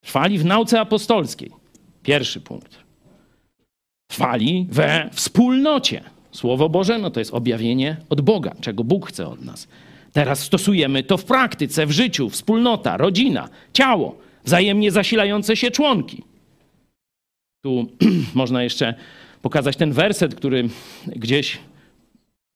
trwali 0.00 0.38
w 0.38 0.44
nauce 0.44 0.80
apostolskiej. 0.80 1.50
Pierwszy 2.02 2.40
punkt. 2.40 2.87
Trwali 4.18 4.66
we 4.70 5.10
wspólnocie. 5.12 6.00
Słowo 6.32 6.68
Boże, 6.68 6.98
no 6.98 7.10
to 7.10 7.20
jest 7.20 7.34
objawienie 7.34 7.96
od 8.10 8.20
Boga, 8.20 8.54
czego 8.60 8.84
Bóg 8.84 9.08
chce 9.08 9.28
od 9.28 9.44
nas. 9.44 9.68
Teraz 10.12 10.42
stosujemy 10.42 11.02
to 11.02 11.16
w 11.16 11.24
praktyce, 11.24 11.86
w 11.86 11.90
życiu, 11.90 12.30
wspólnota, 12.30 12.96
rodzina, 12.96 13.48
ciało, 13.72 14.18
wzajemnie 14.44 14.90
zasilające 14.90 15.56
się 15.56 15.70
członki. 15.70 16.22
Tu 17.64 17.86
można 18.34 18.62
jeszcze 18.62 18.94
pokazać 19.42 19.76
ten 19.76 19.92
werset, 19.92 20.34
który 20.34 20.68
gdzieś 21.06 21.58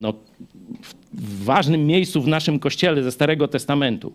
no, 0.00 0.14
w 1.12 1.44
ważnym 1.44 1.86
miejscu 1.86 2.22
w 2.22 2.28
naszym 2.28 2.58
kościele 2.58 3.02
ze 3.02 3.12
Starego 3.12 3.48
Testamentu. 3.48 4.12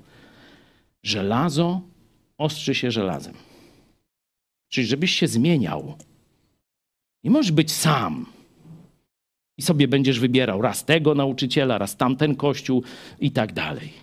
Żelazo 1.04 1.82
ostrzy 2.38 2.76
się 2.76 2.92
żelazem. 2.92 3.34
Czyli 4.70 4.88
żebyś 4.88 5.12
się 5.12 5.28
zmieniał. 5.28 5.98
Nie 7.24 7.32
możesz 7.32 7.52
być 7.52 7.72
sam. 7.72 8.26
I 9.58 9.62
sobie 9.62 9.88
będziesz 9.88 10.20
wybierał 10.20 10.62
raz 10.62 10.86
tego 10.86 11.16
nauczyciela, 11.16 11.78
raz 11.78 11.98
tamten 11.98 12.36
kościół 12.36 12.84
i 13.20 13.32
tak 13.32 13.54
dalej. 13.54 13.94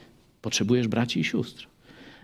Potrzebujesz 0.41 0.89
braci 0.89 1.21
i 1.21 1.25
sióstr. 1.25 1.67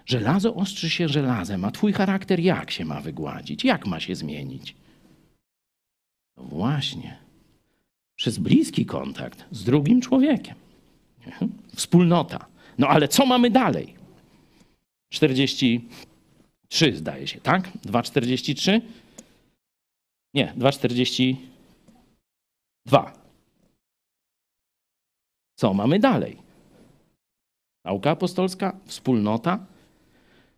Żelazo 0.06 0.54
ostrzy 0.54 0.90
się 0.90 1.08
żelazem, 1.08 1.64
a 1.64 1.70
twój 1.70 1.92
charakter 1.92 2.40
jak 2.40 2.70
się 2.70 2.84
ma 2.84 3.00
wygładzić? 3.00 3.64
Jak 3.64 3.86
ma 3.86 4.00
się 4.00 4.14
zmienić? 4.14 4.74
No 6.36 6.42
właśnie. 6.42 7.18
Przez 8.16 8.38
bliski 8.38 8.86
kontakt 8.86 9.44
z 9.50 9.64
drugim 9.64 10.00
człowiekiem. 10.00 10.54
Wspólnota. 11.76 12.46
No 12.78 12.88
ale 12.88 13.08
co 13.08 13.26
mamy 13.26 13.50
dalej? 13.50 13.94
43 15.12 16.96
zdaje 16.96 17.26
się, 17.26 17.40
tak? 17.40 17.68
2,43? 17.86 18.80
Nie, 20.34 20.54
2,42. 20.58 21.36
Co 25.56 25.74
mamy 25.74 25.98
dalej? 25.98 26.36
Nauka 27.84 28.10
apostolska, 28.10 28.76
wspólnota. 28.84 29.66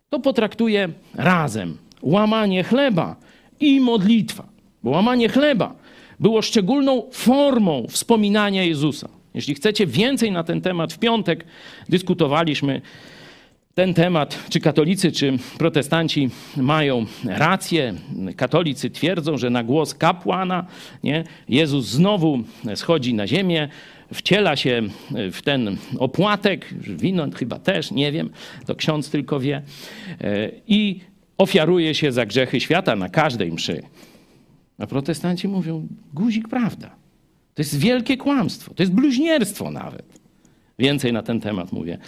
To 0.09 0.21
potraktuje 0.21 0.89
razem 1.15 1.79
łamanie 2.03 2.65
chleba 2.65 3.17
i 3.61 3.81
modlitwa. 3.81 4.49
Bo 4.83 4.91
łamanie 4.91 5.29
chleba 5.29 5.75
było 6.21 6.43
szczególną 6.43 7.03
formą 7.13 7.87
wspominania 7.89 8.65
Jezusa. 8.65 9.09
Jeśli 9.35 9.55
chcecie 9.55 9.87
więcej 9.87 10.33
na 10.33 10.45
ten 10.45 10.61
temat, 10.61 10.93
w 10.93 10.99
piątek 10.99 11.45
dyskutowaliśmy 11.89 12.81
ten 13.75 13.95
temat, 13.95 14.39
czy 14.49 14.61
katolicy, 14.61 15.13
czy 15.13 15.39
protestanci 15.59 16.31
mają 16.57 17.07
rację. 17.25 17.95
Katolicy 18.37 18.91
twierdzą, 18.91 19.39
że 19.39 19.51
na 19.51 19.65
głos 19.65 19.95
kapłana 19.95 20.67
nie, 21.03 21.25
Jezus 21.49 21.87
znowu 21.87 22.43
schodzi 22.75 23.15
na 23.15 23.27
ziemię, 23.27 23.69
wciela 24.15 24.57
się 24.57 24.83
w 25.33 25.43
ten 25.43 25.77
opłatek, 25.99 26.75
wino 26.75 27.27
chyba 27.37 27.59
też, 27.59 27.91
nie 27.91 28.13
wiem, 28.13 28.31
to 28.67 28.75
ksiądz 28.75 29.11
tylko 29.11 29.41
wie, 29.41 29.63
i 30.67 31.01
ofiaruje 31.39 31.95
się 31.95 32.13
za 32.13 32.27
grzechy 32.27 32.61
świata 32.61 32.97
na 32.97 33.09
każdej 33.09 33.53
mszy. 33.53 33.83
A 34.79 34.87
protestanci 34.87 35.49
mówią, 35.49 35.87
guzik 36.15 36.49
prawda. 36.49 36.91
To 37.55 37.63
jest 37.63 37.79
wielkie 37.79 38.17
kłamstwo, 38.17 38.75
to 38.75 38.83
jest 38.83 38.93
bluźnierstwo 38.93 39.71
nawet. 39.71 40.21
Więcej 40.79 41.13
na 41.13 41.23
ten 41.23 41.41
temat 41.41 41.73
mówię 41.73 41.99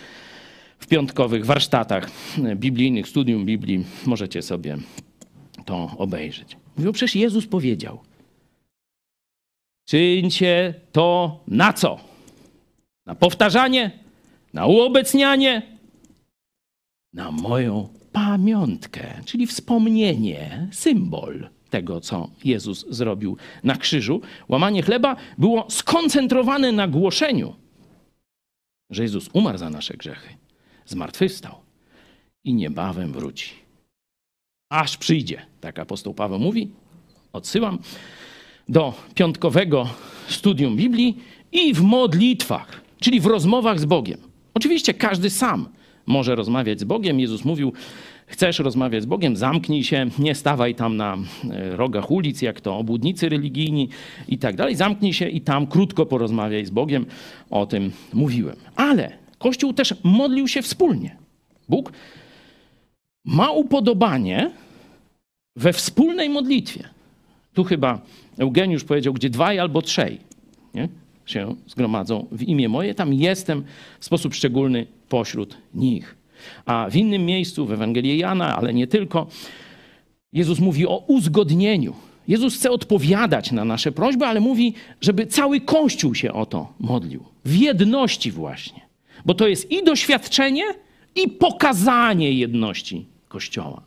w 0.78 0.86
piątkowych 0.86 1.46
warsztatach 1.46 2.10
biblijnych, 2.56 3.08
studium 3.08 3.44
Biblii. 3.46 3.84
Możecie 4.06 4.42
sobie 4.42 4.78
to 5.64 5.90
obejrzeć. 5.98 6.56
Mówią, 6.76 6.92
przecież 6.92 7.16
Jezus 7.16 7.46
powiedział, 7.46 7.98
czyńcie 9.84 10.74
to 10.92 11.40
na 11.46 11.72
co? 11.72 12.00
Na 13.06 13.14
powtarzanie? 13.14 13.90
Na 14.52 14.66
uobecnianie? 14.66 15.78
Na 17.12 17.30
moją 17.30 17.88
pamiątkę, 18.12 19.20
czyli 19.24 19.46
wspomnienie, 19.46 20.68
symbol 20.72 21.48
tego, 21.70 22.00
co 22.00 22.30
Jezus 22.44 22.86
zrobił 22.90 23.36
na 23.64 23.76
krzyżu. 23.76 24.20
Łamanie 24.48 24.82
chleba 24.82 25.16
było 25.38 25.70
skoncentrowane 25.70 26.72
na 26.72 26.88
głoszeniu, 26.88 27.54
że 28.90 29.02
Jezus 29.02 29.30
umarł 29.32 29.58
za 29.58 29.70
nasze 29.70 29.94
grzechy, 29.94 30.28
zmartwychwstał 30.86 31.54
i 32.44 32.54
niebawem 32.54 33.12
wróci. 33.12 33.50
Aż 34.70 34.96
przyjdzie, 34.96 35.42
tak 35.60 35.78
apostoł 35.78 36.14
Paweł 36.14 36.38
mówi. 36.38 36.70
Odsyłam 37.32 37.78
do 38.68 38.94
piątkowego 39.14 39.88
studium 40.28 40.76
Biblii 40.76 41.18
i 41.52 41.74
w 41.74 41.80
modlitwach, 41.80 42.80
czyli 43.00 43.20
w 43.20 43.26
rozmowach 43.26 43.80
z 43.80 43.84
Bogiem. 43.84 44.18
Oczywiście 44.54 44.94
każdy 44.94 45.30
sam 45.30 45.68
może 46.06 46.34
rozmawiać 46.34 46.80
z 46.80 46.84
Bogiem. 46.84 47.20
Jezus 47.20 47.44
mówił, 47.44 47.72
chcesz 48.26 48.58
rozmawiać 48.58 49.02
z 49.02 49.06
Bogiem, 49.06 49.36
zamknij 49.36 49.84
się, 49.84 50.06
nie 50.18 50.34
stawaj 50.34 50.74
tam 50.74 50.96
na 50.96 51.16
e, 51.50 51.76
rogach 51.76 52.10
ulic, 52.10 52.42
jak 52.42 52.60
to 52.60 52.78
obłudnicy 52.78 53.28
religijni 53.28 53.88
i 54.28 54.38
tak 54.38 54.56
dalej. 54.56 54.76
Zamknij 54.76 55.12
się 55.12 55.28
i 55.28 55.40
tam 55.40 55.66
krótko 55.66 56.06
porozmawiaj 56.06 56.66
z 56.66 56.70
Bogiem. 56.70 57.06
O 57.50 57.66
tym 57.66 57.92
mówiłem. 58.12 58.56
Ale 58.76 59.23
Kościół 59.44 59.72
też 59.72 59.94
modlił 60.02 60.48
się 60.48 60.62
wspólnie. 60.62 61.16
Bóg 61.68 61.92
ma 63.24 63.50
upodobanie 63.50 64.50
we 65.56 65.72
wspólnej 65.72 66.28
modlitwie. 66.28 66.88
Tu 67.54 67.64
chyba 67.64 68.00
Eugeniusz 68.38 68.84
powiedział, 68.84 69.12
gdzie 69.12 69.30
dwaj 69.30 69.58
albo 69.58 69.82
trzej 69.82 70.20
nie? 70.74 70.88
się 71.26 71.54
zgromadzą 71.66 72.26
w 72.32 72.42
imię 72.42 72.68
moje, 72.68 72.94
tam 72.94 73.14
jestem 73.14 73.64
w 74.00 74.04
sposób 74.04 74.34
szczególny 74.34 74.86
pośród 75.08 75.56
nich. 75.74 76.16
A 76.66 76.90
w 76.90 76.96
innym 76.96 77.26
miejscu, 77.26 77.66
w 77.66 77.72
Ewangelii 77.72 78.18
Jana, 78.18 78.56
ale 78.56 78.74
nie 78.74 78.86
tylko, 78.86 79.26
Jezus 80.32 80.58
mówi 80.58 80.86
o 80.86 81.04
uzgodnieniu. 81.06 81.94
Jezus 82.28 82.54
chce 82.54 82.70
odpowiadać 82.70 83.52
na 83.52 83.64
nasze 83.64 83.92
prośby, 83.92 84.26
ale 84.26 84.40
mówi, 84.40 84.74
żeby 85.00 85.26
cały 85.26 85.60
Kościół 85.60 86.14
się 86.14 86.32
o 86.32 86.46
to 86.46 86.72
modlił. 86.80 87.24
W 87.44 87.54
jedności 87.56 88.30
właśnie. 88.30 88.83
Bo 89.24 89.34
to 89.34 89.48
jest 89.48 89.70
i 89.70 89.84
doświadczenie, 89.84 90.64
i 91.14 91.28
pokazanie 91.28 92.32
jedności 92.32 93.06
Kościoła. 93.28 93.82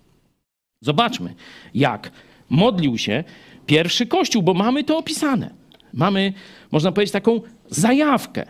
Zobaczmy, 0.82 1.36
jak 1.74 2.12
modlił 2.50 2.98
się 2.98 3.24
pierwszy 3.66 4.06
Kościół, 4.06 4.44
bo 4.44 4.54
mamy 4.54 4.84
to 4.84 4.98
opisane. 4.98 5.54
Mamy, 5.94 6.34
można 6.72 6.92
powiedzieć, 6.92 7.14
taką 7.14 7.42
zajawkę, 7.70 8.46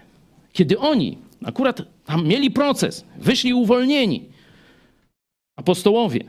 kiedy 0.54 0.80
oni 0.80 1.18
akurat 1.46 1.82
tam 2.06 2.28
mieli 2.28 2.52
proces, 2.52 3.06
wyszli 3.18 3.54
uwolnieni, 3.54 4.26
apostołowie, 5.56 6.24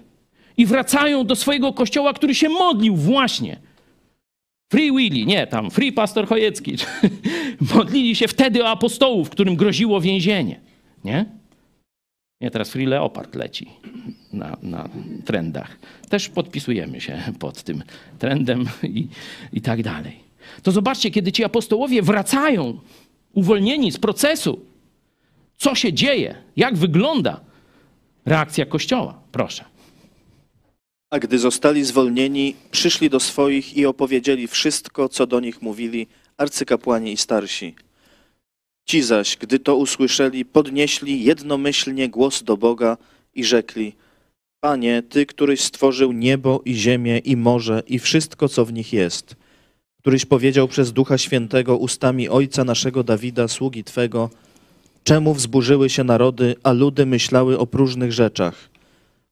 i 0.56 0.66
wracają 0.66 1.24
do 1.24 1.36
swojego 1.36 1.72
kościoła, 1.72 2.12
który 2.12 2.34
się 2.34 2.48
modlił 2.48 2.96
właśnie. 2.96 3.56
Free 4.68 4.92
Willy, 4.92 5.26
nie, 5.26 5.46
tam 5.46 5.70
Free 5.70 5.92
Pastor 5.92 6.28
Chojecki. 6.28 6.76
Modlili 7.74 8.16
się 8.16 8.28
wtedy 8.28 8.64
o 8.64 8.68
apostołów, 8.68 9.30
którym 9.30 9.56
groziło 9.56 10.00
więzienie. 10.00 10.60
Nie? 11.04 11.24
Nie, 12.40 12.50
teraz 12.50 12.70
Free 12.70 12.86
Leopard 12.86 13.34
leci 13.34 13.68
na, 14.32 14.56
na 14.62 14.88
trendach. 15.24 15.78
Też 16.08 16.28
podpisujemy 16.28 17.00
się 17.00 17.22
pod 17.38 17.62
tym 17.62 17.82
trendem 18.18 18.64
i, 18.82 19.06
i 19.52 19.60
tak 19.60 19.82
dalej. 19.82 20.16
To 20.62 20.72
zobaczcie, 20.72 21.10
kiedy 21.10 21.32
ci 21.32 21.44
apostołowie 21.44 22.02
wracają, 22.02 22.78
uwolnieni 23.32 23.92
z 23.92 23.98
procesu, 23.98 24.60
co 25.56 25.74
się 25.74 25.92
dzieje, 25.92 26.34
jak 26.56 26.76
wygląda 26.76 27.40
reakcja 28.26 28.66
Kościoła. 28.66 29.20
Proszę. 29.32 29.64
A 31.10 31.18
gdy 31.18 31.38
zostali 31.38 31.84
zwolnieni, 31.84 32.54
przyszli 32.70 33.10
do 33.10 33.20
swoich 33.20 33.76
i 33.76 33.86
opowiedzieli 33.86 34.46
wszystko, 34.46 35.08
co 35.08 35.26
do 35.26 35.40
nich 35.40 35.62
mówili 35.62 36.06
arcykapłani 36.36 37.12
i 37.12 37.16
starsi. 37.16 37.74
Ci 38.84 39.02
zaś, 39.02 39.36
gdy 39.36 39.58
to 39.58 39.76
usłyszeli, 39.76 40.44
podnieśli 40.44 41.24
jednomyślnie 41.24 42.08
głos 42.08 42.42
do 42.42 42.56
Boga 42.56 42.96
i 43.34 43.44
rzekli: 43.44 43.94
Panie, 44.60 45.02
Ty, 45.08 45.26
któryś 45.26 45.60
stworzył 45.60 46.12
niebo 46.12 46.62
i 46.64 46.74
ziemię 46.74 47.18
i 47.18 47.36
morze 47.36 47.82
i 47.86 47.98
wszystko, 47.98 48.48
co 48.48 48.64
w 48.64 48.72
nich 48.72 48.92
jest, 48.92 49.36
któryś 49.98 50.24
powiedział 50.24 50.68
przez 50.68 50.92
Ducha 50.92 51.18
Świętego 51.18 51.76
ustami 51.76 52.28
Ojca 52.28 52.64
naszego 52.64 53.04
Dawida, 53.04 53.48
sługi 53.48 53.84
Twego, 53.84 54.30
czemu 55.04 55.34
wzburzyły 55.34 55.90
się 55.90 56.04
narody, 56.04 56.56
a 56.62 56.72
ludy 56.72 57.06
myślały 57.06 57.58
o 57.58 57.66
próżnych 57.66 58.12
rzeczach. 58.12 58.77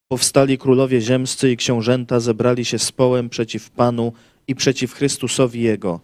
Powstali 0.08 0.58
królowie 0.58 1.00
ziemscy 1.00 1.50
i 1.52 1.56
książęta 1.56 2.20
zebrali 2.20 2.64
się 2.64 2.78
z 2.78 2.92
połem 2.92 3.28
przeciw 3.28 3.70
Panu 3.70 4.12
i 4.48 4.54
przeciw 4.54 4.92
Chrystusowi 4.92 5.60
Jego. 5.60 6.00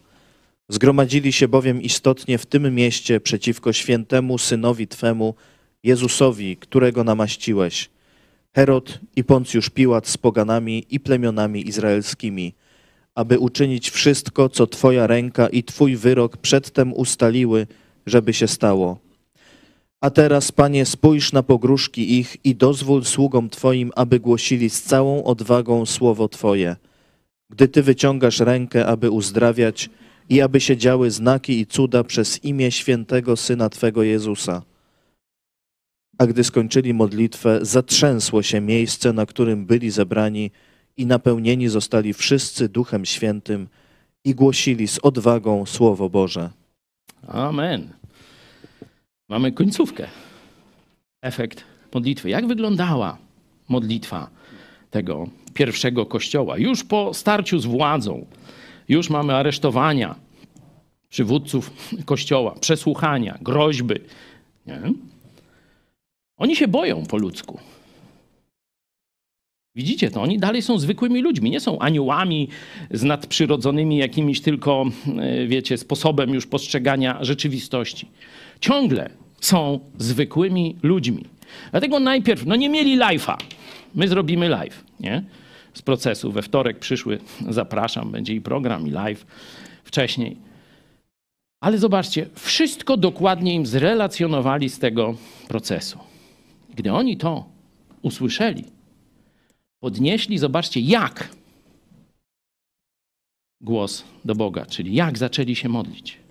Zgromadzili 0.68 1.32
się 1.32 1.48
bowiem 1.48 1.82
istotnie 1.82 2.38
w 2.38 2.46
tym 2.46 2.74
mieście 2.74 3.20
przeciwko 3.20 3.72
świętemu 3.72 4.38
Synowi 4.38 4.88
Twemu 4.88 5.34
Jezusowi, 5.82 6.56
którego 6.56 7.04
namaściłeś. 7.04 7.90
Herod 8.54 8.98
i 9.16 9.24
Poncjusz 9.24 9.70
Piłat 9.70 10.08
z 10.08 10.16
poganami 10.16 10.86
i 10.90 11.00
plemionami 11.00 11.68
izraelskimi, 11.68 12.54
aby 13.14 13.38
uczynić 13.38 13.90
wszystko, 13.90 14.48
co 14.48 14.66
Twoja 14.66 15.06
ręka 15.06 15.48
i 15.48 15.62
Twój 15.62 15.96
wyrok 15.96 16.36
przedtem 16.36 16.92
ustaliły, 16.92 17.66
żeby 18.06 18.32
się 18.32 18.48
stało. 18.48 18.98
A 20.02 20.10
teraz, 20.10 20.52
Panie, 20.52 20.86
spójrz 20.86 21.32
na 21.32 21.42
pogróżki 21.42 22.18
ich 22.18 22.36
i 22.44 22.54
dozwól 22.54 23.04
sługom 23.04 23.50
Twoim, 23.50 23.92
aby 23.96 24.20
głosili 24.20 24.70
z 24.70 24.82
całą 24.82 25.24
odwagą 25.24 25.86
słowo 25.86 26.28
Twoje. 26.28 26.76
Gdy 27.50 27.68
Ty 27.68 27.82
wyciągasz 27.82 28.40
rękę, 28.40 28.86
aby 28.86 29.10
uzdrawiać 29.10 29.90
i 30.28 30.40
aby 30.40 30.60
się 30.60 30.76
działy 30.76 31.10
znaki 31.10 31.60
i 31.60 31.66
cuda 31.66 32.04
przez 32.04 32.44
imię 32.44 32.70
świętego 32.70 33.36
Syna 33.36 33.68
Twego 33.68 34.02
Jezusa. 34.02 34.62
A 36.18 36.26
gdy 36.26 36.44
skończyli 36.44 36.94
modlitwę, 36.94 37.58
zatrzęsło 37.62 38.42
się 38.42 38.60
miejsce, 38.60 39.12
na 39.12 39.26
którym 39.26 39.66
byli 39.66 39.90
zebrani 39.90 40.50
i 40.96 41.06
napełnieni 41.06 41.68
zostali 41.68 42.12
wszyscy 42.14 42.68
Duchem 42.68 43.04
Świętym 43.04 43.68
i 44.24 44.34
głosili 44.34 44.88
z 44.88 44.98
odwagą 44.98 45.66
Słowo 45.66 46.10
Boże. 46.10 46.50
Amen. 47.28 48.01
Mamy 49.32 49.52
końcówkę. 49.52 50.08
Efekt 51.22 51.64
modlitwy. 51.94 52.30
Jak 52.30 52.46
wyglądała 52.46 53.18
modlitwa 53.68 54.30
tego 54.90 55.28
pierwszego 55.54 56.06
kościoła? 56.06 56.58
Już 56.58 56.84
po 56.84 57.14
starciu 57.14 57.58
z 57.58 57.66
władzą, 57.66 58.26
już 58.88 59.10
mamy 59.10 59.34
aresztowania 59.34 60.14
przywódców 61.08 61.70
kościoła, 62.04 62.54
przesłuchania, 62.60 63.38
groźby. 63.42 63.94
Nie? 64.66 64.80
Oni 66.36 66.56
się 66.56 66.68
boją 66.68 67.06
po 67.06 67.16
ludzku. 67.16 67.60
Widzicie 69.74 70.10
to? 70.10 70.22
Oni 70.22 70.38
dalej 70.38 70.62
są 70.62 70.78
zwykłymi 70.78 71.22
ludźmi, 71.22 71.50
nie 71.50 71.60
są 71.60 71.78
aniołami 71.78 72.48
z 72.90 73.02
nadprzyrodzonymi 73.02 73.96
jakimiś 73.96 74.40
tylko, 74.40 74.84
e, 75.18 75.46
wiecie, 75.46 75.78
sposobem 75.78 76.34
już 76.34 76.46
postrzegania 76.46 77.24
rzeczywistości. 77.24 78.08
Ciągle 78.60 79.21
są 79.42 79.80
zwykłymi 79.98 80.76
ludźmi. 80.82 81.24
Dlatego 81.70 82.00
najpierw, 82.00 82.46
no 82.46 82.56
nie 82.56 82.68
mieli 82.68 82.98
live'a. 82.98 83.36
My 83.94 84.08
zrobimy 84.08 84.48
live, 84.48 84.84
nie? 85.00 85.24
Z 85.74 85.82
procesu. 85.82 86.32
We 86.32 86.42
wtorek 86.42 86.78
przyszły, 86.78 87.18
zapraszam, 87.48 88.10
będzie 88.10 88.34
i 88.34 88.40
program, 88.40 88.86
i 88.86 88.90
live 88.90 89.26
wcześniej. 89.84 90.36
Ale 91.60 91.78
zobaczcie, 91.78 92.26
wszystko 92.34 92.96
dokładnie 92.96 93.54
im 93.54 93.66
zrelacjonowali 93.66 94.68
z 94.68 94.78
tego 94.78 95.14
procesu. 95.48 95.98
Gdy 96.74 96.92
oni 96.92 97.16
to 97.16 97.44
usłyszeli, 98.02 98.64
podnieśli, 99.80 100.38
zobaczcie, 100.38 100.80
jak 100.80 101.28
głos 103.60 104.04
do 104.24 104.34
Boga, 104.34 104.66
czyli 104.66 104.94
jak 104.94 105.18
zaczęli 105.18 105.56
się 105.56 105.68
modlić. 105.68 106.21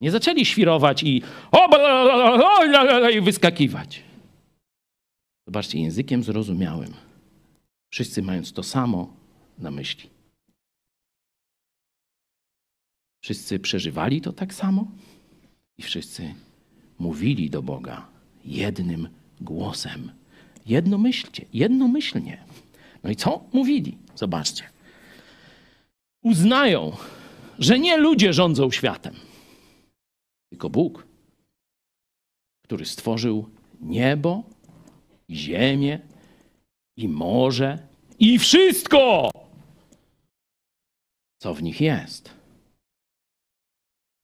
Nie 0.00 0.10
zaczęli 0.10 0.44
świrować 0.44 1.02
i, 1.02 1.22
i 3.14 3.20
wyskakiwać. 3.20 4.02
Zobaczcie, 5.46 5.80
językiem 5.80 6.22
zrozumiałym. 6.22 6.94
Wszyscy 7.90 8.22
mając 8.22 8.52
to 8.52 8.62
samo 8.62 9.12
na 9.58 9.70
myśli. 9.70 10.10
Wszyscy 13.22 13.58
przeżywali 13.58 14.20
to 14.20 14.32
tak 14.32 14.54
samo 14.54 14.86
i 15.78 15.82
wszyscy 15.82 16.34
mówili 16.98 17.50
do 17.50 17.62
Boga 17.62 18.06
jednym 18.44 19.08
głosem. 19.40 20.12
Jednomyślnie, 20.66 21.44
jednomyślnie. 21.52 22.44
No 23.04 23.10
i 23.10 23.16
co 23.16 23.44
mówili? 23.52 23.96
Zobaczcie. 24.14 24.64
Uznają, 26.22 26.96
że 27.58 27.78
nie 27.78 27.96
ludzie 27.96 28.32
rządzą 28.32 28.70
światem, 28.70 29.14
tylko 30.50 30.70
Bóg, 30.70 31.06
który 32.64 32.86
stworzył 32.86 33.50
niebo, 33.80 34.44
i 35.28 35.36
ziemię, 35.36 36.00
i 36.96 37.08
morze, 37.08 37.88
i 38.18 38.38
wszystko, 38.38 39.30
co 41.38 41.54
w 41.54 41.62
nich 41.62 41.80
jest, 41.80 42.34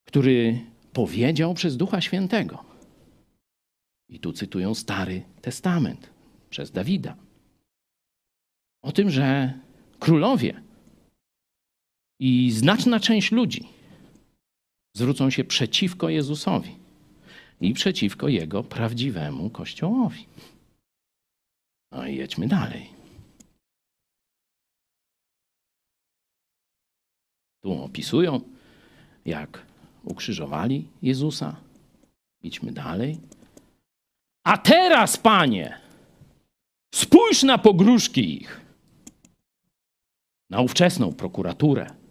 który 0.09 0.61
powiedział 0.93 1.55
przez 1.55 1.77
Ducha 1.77 2.01
Świętego. 2.01 2.65
I 4.09 4.21
tu 4.21 4.33
cytują 4.33 4.75
Stary 4.75 5.23
Testament 5.43 6.11
przez 6.51 6.71
Dawida. 6.71 7.17
O 8.83 8.93
tym, 8.93 9.11
że 9.11 9.59
królowie 9.99 10.63
i 12.21 12.51
znaczna 12.51 13.01
część 13.01 13.33
ludzi 13.33 13.69
zwrócą 14.97 15.31
się 15.31 15.45
przeciwko 15.45 16.09
Jezusowi 16.09 16.77
i 17.61 17.75
przeciwko 17.75 18.29
Jego 18.29 18.63
prawdziwemu 18.63 19.51
Kościołowi. 19.51 20.27
No 21.93 22.07
i 22.07 22.17
jedźmy 22.17 22.49
dalej. 22.49 22.91
Tu 27.63 27.83
opisują, 27.83 28.41
jak 29.25 29.67
ukrzyżowali 30.05 30.89
Jezusa. 31.03 31.57
Idźmy 32.43 32.73
dalej. 32.73 33.21
A 34.47 34.59
teraz, 34.59 35.17
panie, 35.17 35.81
spójrz 36.95 37.43
na 37.43 37.59
pogróżki 37.59 38.43
ich, 38.43 38.61
na 40.51 40.61
ówczesną 40.61 41.13
prokuraturę 41.13 42.04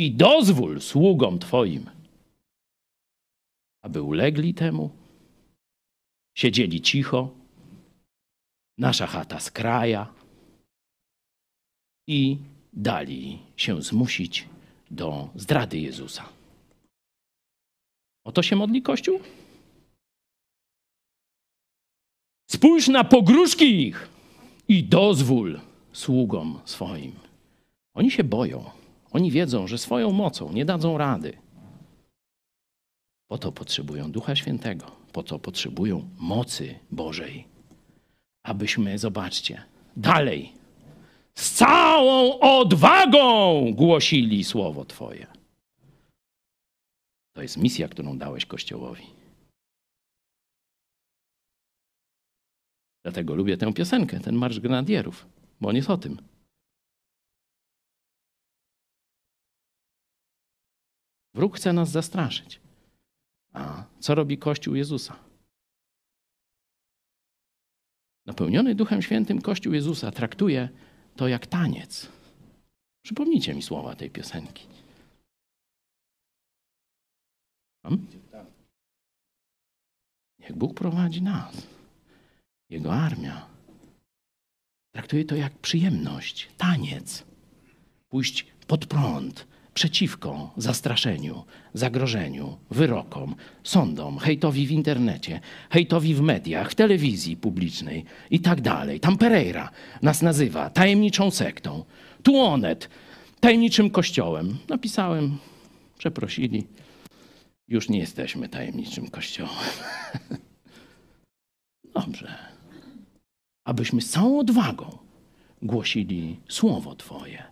i 0.00 0.10
dozwól 0.10 0.80
sługom 0.80 1.38
Twoim, 1.38 1.90
aby 3.82 4.02
ulegli 4.02 4.54
temu, 4.54 4.90
siedzieli 6.34 6.80
cicho, 6.80 7.30
nasza 8.78 9.06
chata 9.06 9.40
z 9.40 9.50
kraja 9.50 10.12
i 12.08 12.38
dali 12.72 13.38
się 13.56 13.82
zmusić 13.82 14.48
do 14.90 15.28
zdrady 15.34 15.78
Jezusa. 15.78 16.24
O 18.24 18.32
to 18.32 18.42
się 18.42 18.56
modli 18.56 18.82
Kościół? 18.82 19.20
Spójrz 22.50 22.88
na 22.88 23.04
pogróżki 23.04 23.88
ich 23.88 24.08
i 24.68 24.84
dozwól 24.84 25.60
sługom 25.92 26.60
swoim. 26.64 27.12
Oni 27.94 28.10
się 28.10 28.24
boją. 28.24 28.79
Oni 29.12 29.30
wiedzą, 29.30 29.66
że 29.66 29.78
swoją 29.78 30.12
mocą 30.12 30.52
nie 30.52 30.64
dadzą 30.64 30.98
rady. 30.98 31.38
Po 33.28 33.38
to 33.38 33.52
potrzebują 33.52 34.12
Ducha 34.12 34.36
Świętego, 34.36 34.86
po 35.12 35.22
to 35.22 35.38
potrzebują 35.38 36.08
mocy 36.18 36.78
Bożej. 36.90 37.48
Abyśmy, 38.42 38.98
zobaczcie, 38.98 39.62
dalej, 39.96 40.52
z 41.34 41.52
całą 41.52 42.38
odwagą 42.38 43.64
głosili 43.72 44.44
Słowo 44.44 44.84
Twoje. 44.84 45.26
To 47.32 47.42
jest 47.42 47.56
misja, 47.56 47.88
którą 47.88 48.18
dałeś 48.18 48.46
Kościołowi. 48.46 49.06
Dlatego 53.02 53.34
lubię 53.34 53.56
tę 53.56 53.72
piosenkę, 53.72 54.20
ten 54.20 54.34
Marsz 54.34 54.60
Grenadierów, 54.60 55.26
bo 55.60 55.68
on 55.68 55.76
jest 55.76 55.90
o 55.90 55.98
tym. 55.98 56.29
Wróg 61.34 61.56
chce 61.56 61.72
nas 61.72 61.90
zastraszyć. 61.90 62.60
A 63.52 63.84
co 64.00 64.14
robi 64.14 64.38
Kościół 64.38 64.74
Jezusa? 64.74 65.16
Napełniony 68.26 68.74
Duchem 68.74 69.02
Świętym 69.02 69.42
Kościół 69.42 69.72
Jezusa 69.72 70.10
traktuje 70.10 70.68
to 71.16 71.28
jak 71.28 71.46
taniec. 71.46 72.08
Przypomnijcie 73.02 73.54
mi 73.54 73.62
słowa 73.62 73.96
tej 73.96 74.10
piosenki. 74.10 74.66
Tam? 77.82 78.06
Niech 80.38 80.56
Bóg 80.56 80.74
prowadzi 80.74 81.22
nas, 81.22 81.66
Jego 82.70 82.94
armia. 82.94 83.46
Traktuje 84.94 85.24
to 85.24 85.36
jak 85.36 85.58
przyjemność, 85.58 86.48
taniec. 86.56 87.24
Pójść 88.08 88.46
pod 88.66 88.86
prąd, 88.86 89.46
przeciwko 89.80 90.52
zastraszeniu, 90.56 91.44
zagrożeniu, 91.74 92.58
wyrokom, 92.70 93.34
sądom, 93.64 94.18
hejtowi 94.18 94.66
w 94.66 94.70
internecie, 94.70 95.40
hejtowi 95.70 96.14
w 96.14 96.20
mediach, 96.20 96.70
w 96.70 96.74
telewizji 96.74 97.36
publicznej 97.36 98.04
i 98.30 98.40
tak 98.40 98.60
dalej. 98.60 99.00
Tam 99.00 99.18
Pereira 99.18 99.70
nas 100.02 100.22
nazywa 100.22 100.70
tajemniczą 100.70 101.30
sektą. 101.30 101.84
Tu 102.22 102.36
Onet 102.36 102.88
tajemniczym 103.40 103.90
kościołem. 103.90 104.58
Napisałem, 104.68 105.38
przeprosili 105.98 106.66
Już 107.68 107.88
nie 107.88 107.98
jesteśmy 107.98 108.48
tajemniczym 108.48 109.10
kościołem. 109.10 109.70
Dobrze. 111.94 112.34
Abyśmy 113.64 114.02
z 114.02 114.10
całą 114.10 114.38
odwagą 114.38 114.98
głosili 115.62 116.40
słowo 116.48 116.94
Twoje. 116.94 117.42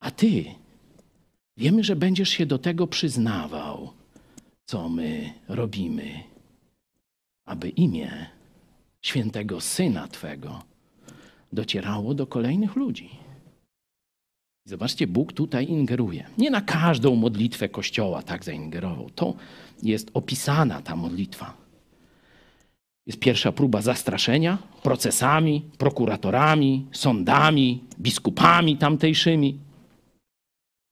A 0.00 0.10
Ty 0.10 0.59
wiemy, 1.60 1.84
że 1.84 1.96
będziesz 1.96 2.28
się 2.28 2.46
do 2.46 2.58
tego 2.58 2.86
przyznawał, 2.86 3.92
co 4.64 4.88
my 4.88 5.32
robimy, 5.48 6.24
aby 7.46 7.68
imię 7.68 8.26
świętego 9.02 9.60
Syna 9.60 10.08
Twego 10.08 10.62
docierało 11.52 12.14
do 12.14 12.26
kolejnych 12.26 12.76
ludzi. 12.76 13.10
Zobaczcie, 14.64 15.06
Bóg 15.06 15.32
tutaj 15.32 15.68
ingeruje. 15.68 16.26
Nie 16.38 16.50
na 16.50 16.60
każdą 16.60 17.16
modlitwę 17.16 17.68
Kościoła 17.68 18.22
tak 18.22 18.44
zaingerował. 18.44 19.10
To 19.10 19.34
jest 19.82 20.10
opisana 20.14 20.82
ta 20.82 20.96
modlitwa. 20.96 21.56
Jest 23.06 23.20
pierwsza 23.20 23.52
próba 23.52 23.82
zastraszenia 23.82 24.58
procesami, 24.82 25.62
prokuratorami, 25.78 26.86
sądami, 26.92 27.84
biskupami 28.00 28.76
tamtejszymi. 28.76 29.69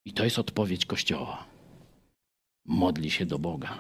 I 0.05 0.13
to 0.13 0.25
jest 0.25 0.39
odpowiedź 0.39 0.87
Kościoła. 0.87 1.47
Modli 2.65 3.11
się 3.11 3.27
do 3.27 3.39
Boga. 3.39 3.79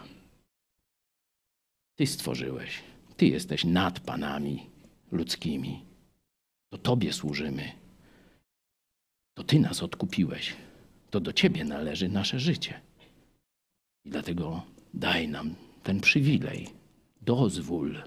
Ty 1.97 2.07
stworzyłeś. 2.07 2.82
Ty 3.16 3.27
jesteś 3.27 3.65
nad 3.65 4.01
panami 4.01 4.66
ludzkimi. 5.12 5.85
To 6.70 6.78
Tobie 6.78 7.12
służymy. 7.12 7.73
To 9.35 9.45
Ty 9.45 9.61
nas 9.61 9.82
odkupiłeś. 9.82 10.57
To 11.11 11.20
do 11.20 11.32
Ciebie 11.32 11.65
należy 11.65 12.09
nasze 12.09 12.40
życie. 12.40 12.81
I 14.05 14.11
dlatego 14.11 14.62
daj 14.95 15.28
nam 15.28 15.55
ten 15.82 16.01
przywilej. 16.01 16.69
Dozwól. 17.23 18.03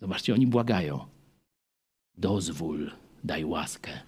Zobaczcie, 0.00 0.34
oni 0.34 0.46
błagają. 0.46 1.08
Dozwól, 2.18 2.90
daj 3.24 3.44
łaskę, 3.44 4.00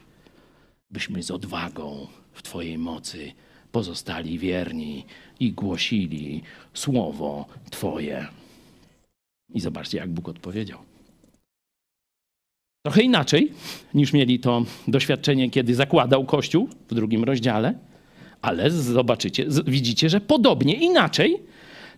byśmy 0.90 1.22
z 1.22 1.30
odwagą 1.30 2.06
w 2.32 2.42
Twojej 2.42 2.78
mocy 2.78 3.32
pozostali 3.72 4.38
wierni 4.38 5.04
i 5.40 5.52
głosili 5.52 6.42
słowo 6.74 7.46
Twoje. 7.70 8.26
I 9.54 9.60
zobaczcie, 9.60 9.98
jak 9.98 10.10
Bóg 10.10 10.28
odpowiedział. 10.28 10.78
Trochę 12.82 13.02
inaczej 13.02 13.52
niż 13.94 14.12
mieli 14.12 14.40
to 14.40 14.64
doświadczenie, 14.88 15.50
kiedy 15.50 15.74
zakładał 15.74 16.24
Kościół 16.24 16.68
w 16.90 16.94
drugim 16.94 17.24
rozdziale, 17.24 17.74
ale 18.42 18.70
zobaczycie, 18.70 19.46
widzicie, 19.66 20.08
że 20.10 20.20
podobnie 20.20 20.74
inaczej. 20.74 21.38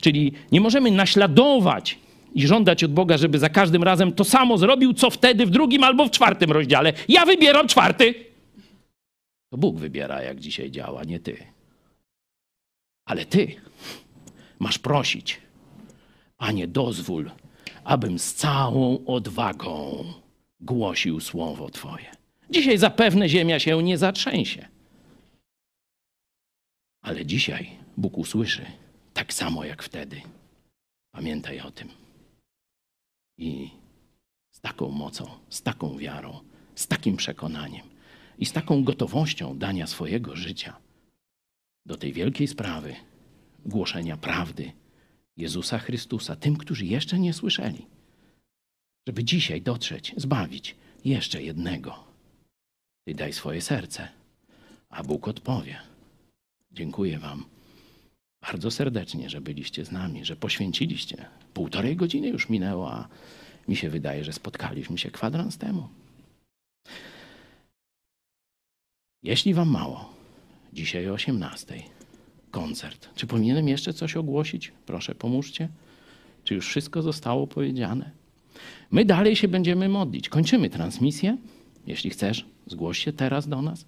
Czyli 0.00 0.32
nie 0.52 0.60
możemy 0.60 0.90
naśladować 0.90 1.98
i 2.34 2.46
żądać 2.46 2.84
od 2.84 2.92
Boga, 2.92 3.18
żeby 3.18 3.38
za 3.38 3.48
każdym 3.48 3.82
razem 3.82 4.12
to 4.12 4.24
samo 4.24 4.58
zrobił, 4.58 4.94
co 4.94 5.10
wtedy 5.10 5.46
w 5.46 5.50
drugim 5.50 5.84
albo 5.84 6.06
w 6.06 6.10
czwartym 6.10 6.52
rozdziale. 6.52 6.92
Ja 7.08 7.26
wybieram 7.26 7.68
czwarty. 7.68 8.31
To 9.52 9.58
Bóg 9.58 9.78
wybiera, 9.78 10.22
jak 10.22 10.40
dzisiaj 10.40 10.70
działa, 10.70 11.04
nie 11.04 11.20
ty. 11.20 11.46
Ale 13.04 13.26
ty 13.26 13.56
masz 14.58 14.78
prosić, 14.78 15.40
Panie, 16.36 16.68
dozwól, 16.68 17.30
abym 17.84 18.18
z 18.18 18.34
całą 18.34 19.04
odwagą 19.06 20.04
głosił 20.60 21.20
słowo 21.20 21.70
Twoje. 21.70 22.10
Dzisiaj 22.50 22.78
zapewne 22.78 23.28
ziemia 23.28 23.58
się 23.60 23.82
nie 23.82 23.98
zatrzęsie. 23.98 24.68
Ale 27.02 27.26
dzisiaj 27.26 27.70
Bóg 27.96 28.18
usłyszy 28.18 28.66
tak 29.14 29.32
samo 29.32 29.64
jak 29.64 29.82
wtedy. 29.82 30.22
Pamiętaj 31.14 31.60
o 31.60 31.70
tym. 31.70 31.88
I 33.38 33.70
z 34.50 34.60
taką 34.60 34.90
mocą, 34.90 35.30
z 35.48 35.62
taką 35.62 35.98
wiarą, 35.98 36.40
z 36.74 36.86
takim 36.86 37.16
przekonaniem 37.16 37.91
i 38.42 38.46
z 38.46 38.52
taką 38.52 38.84
gotowością 38.84 39.58
dania 39.58 39.86
swojego 39.86 40.36
życia 40.36 40.76
do 41.86 41.96
tej 41.96 42.12
wielkiej 42.12 42.48
sprawy 42.48 42.94
głoszenia 43.66 44.16
prawdy 44.16 44.72
Jezusa 45.36 45.78
Chrystusa 45.78 46.36
tym, 46.36 46.56
którzy 46.56 46.86
jeszcze 46.86 47.18
nie 47.18 47.32
słyszeli 47.32 47.86
żeby 49.06 49.24
dzisiaj 49.24 49.62
dotrzeć, 49.62 50.14
zbawić 50.16 50.74
jeszcze 51.04 51.42
jednego. 51.42 52.04
Ty 53.04 53.14
daj 53.14 53.32
swoje 53.32 53.60
serce, 53.60 54.08
a 54.88 55.02
Bóg 55.02 55.28
odpowie. 55.28 55.78
Dziękuję 56.72 57.18
Wam 57.18 57.44
bardzo 58.40 58.70
serdecznie, 58.70 59.30
że 59.30 59.40
byliście 59.40 59.84
z 59.84 59.90
nami, 59.90 60.24
że 60.24 60.36
poświęciliście. 60.36 61.24
Półtorej 61.54 61.96
godziny 61.96 62.28
już 62.28 62.48
minęło, 62.48 62.92
a 62.92 63.08
mi 63.68 63.76
się 63.76 63.90
wydaje, 63.90 64.24
że 64.24 64.32
spotkaliśmy 64.32 64.98
się 64.98 65.10
kwadrans 65.10 65.58
temu. 65.58 65.88
Jeśli 69.22 69.54
Wam 69.54 69.68
mało, 69.68 70.14
dzisiaj 70.72 71.08
o 71.08 71.12
18 71.12 71.82
koncert. 72.50 73.08
Czy 73.14 73.26
powinienem 73.26 73.68
jeszcze 73.68 73.92
coś 73.92 74.16
ogłosić? 74.16 74.72
Proszę, 74.86 75.14
pomóżcie. 75.14 75.68
Czy 76.44 76.54
już 76.54 76.68
wszystko 76.68 77.02
zostało 77.02 77.46
powiedziane? 77.46 78.10
My 78.90 79.04
dalej 79.04 79.36
się 79.36 79.48
będziemy 79.48 79.88
modlić. 79.88 80.28
Kończymy 80.28 80.70
transmisję. 80.70 81.36
Jeśli 81.86 82.10
chcesz, 82.10 82.46
zgłoś 82.66 82.98
się 82.98 83.12
teraz 83.12 83.48
do 83.48 83.62
nas. 83.62 83.84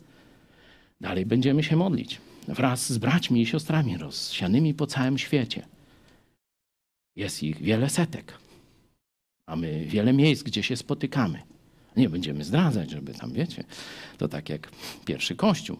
Dalej 1.00 1.26
będziemy 1.26 1.62
się 1.62 1.76
modlić 1.76 2.20
wraz 2.48 2.92
z 2.92 2.98
braćmi 2.98 3.42
i 3.42 3.46
siostrami 3.46 3.96
rozsianymi 3.96 4.74
po 4.74 4.86
całym 4.86 5.18
świecie. 5.18 5.66
Jest 7.16 7.42
ich 7.42 7.62
wiele 7.62 7.90
setek. 7.90 8.38
Mamy 9.48 9.84
wiele 9.84 10.12
miejsc, 10.12 10.42
gdzie 10.42 10.62
się 10.62 10.76
spotykamy. 10.76 11.42
Nie 11.96 12.08
będziemy 12.08 12.44
zdradzać, 12.44 12.90
żeby 12.90 13.14
tam, 13.14 13.32
wiecie, 13.32 13.64
to 14.18 14.28
tak 14.28 14.48
jak 14.48 14.70
pierwszy 15.04 15.36
kościół. 15.36 15.78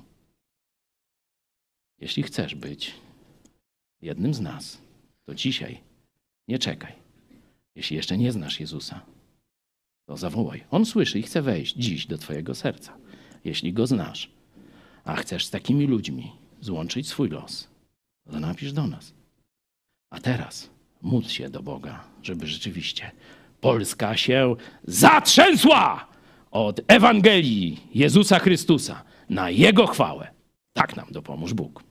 Jeśli 2.00 2.22
chcesz 2.22 2.54
być 2.54 2.94
jednym 4.00 4.34
z 4.34 4.40
nas, 4.40 4.78
to 5.26 5.34
dzisiaj 5.34 5.80
nie 6.48 6.58
czekaj. 6.58 6.92
Jeśli 7.74 7.96
jeszcze 7.96 8.18
nie 8.18 8.32
znasz 8.32 8.60
Jezusa, 8.60 9.00
to 10.06 10.16
zawołaj. 10.16 10.64
On 10.70 10.86
słyszy 10.86 11.18
i 11.18 11.22
chce 11.22 11.42
wejść 11.42 11.76
dziś 11.76 12.06
do 12.06 12.18
Twojego 12.18 12.54
serca. 12.54 12.96
Jeśli 13.44 13.72
go 13.72 13.86
znasz, 13.86 14.30
a 15.04 15.16
chcesz 15.16 15.44
z 15.46 15.50
takimi 15.50 15.86
ludźmi 15.86 16.32
złączyć 16.60 17.08
swój 17.08 17.28
los, 17.28 17.68
to 18.30 18.40
napisz 18.40 18.72
do 18.72 18.86
nas. 18.86 19.14
A 20.10 20.20
teraz 20.20 20.70
módl 21.02 21.28
się 21.28 21.50
do 21.50 21.62
Boga, 21.62 22.04
żeby 22.22 22.46
rzeczywiście 22.46 23.10
Polska 23.64 24.16
się 24.16 24.56
zatrzęsła 24.84 26.06
od 26.50 26.80
Ewangelii 26.88 27.80
Jezusa 27.94 28.38
Chrystusa 28.38 29.02
na 29.30 29.50
Jego 29.50 29.86
chwałę. 29.86 30.30
Tak 30.72 30.96
nam 30.96 31.06
dopomóż 31.10 31.54
Bóg. 31.54 31.82